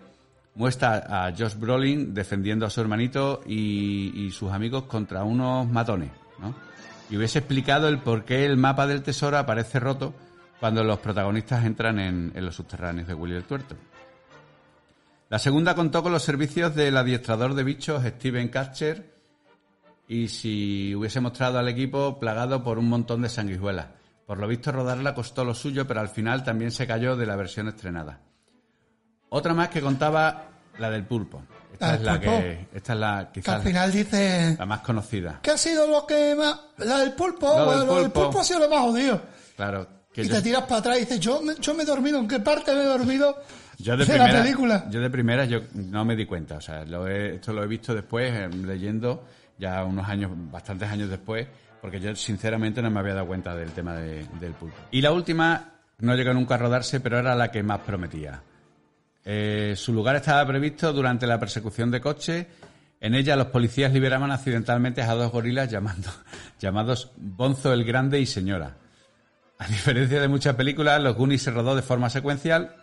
[0.55, 6.55] muestra a Josh Brolin defendiendo a su hermanito y, sus amigos contra unos matones, ¿no?
[7.09, 10.13] Y hubiese explicado el por qué el mapa del tesoro aparece roto
[10.61, 13.75] cuando los protagonistas entran en, los subterráneos de Willy el Tuerto.
[15.29, 19.13] La segunda contó con los servicios del adiestrador de bichos Steven Katcher
[20.07, 23.87] y si hubiese mostrado al equipo plagado por un montón de sanguijuelas.
[24.25, 27.35] Por lo visto rodarla costó lo suyo, pero al final también se cayó de la
[27.35, 28.19] versión estrenada.
[29.29, 30.45] Otra más que contaba
[30.79, 31.43] la del pulpo.
[31.73, 32.31] Esta La es la pulpo.
[32.39, 34.55] que esta es la Que quizás al final dice...
[34.59, 35.39] la más conocida.
[35.41, 36.59] ¿Qué ha sido lo que más...
[36.77, 38.39] La del pulpo, Lo del bueno, lo del pulpo.
[38.39, 39.21] ha sido lo más jodido.
[39.55, 41.85] Claro, que Y yo, te tiras para atrás y dices, yo me, yo me he
[41.85, 43.37] dormido, ¿en qué parte me he dormido
[43.79, 44.85] yo de de primera, la película?
[44.89, 47.67] yo de primera yo no me di cuenta, o sea, lo he- esto lo he
[47.67, 49.25] visto después eh, leyendo
[49.57, 51.47] ya unos años, bastantes años después,
[51.83, 54.77] porque yo sinceramente no me había dado cuenta del tema de- del pulpo.
[54.91, 58.41] Y la última no llegó nunca a rodarse, pero era la que más prometía.
[59.25, 62.47] Eh, su lugar estaba previsto durante la persecución de coche.
[63.01, 66.09] En ella los policías liberaban accidentalmente a dos gorilas llamando,
[66.61, 68.77] llamados Bonzo el Grande y Señora.
[69.59, 72.75] A diferencia de muchas películas, Los Goonies se rodó de forma secuencial,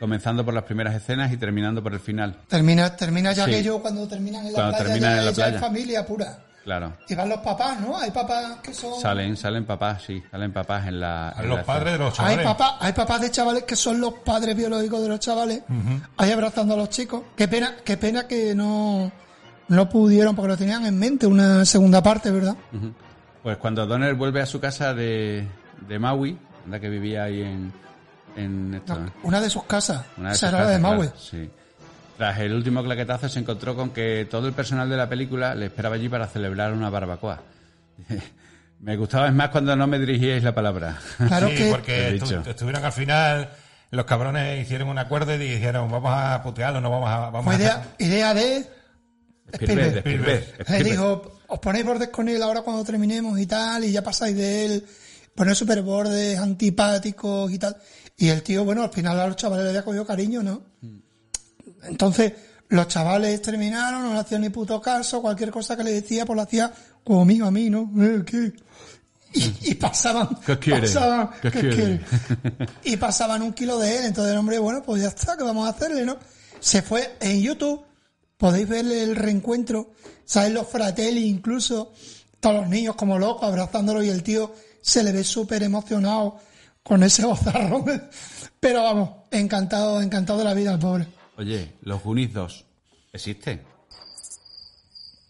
[0.00, 2.34] comenzando por las primeras escenas y terminando por el final.
[2.48, 3.52] Termina, termina ya Sí.
[3.52, 5.60] aquello cuando terminan en la Cuando playa, terminan ya, en la ya es playa.
[5.60, 6.38] familia pura.
[6.64, 6.92] Claro.
[7.08, 7.96] Y van los papás, ¿no?
[7.98, 9.00] Hay papás que son...
[9.00, 11.34] Salen, salen papás, sí, salen papás en la.
[11.38, 12.44] En los la padres de los Hay chavales.
[12.46, 15.62] papás, hay papás de chavales que son los padres biológicos de los chavales,
[16.18, 17.22] ahí abrazando a los chicos.
[17.36, 19.10] Qué pena, qué pena que no,
[19.68, 22.56] no pudieron, porque lo tenían en mente una segunda parte, ¿verdad?
[23.42, 25.46] Pues cuando Donner vuelve a su casa de,
[25.88, 27.72] de Maui, la que vivía ahí en.
[28.36, 29.10] en esto, No, ¿eh?
[29.22, 30.04] una de sus casas.
[30.18, 31.06] Una de Esa sus era la de casas, Maui.
[31.06, 31.50] claro, sí.
[32.18, 35.66] Tras el último claquetazo se encontró con que todo el personal de la película le
[35.66, 37.40] esperaba allí para celebrar una barbacoa.
[38.80, 40.98] Me gustaba es más cuando no me dirigíais la palabra.
[41.16, 43.48] Claro sí, que porque He estu- estuvieron al final,
[43.90, 47.30] los cabrones hicieron un acuerdo y dijeron, vamos a putearlo, no vamos a...
[47.30, 47.58] Vamos fue a
[47.98, 48.66] idea, de
[49.52, 50.42] Spielberg, Spielberg.
[50.60, 54.02] Spielberg, Le dijo, os ponéis bordes con él ahora cuando terminemos y tal, y ya
[54.02, 54.86] pasáis de él,
[55.34, 57.76] poner super bordes antipáticos y tal.
[58.16, 60.62] Y el tío, bueno, al final a los chavales le había cogido cariño, ¿no?
[61.84, 62.32] Entonces,
[62.68, 66.36] los chavales terminaron, no le hacían ni puto caso, cualquier cosa que le decía, pues
[66.36, 66.72] lo hacía
[67.04, 67.90] como amigo a mí, ¿no?
[68.02, 68.52] Eh, ¿qué?
[69.34, 70.80] Y, y pasaban, ¿Qué quiere?
[70.82, 71.76] pasaban, ¿Qué ¿qué quiere?
[71.76, 72.00] quiere?
[72.84, 74.04] y pasaban un kilo de él.
[74.06, 76.16] Entonces el hombre, bueno, pues ya está, ¿qué vamos a hacerle, no?
[76.60, 77.84] Se fue en YouTube,
[78.36, 79.92] podéis ver el reencuentro,
[80.24, 80.52] ¿sabes?
[80.52, 81.92] Los fratelli incluso,
[82.40, 86.38] todos los niños como locos abrazándolo y el tío se le ve súper emocionado
[86.82, 87.84] con ese bozarrón.
[88.60, 91.06] Pero vamos, encantado, encantado de la vida el pobre.
[91.38, 92.66] Oye, los Goonies 2
[93.12, 93.62] existe.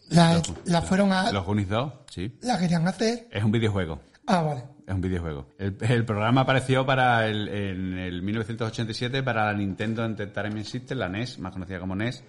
[0.09, 2.39] La, la fueron a, Los Goonies 2, sí.
[2.41, 3.29] la querían hacer.
[3.31, 4.01] Es un videojuego.
[4.27, 4.65] Ah, vale.
[4.87, 5.49] Es un videojuego.
[5.59, 11.11] El, el programa apareció para el, en el 1987 para la Nintendo Entertainment System, la
[11.11, 12.25] NES, más conocida como NES.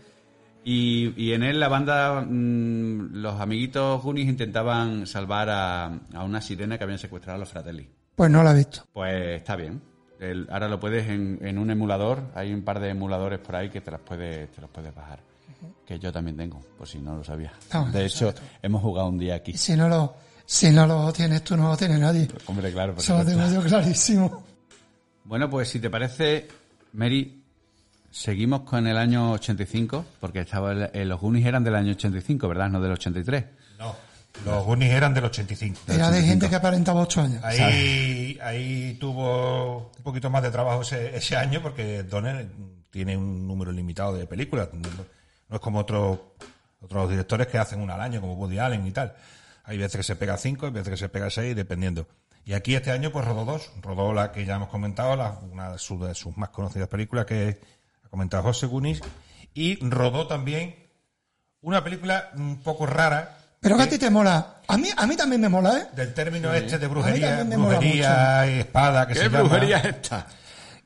[0.66, 6.42] Y, y en él la banda, mm, los amiguitos Goonies intentaban salvar a, a una
[6.42, 7.90] sirena que habían secuestrado a los Fratelli.
[8.14, 8.86] Pues no la he visto.
[8.92, 9.82] Pues está bien.
[10.20, 12.22] El- ahora lo puedes en, en un emulador.
[12.36, 15.20] Hay un par de emuladores por ahí que te las puedes, te los puedes bajar.
[15.86, 17.52] Que yo también tengo, por si no lo sabías.
[17.72, 19.54] Ah, de hecho, hemos jugado un día aquí.
[19.58, 20.14] Si no lo,
[20.46, 22.28] si no lo tienes tú, no lo tiene nadie.
[22.46, 24.44] Hombre, claro, Eso lo tengo yo clarísimo.
[25.24, 26.48] Bueno, pues si te parece,
[26.94, 27.44] Mary,
[28.12, 32.48] seguimos con el año 85, porque estaba el- eh, los Goonies eran del año 85,
[32.48, 32.70] ¿verdad?
[32.70, 33.46] No del 83.
[33.80, 33.96] No,
[34.46, 35.82] los Goonies eran del 85.
[35.88, 37.44] Era de gente que aparentaba ocho años.
[37.44, 42.48] Ahí, ahí tuvo un poquito más de trabajo ese, ese año porque Donner
[42.90, 44.70] tiene un número limitado de películas.
[44.74, 46.20] No, es como otros
[46.82, 49.14] otros directores que hacen una al año, como Woody Allen y tal.
[49.66, 52.08] Hay veces que se pega cinco, hay veces que se pega seis, dependiendo.
[52.46, 53.70] Y aquí este año pues rodó dos.
[53.82, 57.26] Rodó la que ya hemos comentado, la- una de sus, de sus más conocidas películas
[57.26, 57.60] que
[58.06, 59.02] ha comentado José Gunis.
[59.54, 60.76] Y rodó también
[61.62, 64.62] una película un poco rara Pero que a ti te mola.
[64.68, 65.88] A mí, a mí también me mola, ¿eh?
[65.96, 69.40] del término este de brujería, brujería y espada que ¿Qué se llama.
[69.42, 70.28] brujería es esta?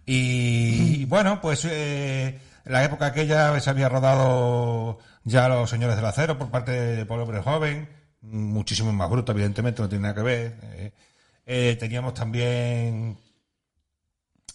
[0.06, 5.96] Y, y bueno, pues eh, en la época aquella se había rodado ya Los Señores
[5.96, 7.88] del Acero por parte de Pablo Joven,
[8.22, 10.56] muchísimo más bruto, evidentemente, no tiene nada que ver.
[10.74, 10.92] Eh,
[11.46, 13.18] eh, teníamos también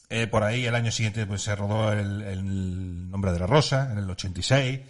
[0.09, 3.91] eh, por ahí el año siguiente pues se rodó el, el Nombre de la Rosa,
[3.93, 4.81] en el 86.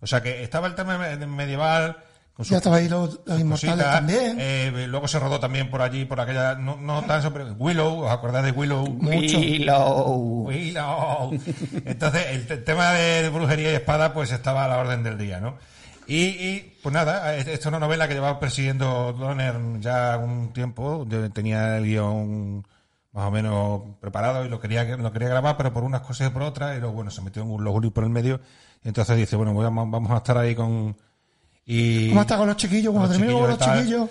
[0.00, 1.96] O sea que estaba el tema me- medieval
[2.38, 3.92] Ya estaba ahí los, los inmortales cositas.
[3.94, 4.36] también.
[4.38, 8.10] Eh, luego se rodó también por allí, por aquella, no, no tan sobre Willow, ¿os
[8.12, 8.86] acordáis de Willow?
[8.86, 9.38] Mucho.
[10.48, 11.32] Willow.
[11.84, 15.40] Entonces, el te- tema de brujería y espada, pues estaba a la orden del día,
[15.40, 15.56] ¿no?
[16.06, 20.52] Y, y, pues nada, es- esto es una novela que llevaba persiguiendo Donner ya un
[20.52, 22.66] tiempo, yo tenía el guion
[23.12, 26.30] más o menos preparado y lo quería, lo quería grabar, pero por unas cosas y
[26.30, 28.40] por otras, y luego, bueno, se metió en los Goonies por el medio,
[28.84, 30.96] y entonces dice, bueno, voy a- vamos a estar ahí con...
[31.70, 32.94] Y, ¿Cómo está con los chiquillos?
[32.94, 34.10] Los termino con los chiquillos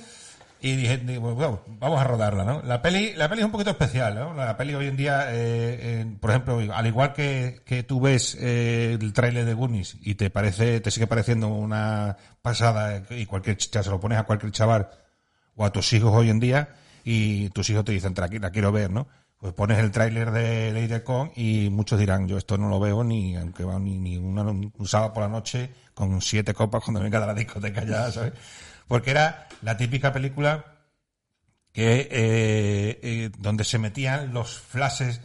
[0.62, 2.62] y dije, digo, bueno, vamos a rodarla, ¿no?
[2.64, 4.34] La peli, la peli es un poquito especial, ¿no?
[4.36, 8.38] La peli hoy en día, eh, eh, por ejemplo, al igual que, que tú ves
[8.40, 13.26] eh, el tráiler de Goonies y te parece, te sigue pareciendo una pasada eh, y
[13.26, 14.90] cualquier ch- se lo pones a cualquier chaval
[15.56, 16.70] o a tus hijos hoy en día
[17.04, 19.08] y tus hijos te dicen, "Tra- la quiero ver, ¿no?
[19.40, 23.04] Pues pones el tráiler de Lady Con y muchos dirán, yo esto no lo veo
[23.04, 27.02] ni aunque va ni, ni una- un sábado por la noche con siete copas cuando
[27.02, 28.34] venga de la discoteca ya, ¿sabes?
[28.88, 30.64] Porque era la típica película
[31.74, 35.22] que eh, eh, donde se metían los flashes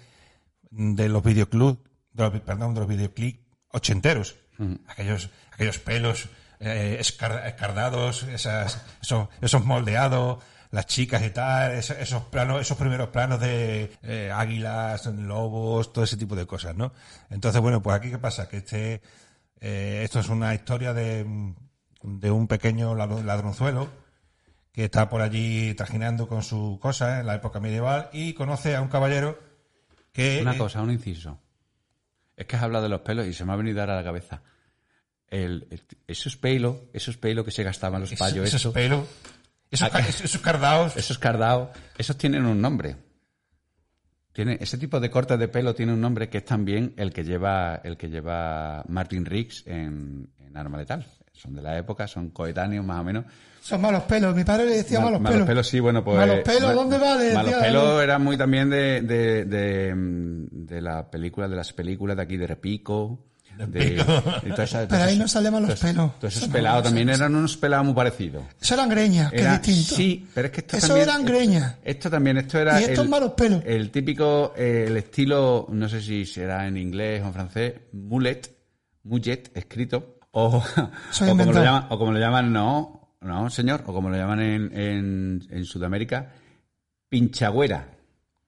[0.70, 1.78] de los videoclubs,
[2.12, 3.38] de los, perdón, de los videoclips
[3.68, 4.36] ochenteros,
[4.88, 6.28] aquellos aquellos pelos
[6.60, 12.78] eh, escar- escardados, esas, esos, esos moldeados, las chicas y tal, esos, esos planos, esos
[12.78, 16.92] primeros planos de eh, águilas, lobos, todo ese tipo de cosas, ¿no?
[17.28, 19.02] Entonces, bueno, pues aquí qué pasa, que este
[19.62, 21.24] eh, esto es una historia de,
[22.02, 23.88] de un pequeño ladr- ladronzuelo
[24.72, 28.82] que está por allí trajinando con su cosa en la época medieval y conoce a
[28.82, 29.38] un caballero
[30.12, 31.38] que Una cosa, un inciso.
[32.36, 34.04] Es que has hablado de los pelos y se me ha venido ahora a la
[34.04, 34.42] cabeza.
[35.28, 39.06] El, el- esos pelos, esos pelos que se gastaban los esos, payos, esos eso, pelos,
[39.70, 42.96] esos, Ah, esos- esos cardados, esos cardados, esos tienen un nombre.
[44.32, 47.22] Tiene, ese tipo de cortes de pelo tiene un nombre que es también el que
[47.24, 51.04] lleva, el que lleva Martin Riggs en, en Arma Letal.
[51.32, 53.24] Son de la época, son coetáneos más o menos.
[53.60, 54.34] Son malos pelos.
[54.34, 55.66] Mi padre le decía Mal- malos, pelos.
[55.68, 56.16] sí, bueno, pues.
[56.16, 57.16] Malos pelos, ¿dónde va?
[57.16, 61.72] Le Malos pelos era muy también de, de, de, mm, de la película, de las
[61.72, 63.24] películas de aquí de Repico.
[63.66, 64.12] De, Repico.
[64.46, 66.18] y toda esa- Pero ahí no malos todos- pelos.
[66.18, 67.14] Todos esos no, pelados también no.
[67.14, 68.42] eran unos pelados muy parecidos.
[68.60, 69.94] Eso eran greñas, que Era- es distinto.
[69.94, 71.08] Sí, pero es que esto Eso también...
[71.08, 71.76] eran esto- greñas.
[71.84, 72.80] Esto, también, esto era...
[72.80, 73.62] Y estos el, malos pelos.
[73.66, 78.42] El típico, eh, el estilo, no sé si será en inglés o en francés, mullet,
[79.04, 80.64] mullet, escrito, o, o,
[81.10, 81.64] Soy como lo inventado.
[81.64, 85.64] llaman, o como lo llaman, no, no, señor, o como lo llaman en, en, en
[85.64, 86.32] Sudamérica,
[87.08, 87.88] pinchagüera,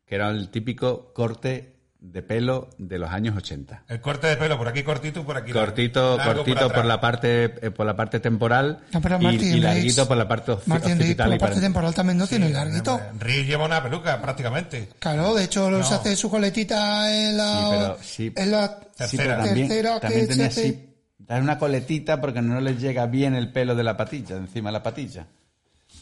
[0.07, 1.74] que era el típico corte
[2.07, 3.85] de pelo de los años 80.
[3.89, 7.01] el corte de pelo por aquí cortito y por aquí Cortito, largo cortito por, la
[7.01, 10.29] parte eh, por la parte temporal No, pero y, Martin y larguito Riggs- por la
[10.29, 13.01] parte Martin Riggs, por la parte para- temporal también no tiene larguito.
[13.19, 15.83] Rick lleva una peluca prácticamente Claro, de hecho, No.
[15.83, 18.33] se hace su coletita en la, Sí, pero sí.
[18.37, 19.37] en la Sí, pero Tercera.
[19.45, 23.35] también, tercera también que tenía se así, dar una coletita porque no les llega bien
[23.35, 25.27] el pelo de la patilla, encima de la patilla.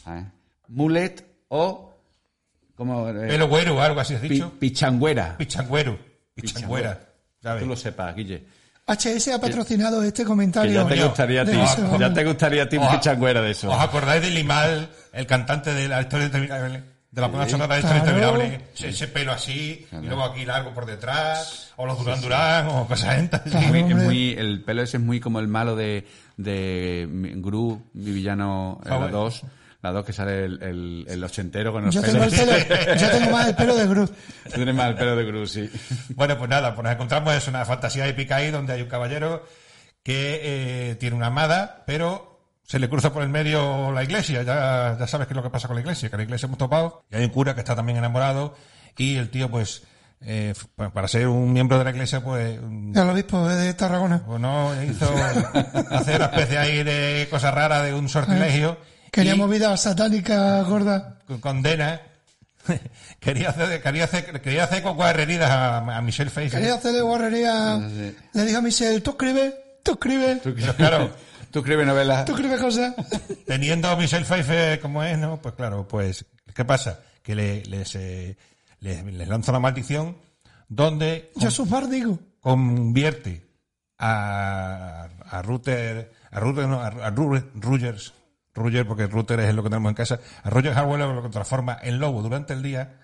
[0.03, 0.25] ¿Sabes?
[0.67, 1.92] Mulet o
[2.85, 5.35] como eh, pelo güero algo así has pi- dicho pichangüera.
[5.37, 5.97] pichangüero
[6.35, 6.99] pichangüera
[7.41, 7.63] ¿sabes?
[7.63, 8.43] Tú lo sepas, Guille.
[8.85, 10.73] HS ha patrocinado este Que comentario.
[10.73, 13.69] ya te gustaría a ti, eso, ya te gustaría a ti un pichangüera de eso.
[13.71, 16.83] ¿Os acordáis de Limal, el cantante de la historia interminable?
[17.11, 17.97] De la banda sonora de claro.
[17.97, 18.61] historia interminable.
[18.73, 22.87] Ese, ese pelo así, y luego aquí largo por detrás, o los Durán Durán, o
[22.87, 23.41] cosas estas.
[23.43, 23.67] Claro.
[23.67, 26.05] Muy- es muy, el pelo ese es muy como el malo de,
[26.37, 27.07] de
[27.37, 29.11] Gru, mi villano, eh, la Favor.
[29.11, 29.41] 2.
[29.83, 32.63] La 2 que sale el, el, el ochentero con los Yo tengo, el pelos.
[32.63, 34.11] pelo, yo tengo más el pelo de Groot.
[34.45, 35.69] Tú tienes más el pelo de Gru, sí.
[36.15, 39.45] Bueno, pues nada, pues nos encontramos es una fantasía épica ahí donde hay un caballero
[40.01, 40.39] que
[40.91, 44.43] eh, tiene una amada, pero se le cruza por el medio la iglesia.
[44.43, 46.57] Ya, ya sabes qué es lo que pasa con la iglesia, que la iglesia hemos
[46.57, 47.03] topado.
[47.11, 48.55] Y hay un cura que está también enamorado
[48.97, 49.83] y el tío pues
[50.21, 50.53] eh,
[50.93, 54.23] para ser un miembro de la iglesia, pues, mm, El obispo de Tarragona.
[54.25, 55.13] pues no hizo
[55.91, 58.77] hacer una especie ahí de cosa rara, de un sortilegio.
[59.13, 61.19] Quería y movida satánica gorda.
[61.27, 62.01] con- condena.
[63.19, 66.59] quería hacer, quería hacer, quería hacer con heridas a, a Michelle Pfeiffer.
[66.59, 67.77] Quería hacerle guarrería.
[68.33, 69.53] Le dijo a Michelle, tú escribes,
[69.83, 71.11] tú escribes, Tú, claro,
[71.51, 72.25] tú escribes novelas.
[72.25, 72.95] tú escribes cosas.
[73.45, 75.41] teniendo a Michelle Pfeiffer como es, ¿no?
[75.41, 76.25] Pues claro, pues,
[76.55, 76.99] ¿qué pasa?
[77.21, 78.37] Que le, les, eh,
[78.79, 80.17] les, les lanza una maldición
[80.69, 82.17] donde Yo soy digo.
[82.39, 83.45] convierte
[83.99, 88.13] a, a Ruther, a Ruther, no, a, a Ru- Rogers,
[88.53, 91.99] Roger, porque Ruther es lo que tenemos en casa, a Roger Harwell lo transforma en
[91.99, 92.99] lobo durante el día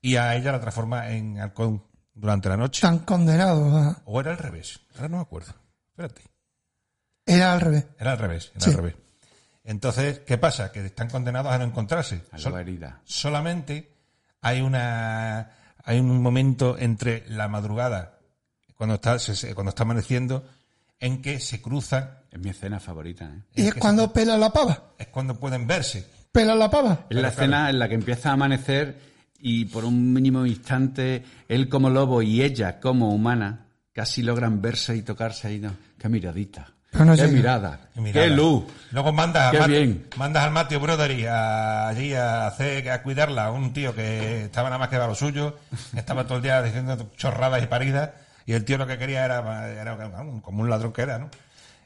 [0.00, 1.82] y a ella la transforma en halcón
[2.14, 2.80] durante la noche.
[2.82, 3.76] Tan condenado.
[3.76, 3.96] ah.
[4.04, 5.52] O era al revés, ahora no me acuerdo.
[5.90, 6.22] Espérate.
[7.26, 7.86] Era al revés.
[7.98, 8.70] Era al revés, era Sí.
[8.70, 8.94] al revés.
[9.64, 10.72] Entonces, ¿qué pasa?
[10.72, 12.22] Que están condenados a no encontrarse.
[12.30, 13.00] A la Sol- herida.
[13.04, 13.92] solamente
[14.40, 15.50] hay una
[15.84, 18.18] hay un momento entre la madrugada
[18.76, 20.46] cuando está se- se- cuando está amaneciendo
[21.00, 23.24] en que se cruzan Es mi escena favorita.
[23.24, 23.42] ¿eh?
[23.54, 24.92] Y es que cuando pela la pava.
[24.98, 27.06] es cuando pueden verse Pela la pava.
[27.08, 28.98] Es la escena en la que empieza a amanecer
[29.40, 34.94] y por un mínimo instante él como lobo y ella como humana casi logran verse
[34.94, 35.58] y tocarse ahí.
[35.58, 35.72] ¿no?
[35.98, 36.72] Qué miradita.
[36.92, 37.80] No qué, mirada.
[37.94, 38.26] Qué mirada.
[38.28, 38.64] Qué luz.
[38.92, 40.06] luego mandas Qué a Mat- bien.
[40.16, 44.68] mandas al Matthew Broderick a- allí a hacer a cuidarla a un tío que estaba
[44.70, 45.56] nada más que a lo suyo
[45.96, 48.10] estaba todo el día diciendo chorradas y paridas
[48.46, 49.96] y el tío lo que quería era, era
[50.42, 51.28] como un ladrón que era ¿no?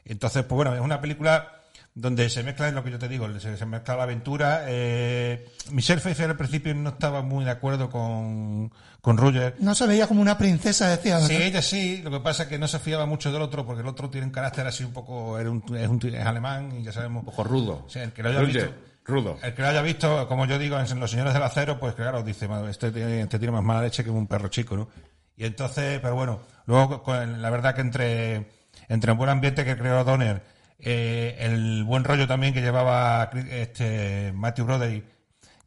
[0.05, 1.59] Entonces pues bueno es una película
[1.95, 6.01] donde se mezcla lo que yo te digo se, se mezcla la aventura eh, Michelle
[6.01, 8.71] Pfeiffer al principio no estaba muy de acuerdo con
[9.01, 11.19] con Roger No se veía como una princesa, decía.
[11.19, 13.81] Sí, ella sí, lo que pasa es que no se fiaba mucho del otro, porque
[13.81, 16.93] el otro tiene un carácter así un poco, un- es, un- es alemán y ya
[16.93, 17.19] sabemos.
[17.19, 17.83] Un poco rudo.
[17.85, 18.73] O sea, el que lo haya Roger, visto,
[19.03, 19.37] rudo.
[19.43, 22.23] el que lo haya visto, como yo digo, en Los Señores del Acero, pues claro,
[22.23, 24.87] dice, "Madre, este, tiene- este tiene más mala leche que un perro chico, ¿no?
[25.35, 28.47] Y entonces, pero bueno, luego con- la verdad que entre,
[28.89, 30.41] entre el buen ambiente que creó Donner,
[30.79, 35.05] eh, el buen rollo también que llevaba este Matthew Broderick,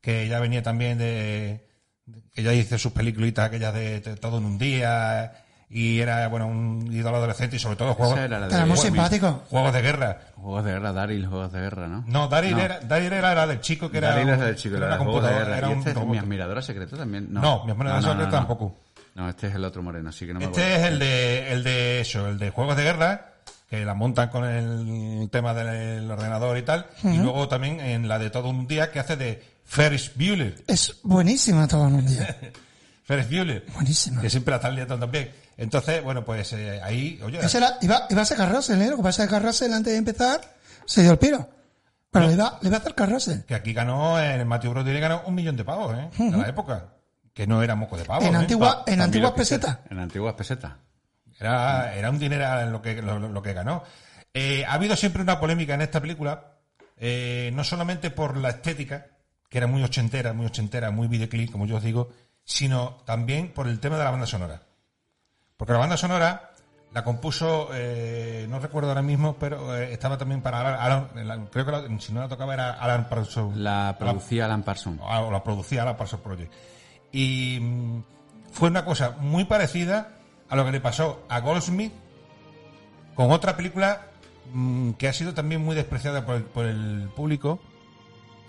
[0.01, 1.67] que ya venía también de,
[2.35, 5.33] que ya hizo sus peliculitas aquellas de, de todo en un día
[5.69, 8.77] y era bueno un ídolo adolescente y sobre todo juegos, era la de Era muy
[8.77, 9.43] Juegos- simpático.
[9.51, 10.21] juegos de guerra.
[10.37, 12.05] Juegos de guerra, Daryl, juegos de guerra, ¿no?
[12.07, 14.77] No, Daryl era, Daryl era la del chico que era, Daryl es un- el chico,
[14.77, 17.33] era era una computadora, era ¿Y un este es mi admiradora secreto también?
[17.33, 18.77] No, No, mi admiradora secreto tampoco.
[19.17, 20.85] No, este es el otro moreno, así que no me Este acuerdo.
[20.87, 23.33] es el de, el de eso, el de juegos de guerra,
[23.69, 26.87] que la montan con el tema del ordenador y tal.
[27.03, 30.63] Y luego también en la de todo un día que hace de Ferris Bueller.
[30.67, 32.37] Es buenísima todo un día.
[33.05, 33.65] Ferris Bueller.
[33.75, 34.21] Buenísima.
[34.21, 35.31] Que siempre la están liando también.
[35.57, 38.91] Entonces, bueno, pues eh, ahí, oye, Ese era, iba, iba a ser Carrasel, ¿eh?
[38.91, 40.41] Lo que pasa es que Carrasel antes de empezar
[40.85, 41.49] se dio el piro.
[42.11, 43.45] Pero le, iba, le iba a hacer Carrasel.
[43.47, 46.11] que aquí ganó, el Matthew Broderick ganó un millón de pavos, ¿eh?
[46.19, 46.85] En la época.
[47.37, 48.25] Que no era moco de pavos.
[48.25, 48.39] En, ¿eh?
[48.39, 49.79] antigua, en antiguas pesetas.
[49.91, 50.73] En antiguas pesetas.
[51.39, 53.83] Era, era un dinero en lo que, lo, lo que ganó.
[54.33, 56.55] Eh, ha habido siempre una polémica en esta película,
[56.97, 59.07] eh, no solamente por la estética,
[59.51, 62.09] que era muy ochentera, muy ochentera, muy videoclip, como yo os digo,
[62.43, 64.63] sino también por el tema de la banda sonora.
[65.59, 66.53] Porque la banda sonora
[66.95, 71.51] la compuso, eh, no recuerdo ahora mismo, pero eh, estaba también para Alan, Alan- la-
[71.51, 73.55] creo que la- si no la tocaba era Alan Parsons.
[73.59, 75.01] La Alan- producía Alan Parsons.
[75.03, 76.53] o la producía la Parsons Project.
[77.17, 78.03] Y mm,
[78.53, 80.19] fue una cosa muy parecida
[80.51, 81.93] a lo que le pasó a Goldsmith
[83.15, 84.09] con otra película
[84.53, 87.59] mm, que ha sido también muy despreciada por el, por el público,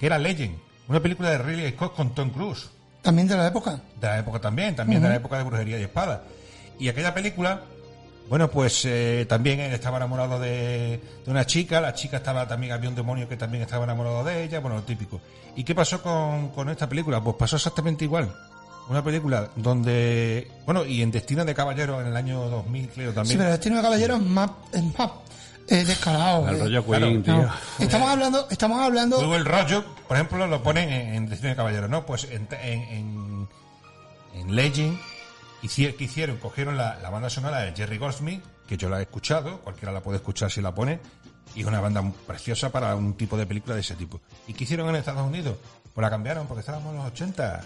[0.01, 0.57] que era Legend,
[0.89, 2.69] una película de Ridley Scott con Tom Cruise,
[3.01, 3.79] También de la época.
[4.01, 6.23] de la época también, también de la época de brujería y espada.
[6.77, 7.61] Y aquella película,
[8.27, 12.73] bueno, pues eh, también él estaba enamorado de, de una chica, la chica estaba también,
[12.73, 15.21] había un demonio que también estaba enamorado de ella, bueno, lo típico.
[15.55, 17.21] ¿Y qué pasó con, con esta película?
[17.23, 18.35] Pues pasó exactamente igual.
[18.89, 23.15] Una película donde, bueno, y en Destino de Caballero en el año 2000, creo Sí,
[23.15, 23.37] también.
[23.37, 25.11] pero el Destino de Caballero es más, es más
[25.67, 26.47] eh, descarado.
[26.47, 26.59] El eh.
[26.59, 27.05] rollo claro.
[27.07, 27.35] Queen, tío.
[27.37, 27.51] No.
[27.79, 31.55] Estamos hablando, estamos hablando Luego el rollo, por ejemplo, lo ponen en, en Destino de
[31.57, 32.05] Caballero, ¿no?
[32.05, 33.47] Pues en, en, en,
[34.35, 34.97] en Legend,
[35.63, 36.37] hici- ¿qué hicieron?
[36.37, 39.99] Cogieron la, la banda sonora de Jerry Goldsmith, que yo la he escuchado, cualquiera la
[40.01, 40.99] puede escuchar si la pone,
[41.55, 44.21] y es una banda muy preciosa para un tipo de película de ese tipo.
[44.47, 45.57] ¿Y qué hicieron en Estados Unidos?
[45.93, 47.61] Pues la cambiaron porque estábamos en los 80.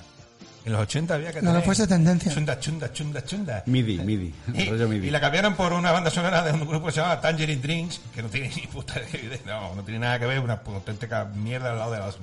[0.64, 2.32] En los 80 había que Lo que tener fuese tendencia.
[2.34, 3.64] Chunda, chunda, chunda, chunda.
[3.66, 4.34] MIDI, MIDI.
[4.54, 5.08] Y, rollo MIDI.
[5.08, 8.00] y la cambiaron por una banda sonora de un grupo que se llama Tangerine Drinks,
[8.14, 11.72] que no tiene ni puta idea, no, no tiene nada que ver, una auténtica mierda
[11.72, 12.18] al lado de las.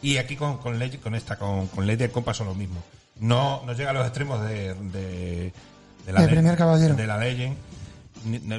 [0.00, 2.82] Y aquí con, con, con esta, con, con Lady del Compas son lo mismo.
[3.18, 5.52] No, no llega a los extremos de, de, de
[6.06, 6.94] Del le- primer caballero.
[6.94, 7.56] De la Legend.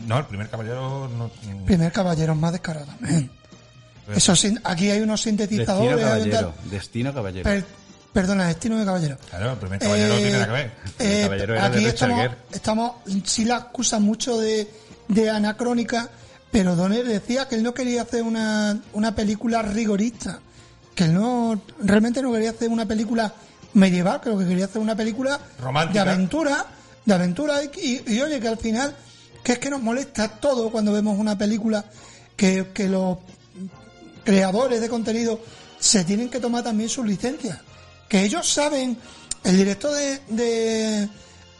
[0.06, 1.32] No, el primer caballero no.
[1.66, 2.60] primer caballero más.
[2.60, 4.34] Pues- Eso
[4.66, 5.95] aquí hay unos Destino sintetizadores.
[6.02, 6.54] tal- Caballero.
[6.70, 7.44] Destino Caballero.
[7.45, 7.66] pero
[8.14, 9.18] Perdona, Destino de Caballero.
[9.30, 10.72] Claro, el primer caballero Eh, tiene nada que ver.
[10.99, 12.91] eh, El caballero era de aquí estamos, estamos,
[13.26, 14.69] sí la acusan mucho de,
[15.07, 16.10] de anacrónica,
[16.52, 20.40] pero Donner decía que él no quería hacer una, una película rigorista,
[20.94, 23.34] que él no, realmente no quería hacer una película
[23.73, 26.06] medieval, que lo que quería hacer una película Romántica.
[26.06, 26.65] de aventura,
[27.06, 27.72] de aventura y,
[28.07, 28.95] y- y oye que al final,
[29.44, 31.84] que es que nos molesta todo cuando vemos una película
[32.38, 33.18] que, que los
[34.23, 35.40] creadores de contenido
[35.80, 37.57] se tienen que tomar también sus licencias.
[38.10, 38.98] Que ellos saben,
[39.44, 41.10] el director de, de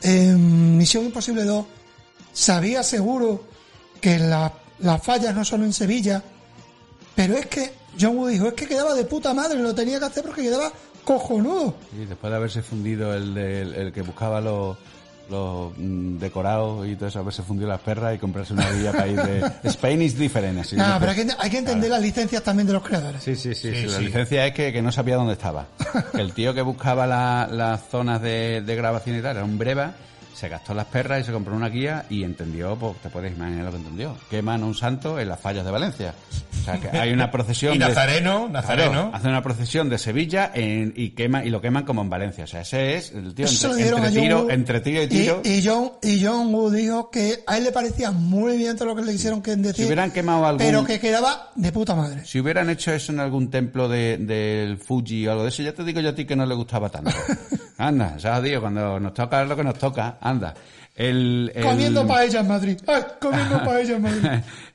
[0.02, 1.66] eh, Misión Imposible 2
[2.34, 3.44] sabía seguro
[4.02, 6.22] que la- las fallas no solo en Sevilla,
[7.16, 10.06] pero es que John Woo dijo, es que quedaba de puta madre, lo tenía que
[10.06, 10.72] hacer porque quedaba
[11.04, 11.76] cojonudo.
[11.92, 14.78] Sí, después de haberse fundido el, del- el que buscaba los,
[15.30, 19.08] los mm, decorados y todo eso, haberse fundido las perras y comprarse una guía para
[19.08, 19.52] ir de...
[19.70, 20.60] Spain is different.
[20.60, 20.86] Así ¿no?
[21.00, 23.24] pero hay que, hay que entender las licencias también de los creadores.
[23.24, 24.06] Sí, sí, sí, Sí, sí, La sí.
[24.06, 25.68] licencia es que, que no sabía dónde estaba.
[26.14, 29.58] Que el tío que buscaba la- las zonas de, de grabación y tal era un
[29.58, 29.94] breva,
[30.34, 33.66] se gastó las perras y se compró una guía y entendió, pues te puedes imaginar
[33.66, 34.18] lo que entendió.
[34.30, 36.14] Queman a un santo en las fallas de Valencia.
[36.62, 37.86] O sea, que hay una procesión Y de...
[37.88, 38.92] Nazareno, Nazareno.
[38.92, 42.44] Claro, hacen una procesión de Sevilla en- y quema y lo queman como en Valencia.
[42.46, 45.42] O sea, ese es el tío entre, John tiro, entre tiro y tiro.
[45.44, 48.88] Y, y John, y John Woo dijo que a él le parecía muy bien todo
[48.90, 49.76] lo que le hicieron que decir.
[49.76, 52.26] Si hubieran quemado algún- Pero que quedaba de puta madre.
[52.26, 55.74] Si hubieran hecho eso en algún templo de- del Fuji o algo de eso, ya
[55.74, 57.12] te digo yo a ti que no le gustaba tanto.
[57.78, 60.54] Anda, ya os digo, cuando nos toca lo que nos toca, anda.
[60.96, 62.78] El, el- Comiendo paella en Madrid.
[62.88, 64.30] Ay, comiendo paella en Madrid.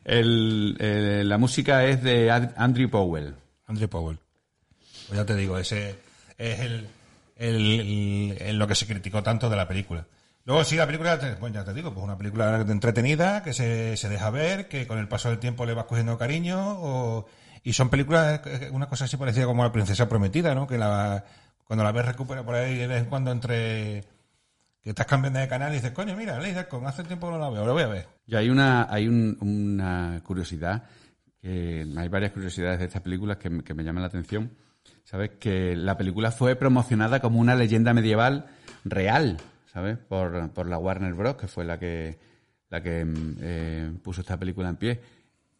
[0.04, 3.34] el- el- la música es de Andrew Powell.
[3.66, 4.18] Andrew Powell.
[5.08, 5.94] Pues ya te digo, ese
[6.36, 6.88] es el,
[7.36, 10.04] el, el- el lo que se criticó tanto de la película.
[10.44, 14.08] Luego sí, la película, bueno, ya te digo, pues una película entretenida, que se, se
[14.08, 17.26] deja ver, que con el paso del tiempo le vas cogiendo cariño, o,
[17.62, 20.66] y son películas, eh, una cosa así parecida como La Princesa Prometida, ¿no?
[20.66, 21.22] Que la,
[21.68, 24.02] cuando la ves recupera por ahí de vez en cuando entre,
[24.82, 27.48] que estás cambiando de canal y dices, coño, mira, Ley con hace tiempo no la
[27.50, 28.06] veo, la voy a ver.
[28.26, 30.82] Y hay una, hay un- una curiosidad,
[31.40, 34.50] que hay varias curiosidades de estas películas que, que me llaman la atención.
[35.04, 35.30] ¿Sabes?
[35.40, 38.46] Que la película fue promocionada como una leyenda medieval
[38.84, 39.38] real,
[39.72, 39.96] ¿sabes?
[39.96, 42.18] Por, por la Warner Bros., que fue la que,
[42.68, 45.00] la que mm, eh, puso esta película en pie.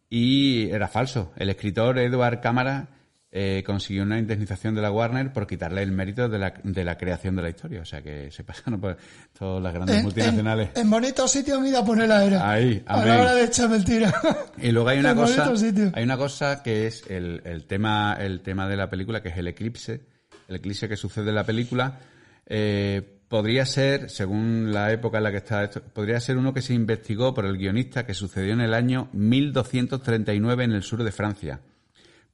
[0.07, 1.31] Y era falso.
[1.35, 2.87] El escritor Edward Cámara
[3.31, 6.97] eh, consiguió una indemnización de la Warner por quitarle el mérito de la, de la
[6.97, 7.81] creación de la historia.
[7.81, 8.97] O sea que se pasaron por
[9.37, 10.69] todas las grandes En, multinacionales.
[10.75, 12.49] en, en bonitos sitios, mira, poner la era.
[12.49, 14.13] Ahí, A la hora de echar mentira.
[14.57, 15.51] Y luego hay una En cosa,
[15.93, 19.37] hay una cosa que es el, el tema, el tema de la película, que es
[19.37, 20.01] el eclipse,
[20.47, 21.99] el eclipse que sucede en la película.
[22.47, 26.63] Eh, podría ser, según la época en la que está esto, podría ser uno que
[26.63, 31.11] se investigó por el guionista que sucedió en el año 1239 en el sur de
[31.11, 31.59] Francia.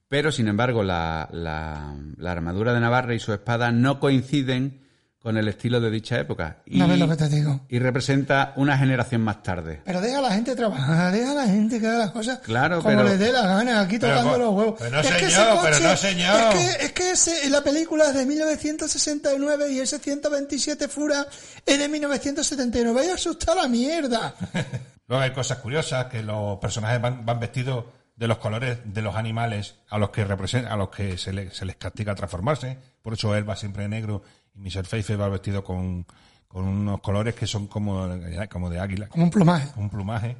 [0.08, 4.84] Pero, sin embargo, la, la, la armadura de Navarra y su espada no coinciden
[5.18, 6.58] con el estilo de dicha época.
[6.66, 7.66] Y, No lo que te digo.
[7.68, 9.82] y representa una generación más tarde.
[9.84, 12.76] Pero deja a la gente trabajar, deja a la gente que haga las cosas Claro,
[12.80, 14.74] como pero- le dé la gana, aquí Pero, tocando los huevos.
[14.78, 16.40] pero no, es que señor, ese pero coche- no, señor.
[16.40, 21.26] Es que, es que ese- la película es de 1969 y ese 127 Fura
[21.66, 22.92] es de 1979.
[23.00, 24.32] Vaya asustar la mierda.
[25.08, 27.84] Luego hay cosas curiosas, que los personajes van, van vestidos
[28.16, 31.50] de los colores de los animales a los que represent- a los que se, le-
[31.50, 32.78] se les castiga transformarse.
[33.02, 34.22] Por eso él va siempre de negro
[34.54, 36.06] y Michelle Pfeiffer va vestido con,
[36.48, 38.08] con unos colores que son como,
[38.50, 39.68] como de águila, Como un plumaje.
[39.76, 40.36] un plumaje.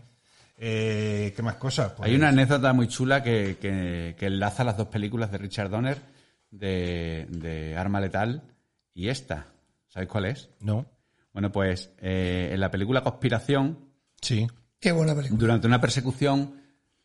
[0.58, 1.92] Eh, ¿Qué más cosas?
[1.92, 5.68] Pues- Hay una anécdota muy chula que, que- que enlaza las dos películas de Richard
[5.68, 6.00] Donner,
[6.50, 8.42] de, de Arma Letal,
[8.94, 9.48] y esta.
[9.88, 10.48] ¿Sabéis cuál es?
[10.60, 10.86] No.
[11.34, 13.78] Bueno, pues eh, en la película Conspiración,
[14.22, 14.46] Sí.
[14.80, 15.38] Qué buena película.
[15.38, 16.54] durante una persecución,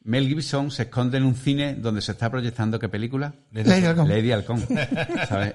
[0.04, 3.34] Mel Gibson se esconde en un cine donde se está proyectando ¿qué película?
[3.52, 4.10] Lady Halcón.
[4.10, 4.68] Lady Halcón.
[5.30, 5.54] ¿sabes?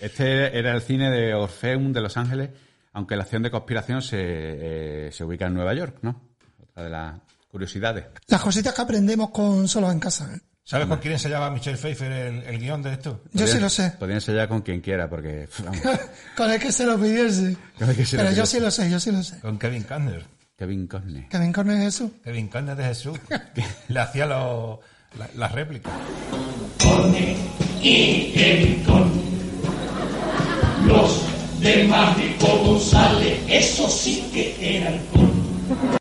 [0.00, 2.50] Este era el cine de Orpheum de Los Ángeles,
[2.92, 6.22] aunque la acción de conspiración se, eh, se ubica en Nueva York, ¿no?
[6.62, 7.20] Otra de las
[7.50, 8.06] curiosidades.
[8.28, 10.32] Las cositas que aprendemos con solo en casa.
[10.34, 10.40] ¿eh?
[10.62, 13.22] ¿Sabes con quién se llama Michelle Pfeiffer el, el guion de esto?
[13.32, 13.94] Yo sí lo sé.
[13.98, 15.48] Podrían ser ya con quien quiera, porque...
[16.36, 17.56] Con el que se lo pidiese.
[17.78, 19.40] Con el que se lo Pero yo sí lo sé, yo sí lo sé.
[19.40, 20.37] Con Kevin Costner.
[20.58, 21.28] Kevin Costner.
[21.28, 22.10] Kevin Corner es eso.
[22.24, 23.18] Kevin Costner de Jesús.
[23.88, 24.78] Le hacía los-
[25.16, 25.92] la- las réplicas.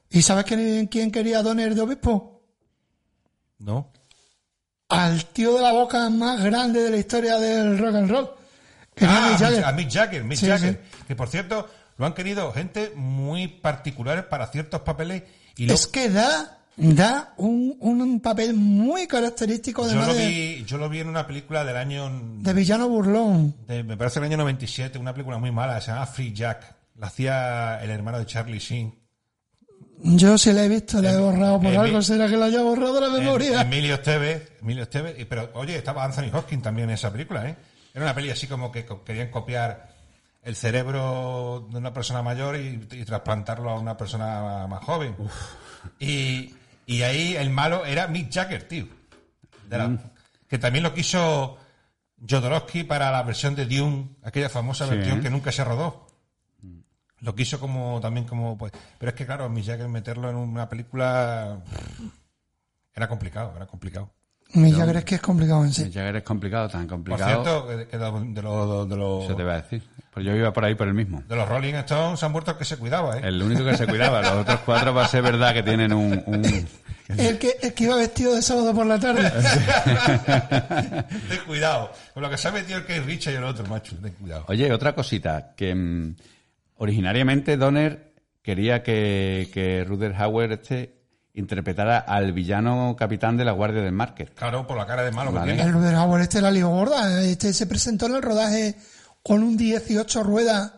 [0.10, 2.42] ¿Y sabes quién, quién quería a Donner de obispo?
[3.60, 3.92] ¿No?
[4.90, 8.30] Al tío de la boca más grande de la historia del rock and roll.
[8.96, 9.66] Que Ah, Mick Jagger.
[9.66, 10.82] a Mick Jagger, Mick Sí, Jagger.
[11.08, 11.68] Que por cierto,
[11.98, 15.24] lo han querido gente muy particulares para ciertos papeles
[15.56, 20.28] y lo- Es que da Da un, un papel muy característico Yo además lo, de,
[20.28, 22.08] vi, yo lo vi en una película del año...
[22.38, 23.56] de villano burlón.
[23.66, 26.76] de- me parece el año 97, una película muy mala, se llama Free Jack.
[26.98, 28.94] La hacía el hermano de Charlie Sheen.
[30.04, 32.94] Yo sí la he visto, la he borrado por algo, será que la haya borrado
[32.94, 33.62] de la memoria.
[33.62, 37.56] Em- Emilio Estevez, Emilio Estevez, pero oye, estaba Anthony Hopkins también en esa película, ¿eh?
[37.96, 39.97] Era una peli así como que querían copiar
[40.48, 45.16] el cerebro de una persona mayor y, y trasplantarlo a una persona más joven.
[46.00, 46.56] Y,
[46.86, 48.88] y ahí el malo era Mick Jagger, tío.
[49.70, 49.98] De la-
[50.48, 51.58] Que también lo quiso
[52.28, 54.96] Jodorowsky para la versión de Dune, aquella famosa Sí.
[54.96, 56.08] versión que nunca se rodó.
[57.20, 60.70] Lo quiso como también como pues, pero es que claro, Mick Jagger meterlo en una
[60.70, 61.62] película
[62.94, 64.12] era complicado, era complicado.
[64.54, 65.84] Mi Jagger es que es complicado en sí.
[65.92, 67.44] Jagger es complicado, tan Por complicado.
[67.44, 69.84] cierto, eh, que de, de los de los Eso te iba a decir.
[70.14, 71.22] Pues yo iba por ahí por el mismo.
[71.28, 73.22] de los Rolling Stones se han muerto el que se cuidaba, ¿eh?
[73.24, 74.22] El único que se cuidaba.
[74.22, 76.24] Los otros cuatro va a ser verdad que tienen un...
[76.26, 76.68] un-
[77.18, 79.32] El que, el que iba vestido de sábado por la tarde.
[81.30, 81.92] Ten cuidado.
[82.14, 83.96] Con lo que se ha metido el que es Richard y el otro, macho.
[84.02, 84.46] Ten cuidado.
[84.48, 86.16] Oye, otra cosita, que mm,
[86.78, 88.12] originariamente Donner
[88.42, 90.97] quería que, que Ruder Hauer este
[91.38, 94.34] interpretara al villano capitán de la Guardia del Market.
[94.36, 95.46] Claro, por la cara de malo Vale.
[95.46, 95.72] que El tiene.
[95.72, 97.22] Ruder Hauer este la lió gorda.
[97.24, 98.76] Este se presentó en el rodaje
[99.24, 100.74] con un 18 ruedas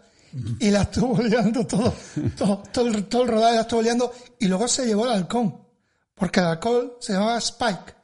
[0.60, 1.94] y la estuvo liando todo,
[2.38, 5.56] todo, todo, el, todo el rodaje la estuvo liando y luego se llevó el halcón.
[6.14, 7.96] Porque el halcón se llamaba Spike.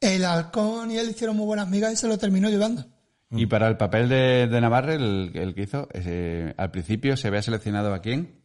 [0.00, 2.84] El halcón y él hicieron muy buenas migas y se lo terminó llevando.
[3.30, 7.28] Y para el papel de, de Navarre, el, el que hizo, ese, al principio se
[7.28, 8.42] había seleccionado a quién?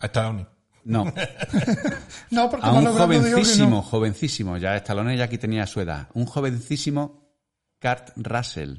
[0.00, 0.46] A Stallone.
[0.84, 1.04] No,
[2.30, 3.36] No, porque a un Marlon Brando dijo que no.
[3.36, 7.22] jovencísimo, jovencísimo, ya Stallone ya aquí tenía su edad, un jovencísimo
[7.80, 8.76] Kurt Russell.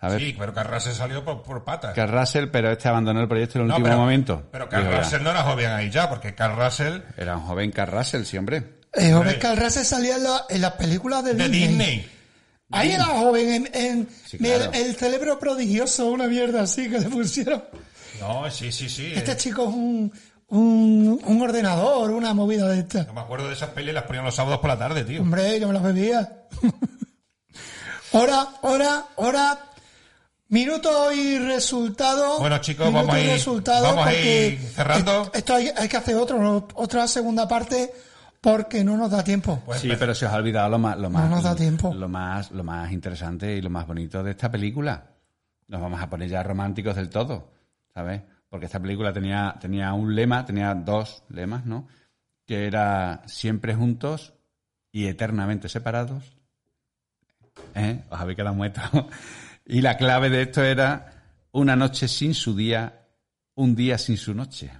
[0.00, 0.22] ¿Sabes?
[0.22, 1.94] Sí, pero Carl Russell salió por, por patas.
[1.94, 4.48] Kurt Russell, pero este abandonó el proyecto en el No, último pero- momento.
[4.52, 7.70] Pero Dijo, ya, Russell no era joven ahí ya, porque Carl Russell Era un joven
[7.72, 8.80] Kurt Russell, sí, hombre.
[8.92, 12.10] Eh, joven Carl Russell salía en, la- en las películas de, de Disney.
[12.70, 14.70] Ahí era joven en, en Sí, claro.
[14.74, 17.64] el, el cerebro prodigioso, una mierda así que le pusieron.
[18.20, 19.12] No, sí, sí, sí.
[19.14, 19.36] Este eh.
[19.36, 20.12] chico es un,
[20.48, 23.04] un, un ordenador, una movida de esta.
[23.04, 25.22] No me acuerdo de esas pelis, las ponían los sábados por la tarde, tío.
[25.22, 26.44] Hombre, yo me las bebía.
[28.12, 29.58] hora, hora, hora.
[30.48, 32.38] Minuto y resultado.
[32.38, 35.30] Bueno, chicos, Minuto vamos a y ir- resultado vamos a porque ir cerrando.
[35.34, 37.92] Esto, hay, hay que hacer otro, otra segunda parte
[38.40, 39.62] porque no nos da tiempo.
[39.64, 41.92] Pues Sí, pero se os ha olvidado lo más, lo más, nos da tiempo.
[41.94, 45.06] lo más, lo más interesante y lo más bonito de esta película.
[45.66, 47.50] Nos vamos a poner ya románticos del todo,
[47.94, 48.20] ¿sabes?
[48.54, 51.88] Porque esta película tenía, tenía un lema, tenía dos lemas, ¿no?
[52.46, 54.34] Que era siempre juntos
[54.92, 56.36] y eternamente separados.
[57.74, 58.04] ¿Eh?
[58.08, 58.84] Os habéis quedado muertos.
[59.66, 63.08] Y la clave de esto era una noche sin su día,
[63.56, 64.70] un día sin su noche.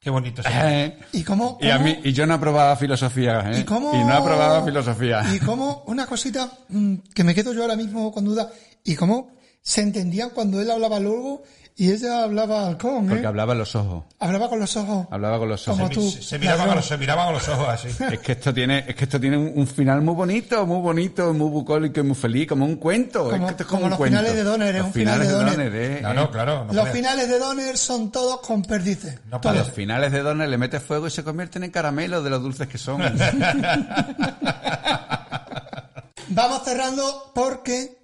[0.00, 0.42] Qué bonito.
[0.46, 0.48] sí.
[0.50, 0.98] ¿Eh?
[1.12, 1.58] ¿Y cómo?
[1.60, 3.60] Y, a mí, y yo no aprobaba filosofía, ¿eh?
[3.60, 3.92] ¿Y cómo?
[3.92, 5.24] no aprobaba filosofía.
[5.34, 8.50] Y cómo, una cosita mm, que me quedo yo ahora mismo con duda,
[8.82, 11.42] y cómo se entendían cuando él hablaba luego
[11.80, 13.08] y ella hablaba halcón, ¿eh?
[13.10, 14.04] Porque hablaba en los ojos.
[14.18, 15.06] Hablaba con los ojos.
[15.12, 15.94] Hablaba con los Como ojos.
[15.94, 16.10] tú.
[16.10, 17.88] Se, a los, se miraban con los ojos así.
[18.12, 21.32] Es que esto tiene, es que esto tiene un, un final muy bonito, muy bonito,
[21.32, 23.26] muy bucólico y muy feliz, como un cuento.
[23.26, 24.18] es Como- que esto es como como un los cuento.
[24.18, 25.54] finales de Donner, es Los un final finales de Donner.
[25.72, 26.64] Donner, eh, No, no, claro.
[26.64, 29.14] No los puede- finales de Donner son todos con perdices.
[29.26, 29.40] No todos.
[29.54, 32.42] puede Los finales de Donner le metes fuego y se convierten en caramelo de los
[32.42, 33.00] dulces que son.
[36.30, 37.96] Vamos cerrando porque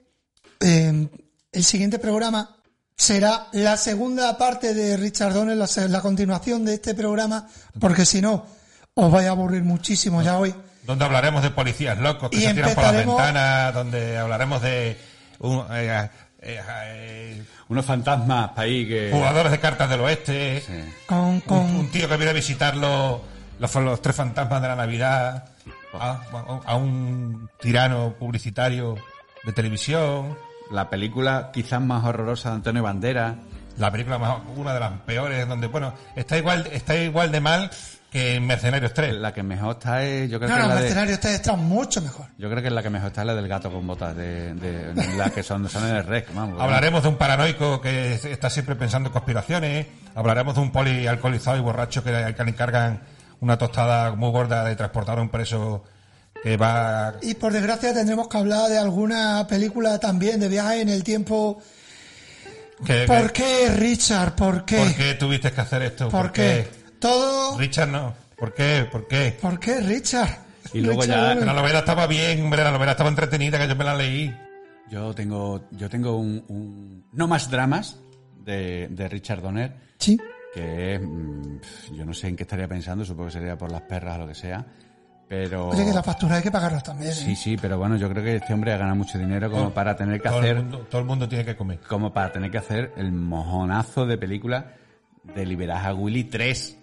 [0.61, 1.09] eh,
[1.53, 2.57] el siguiente programa
[2.97, 7.49] será la segunda parte de Richard Donner, la, se- la continuación de este programa,
[7.81, 8.47] porque si no,
[8.95, 10.55] os vais a aburrir muchísimo ya hoy.
[10.85, 14.63] donde hablaremos de policías locos que Y se tiran por las empezaremos- ventanas, donde hablaremos
[14.63, 14.99] de
[15.41, 16.09] un- eh,
[16.41, 19.09] eh, eh, Unos fantasmas ahí que...
[19.11, 20.63] jugadores de cartas del oeste,
[21.07, 23.21] Con, un, con, un tío que viene a visitar los,
[23.59, 25.49] los, los tres fantasmas de la Navidad,
[25.95, 26.21] a,
[26.67, 28.97] a un tirano publicitario
[29.45, 30.37] de televisión,
[30.75, 33.37] La película quizás más horrorosa de Antonio Bandera.
[33.79, 37.71] la película más, una de las peores, donde, bueno, está igual, está igual de mal
[38.11, 39.15] que en Mercenarios 3.
[39.15, 40.29] La que mejor está es...
[40.31, 40.81] Yo creo no, que no, la de...
[40.83, 42.27] mercenario está, está mucho mejor.
[42.39, 44.95] Yo creo que la que mejor está es la del gato con botas, de, de,
[44.95, 46.61] de las que son, son en el rec, vamos.
[46.61, 49.87] Hablaremos de un paranoico que está siempre pensando en conspiraciones.
[50.15, 53.01] Hablaremos de un poli alcoholizado y borracho que, al que le encargan
[53.41, 55.85] una tostada muy gorda de transportar a un preso
[56.45, 57.15] que va.
[57.23, 61.59] Y por desgracia tendremos que hablar de alguna película también de viaje en el tiempo.
[63.07, 64.35] ¿Por qué, Richard?
[64.35, 64.77] ¿Por qué?
[64.79, 66.09] ¿Por qué tuviste que hacer esto?
[66.11, 66.69] ¿Por qué?
[66.99, 67.59] Todo...
[67.59, 68.15] Richard no.
[68.37, 68.87] ¿Por qué?
[68.91, 69.37] ¿Por qué?
[69.41, 70.39] ¿Por qué, Richard?
[70.73, 71.45] Y luego Richard ya-.
[71.47, 74.35] La novela estaba bien, hombre, la novela estaba entretenida, que yo me la leí.
[74.91, 77.97] Yo tengo, yo tengo un, un- no más dramas
[78.45, 80.19] de, de Richard Donner Sí.
[80.53, 81.59] que es, mm,
[81.95, 84.29] yo no sé en qué estaría pensando, supongo que sería por las perras o lo
[84.29, 84.67] que sea,
[85.29, 85.69] pero...
[85.69, 87.11] Oye, que la factura hay que pagarlas también.
[87.11, 87.15] ¿eh?
[87.15, 89.75] Sí, sí, pero bueno, yo creo que este hombre ha ganado mucho dinero como Todo-
[89.75, 91.81] para tener que todo hacer El mundo, todo el mundo tiene que comer.
[91.81, 94.73] como para tener que hacer el mojonazo de película
[95.35, 96.79] de Liberar a Willy 3.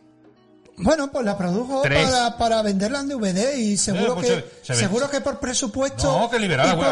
[0.77, 4.65] Bueno, pues la produjo para, para venderla en DVD y seguro Eh, pues que se-
[4.65, 6.85] se ve- seguro que por presupuesto No, que liberar y a, por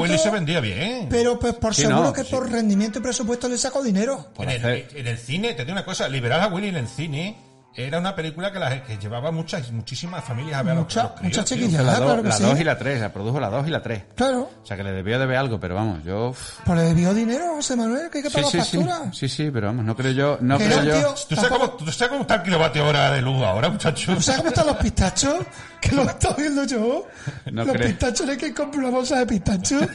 [0.00, 1.06] Willy- se vendía bien.
[1.08, 2.30] Pero pues por Sí, seguro no, que sí.
[2.30, 4.30] por rendimiento y presupuesto le sacó dinero.
[4.38, 6.88] en, el, hacer- en el cine, te digo una cosa, liberar a Willy en el
[6.88, 7.36] cine
[7.74, 11.02] era una película que, la, que llevaba muchas muchísimas familias a ver a los- a
[11.04, 11.84] los críos, muchas chiquillas.
[11.84, 12.42] la Ah, claro 2 que la sí.
[12.42, 14.02] dos y la 3, la produjo la 2 y la 3.
[14.16, 14.50] Claro.
[14.62, 16.34] O sea que le debió de ver algo, pero vamos, yo...
[16.66, 19.12] Pues le debió dinero, José Manuel, que hay que pagar sí, sí, factura.
[19.12, 20.98] sí, sí, pero vamos, no creo yo, no creo no, yo...
[20.98, 21.14] tío.
[21.28, 24.14] ¿Tú sabes, cómo, ¿Tú sabes cómo está el kilovatio hora de luz ahora, muchacho?
[24.14, 25.34] ¿Tú sabes cómo están los pistachos?
[25.80, 27.06] Que lo estoy viendo yo.
[27.52, 27.88] No los creo.
[27.88, 29.80] pistachos hay que comprar una bolsa de pistachos.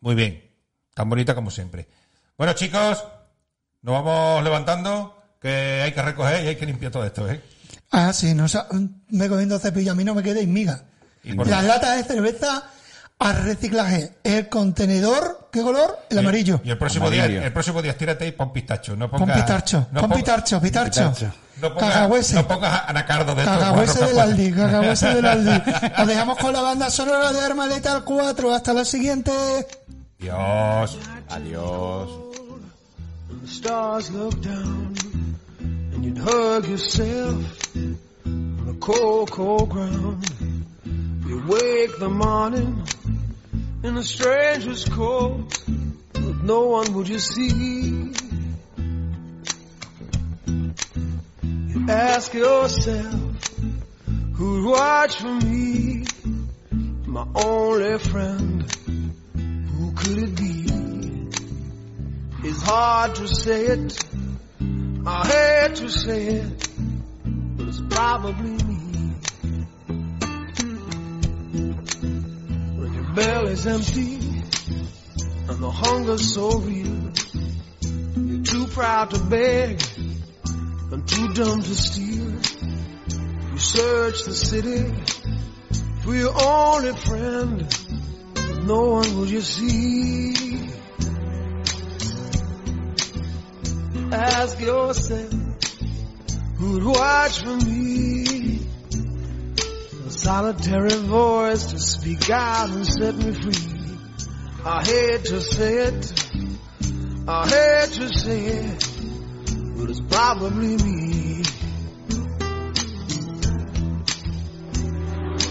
[0.00, 0.48] Muy bien.
[0.94, 1.88] Tan bonita como siempre.
[2.36, 3.02] Bueno, chicos,
[3.82, 5.48] nos vamos levantando, que
[5.82, 7.40] hay que recoger y hay que limpiar todo esto, ¿eh?
[7.90, 8.68] Ah, sí, no, sa-
[9.08, 10.84] me comiendo cepillo, a mí no me quedéis miga.
[11.24, 12.70] Las latas de cerveza
[13.20, 14.14] al reciclaje.
[14.24, 15.98] El contenedor, ¿qué color?
[16.10, 16.60] El amarillo.
[16.64, 17.28] Y el próximo Amarillo.
[17.28, 18.96] día, el próximo día estírate y pon pistacho.
[18.96, 21.10] No Pon pongas, pitarcho, no pon pon- pitarcho, pitarcho.
[21.12, 21.32] Pitarcho.
[21.60, 22.34] No pongas, Cagagüese.
[22.34, 23.58] no pongas anacardo de estos.
[23.58, 25.62] Guarros del Aldi, cagagüese del Aldi.
[25.98, 28.54] Os dejamos con la banda sonora de Arma Letal 4.
[28.54, 29.30] Hasta la siguiente.
[30.18, 30.98] Dios.
[31.28, 32.08] adiós.
[33.42, 34.94] the stars look down
[35.94, 37.36] and you'd hug yourself
[38.26, 40.24] on the cold, cold ground.
[41.26, 42.82] You wake the morning
[43.82, 45.58] in a stranger's coat,
[46.12, 48.12] but no one would you see.
[51.42, 53.48] You ask yourself,
[54.34, 56.04] who'd watch for me?
[57.06, 58.70] My only friend,
[59.34, 60.66] who could it be?
[62.48, 64.04] It's hard to say it.
[65.06, 66.68] I hate to say it,
[67.56, 68.69] but it's probably
[73.14, 77.10] belly's empty and the hunger's so real,
[78.16, 79.82] you're too proud to beg
[80.92, 82.30] and too dumb to steal.
[83.52, 84.94] You search the city
[86.02, 87.66] for your only friend,
[88.34, 90.68] but no one will you see.
[94.12, 95.32] Ask yourself,
[96.58, 98.69] who'd watch for me?
[100.22, 103.98] Solitary voice to speak out and set me free.
[104.66, 106.30] I hate to say it,
[107.26, 108.88] I hate to say it,
[109.78, 111.42] but it's probably me.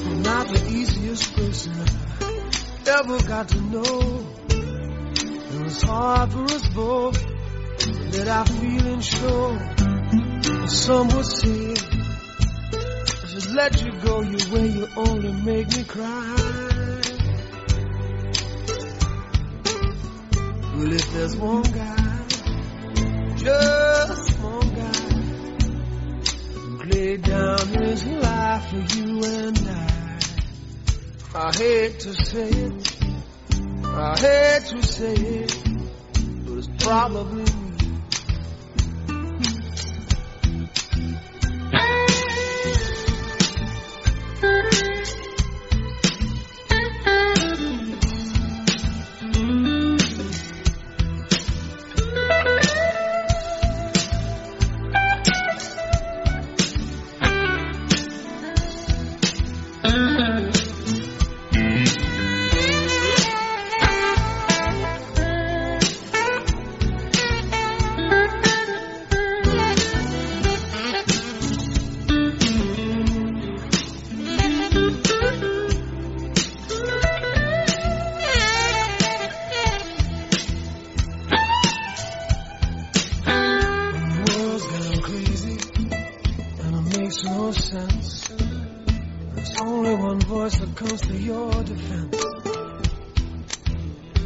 [0.05, 1.73] I'm not the easiest person
[2.85, 4.27] ever got to know.
[4.49, 7.13] It was hard for us both
[8.11, 9.57] that I feel and show.
[10.67, 11.88] Some would say,
[13.53, 16.35] let you go your way, you only make me cry.
[20.75, 22.25] Well, if there's one guy,
[23.37, 25.09] just one guy,
[26.85, 30.19] laid down his life for you and I,
[31.35, 32.97] I hate to say it,
[33.85, 35.63] I hate to say it,
[36.45, 37.45] but it's probably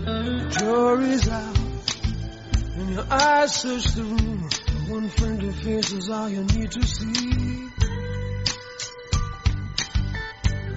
[0.05, 1.57] jury's out,
[2.75, 4.49] and your eyes search the room.
[4.89, 7.69] One friendly face is all you need to see.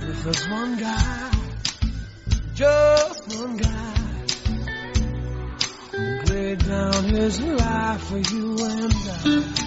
[0.09, 1.31] If there's one guy,
[2.55, 3.95] just one guy,
[6.29, 9.63] laid down his life for you and I.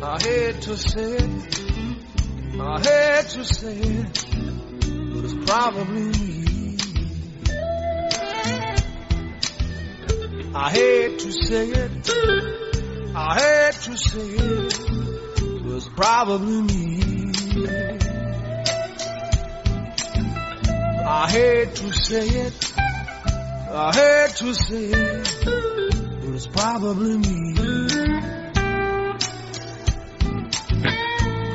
[0.00, 1.60] I hate to say it,
[2.60, 4.24] I hate to say it,
[5.12, 6.27] but it's probably
[10.60, 12.10] I hate to say it,
[13.14, 14.80] I hate to say it,
[15.62, 17.32] but it's probably me.
[21.06, 27.54] I hate to say it, I hate to say it, but it's probably me.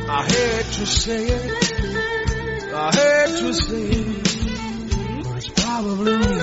[0.08, 6.43] I hate to say it, I hate to say it, but it's probably me.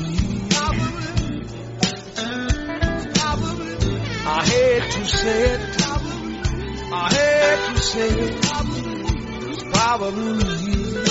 [4.41, 5.61] I hate to say it.
[6.91, 8.33] I hate to say it.
[9.51, 11.03] It's probably me.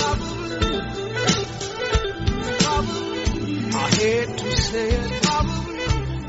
[3.73, 5.27] I hate to say it.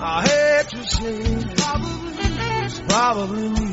[0.00, 1.54] I hate to say it.
[2.66, 3.68] It's probably me.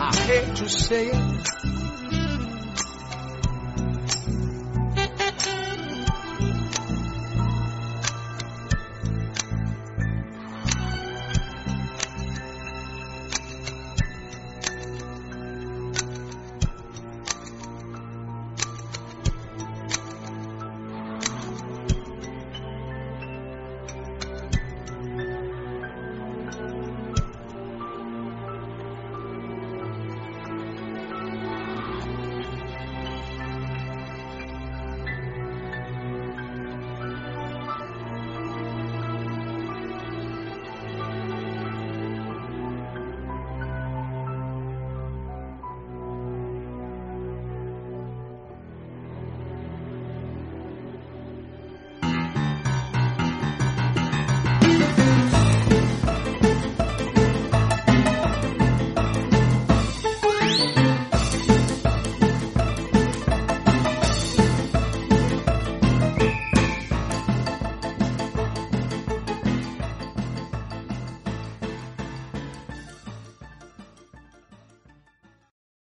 [0.00, 1.57] I hate to say it.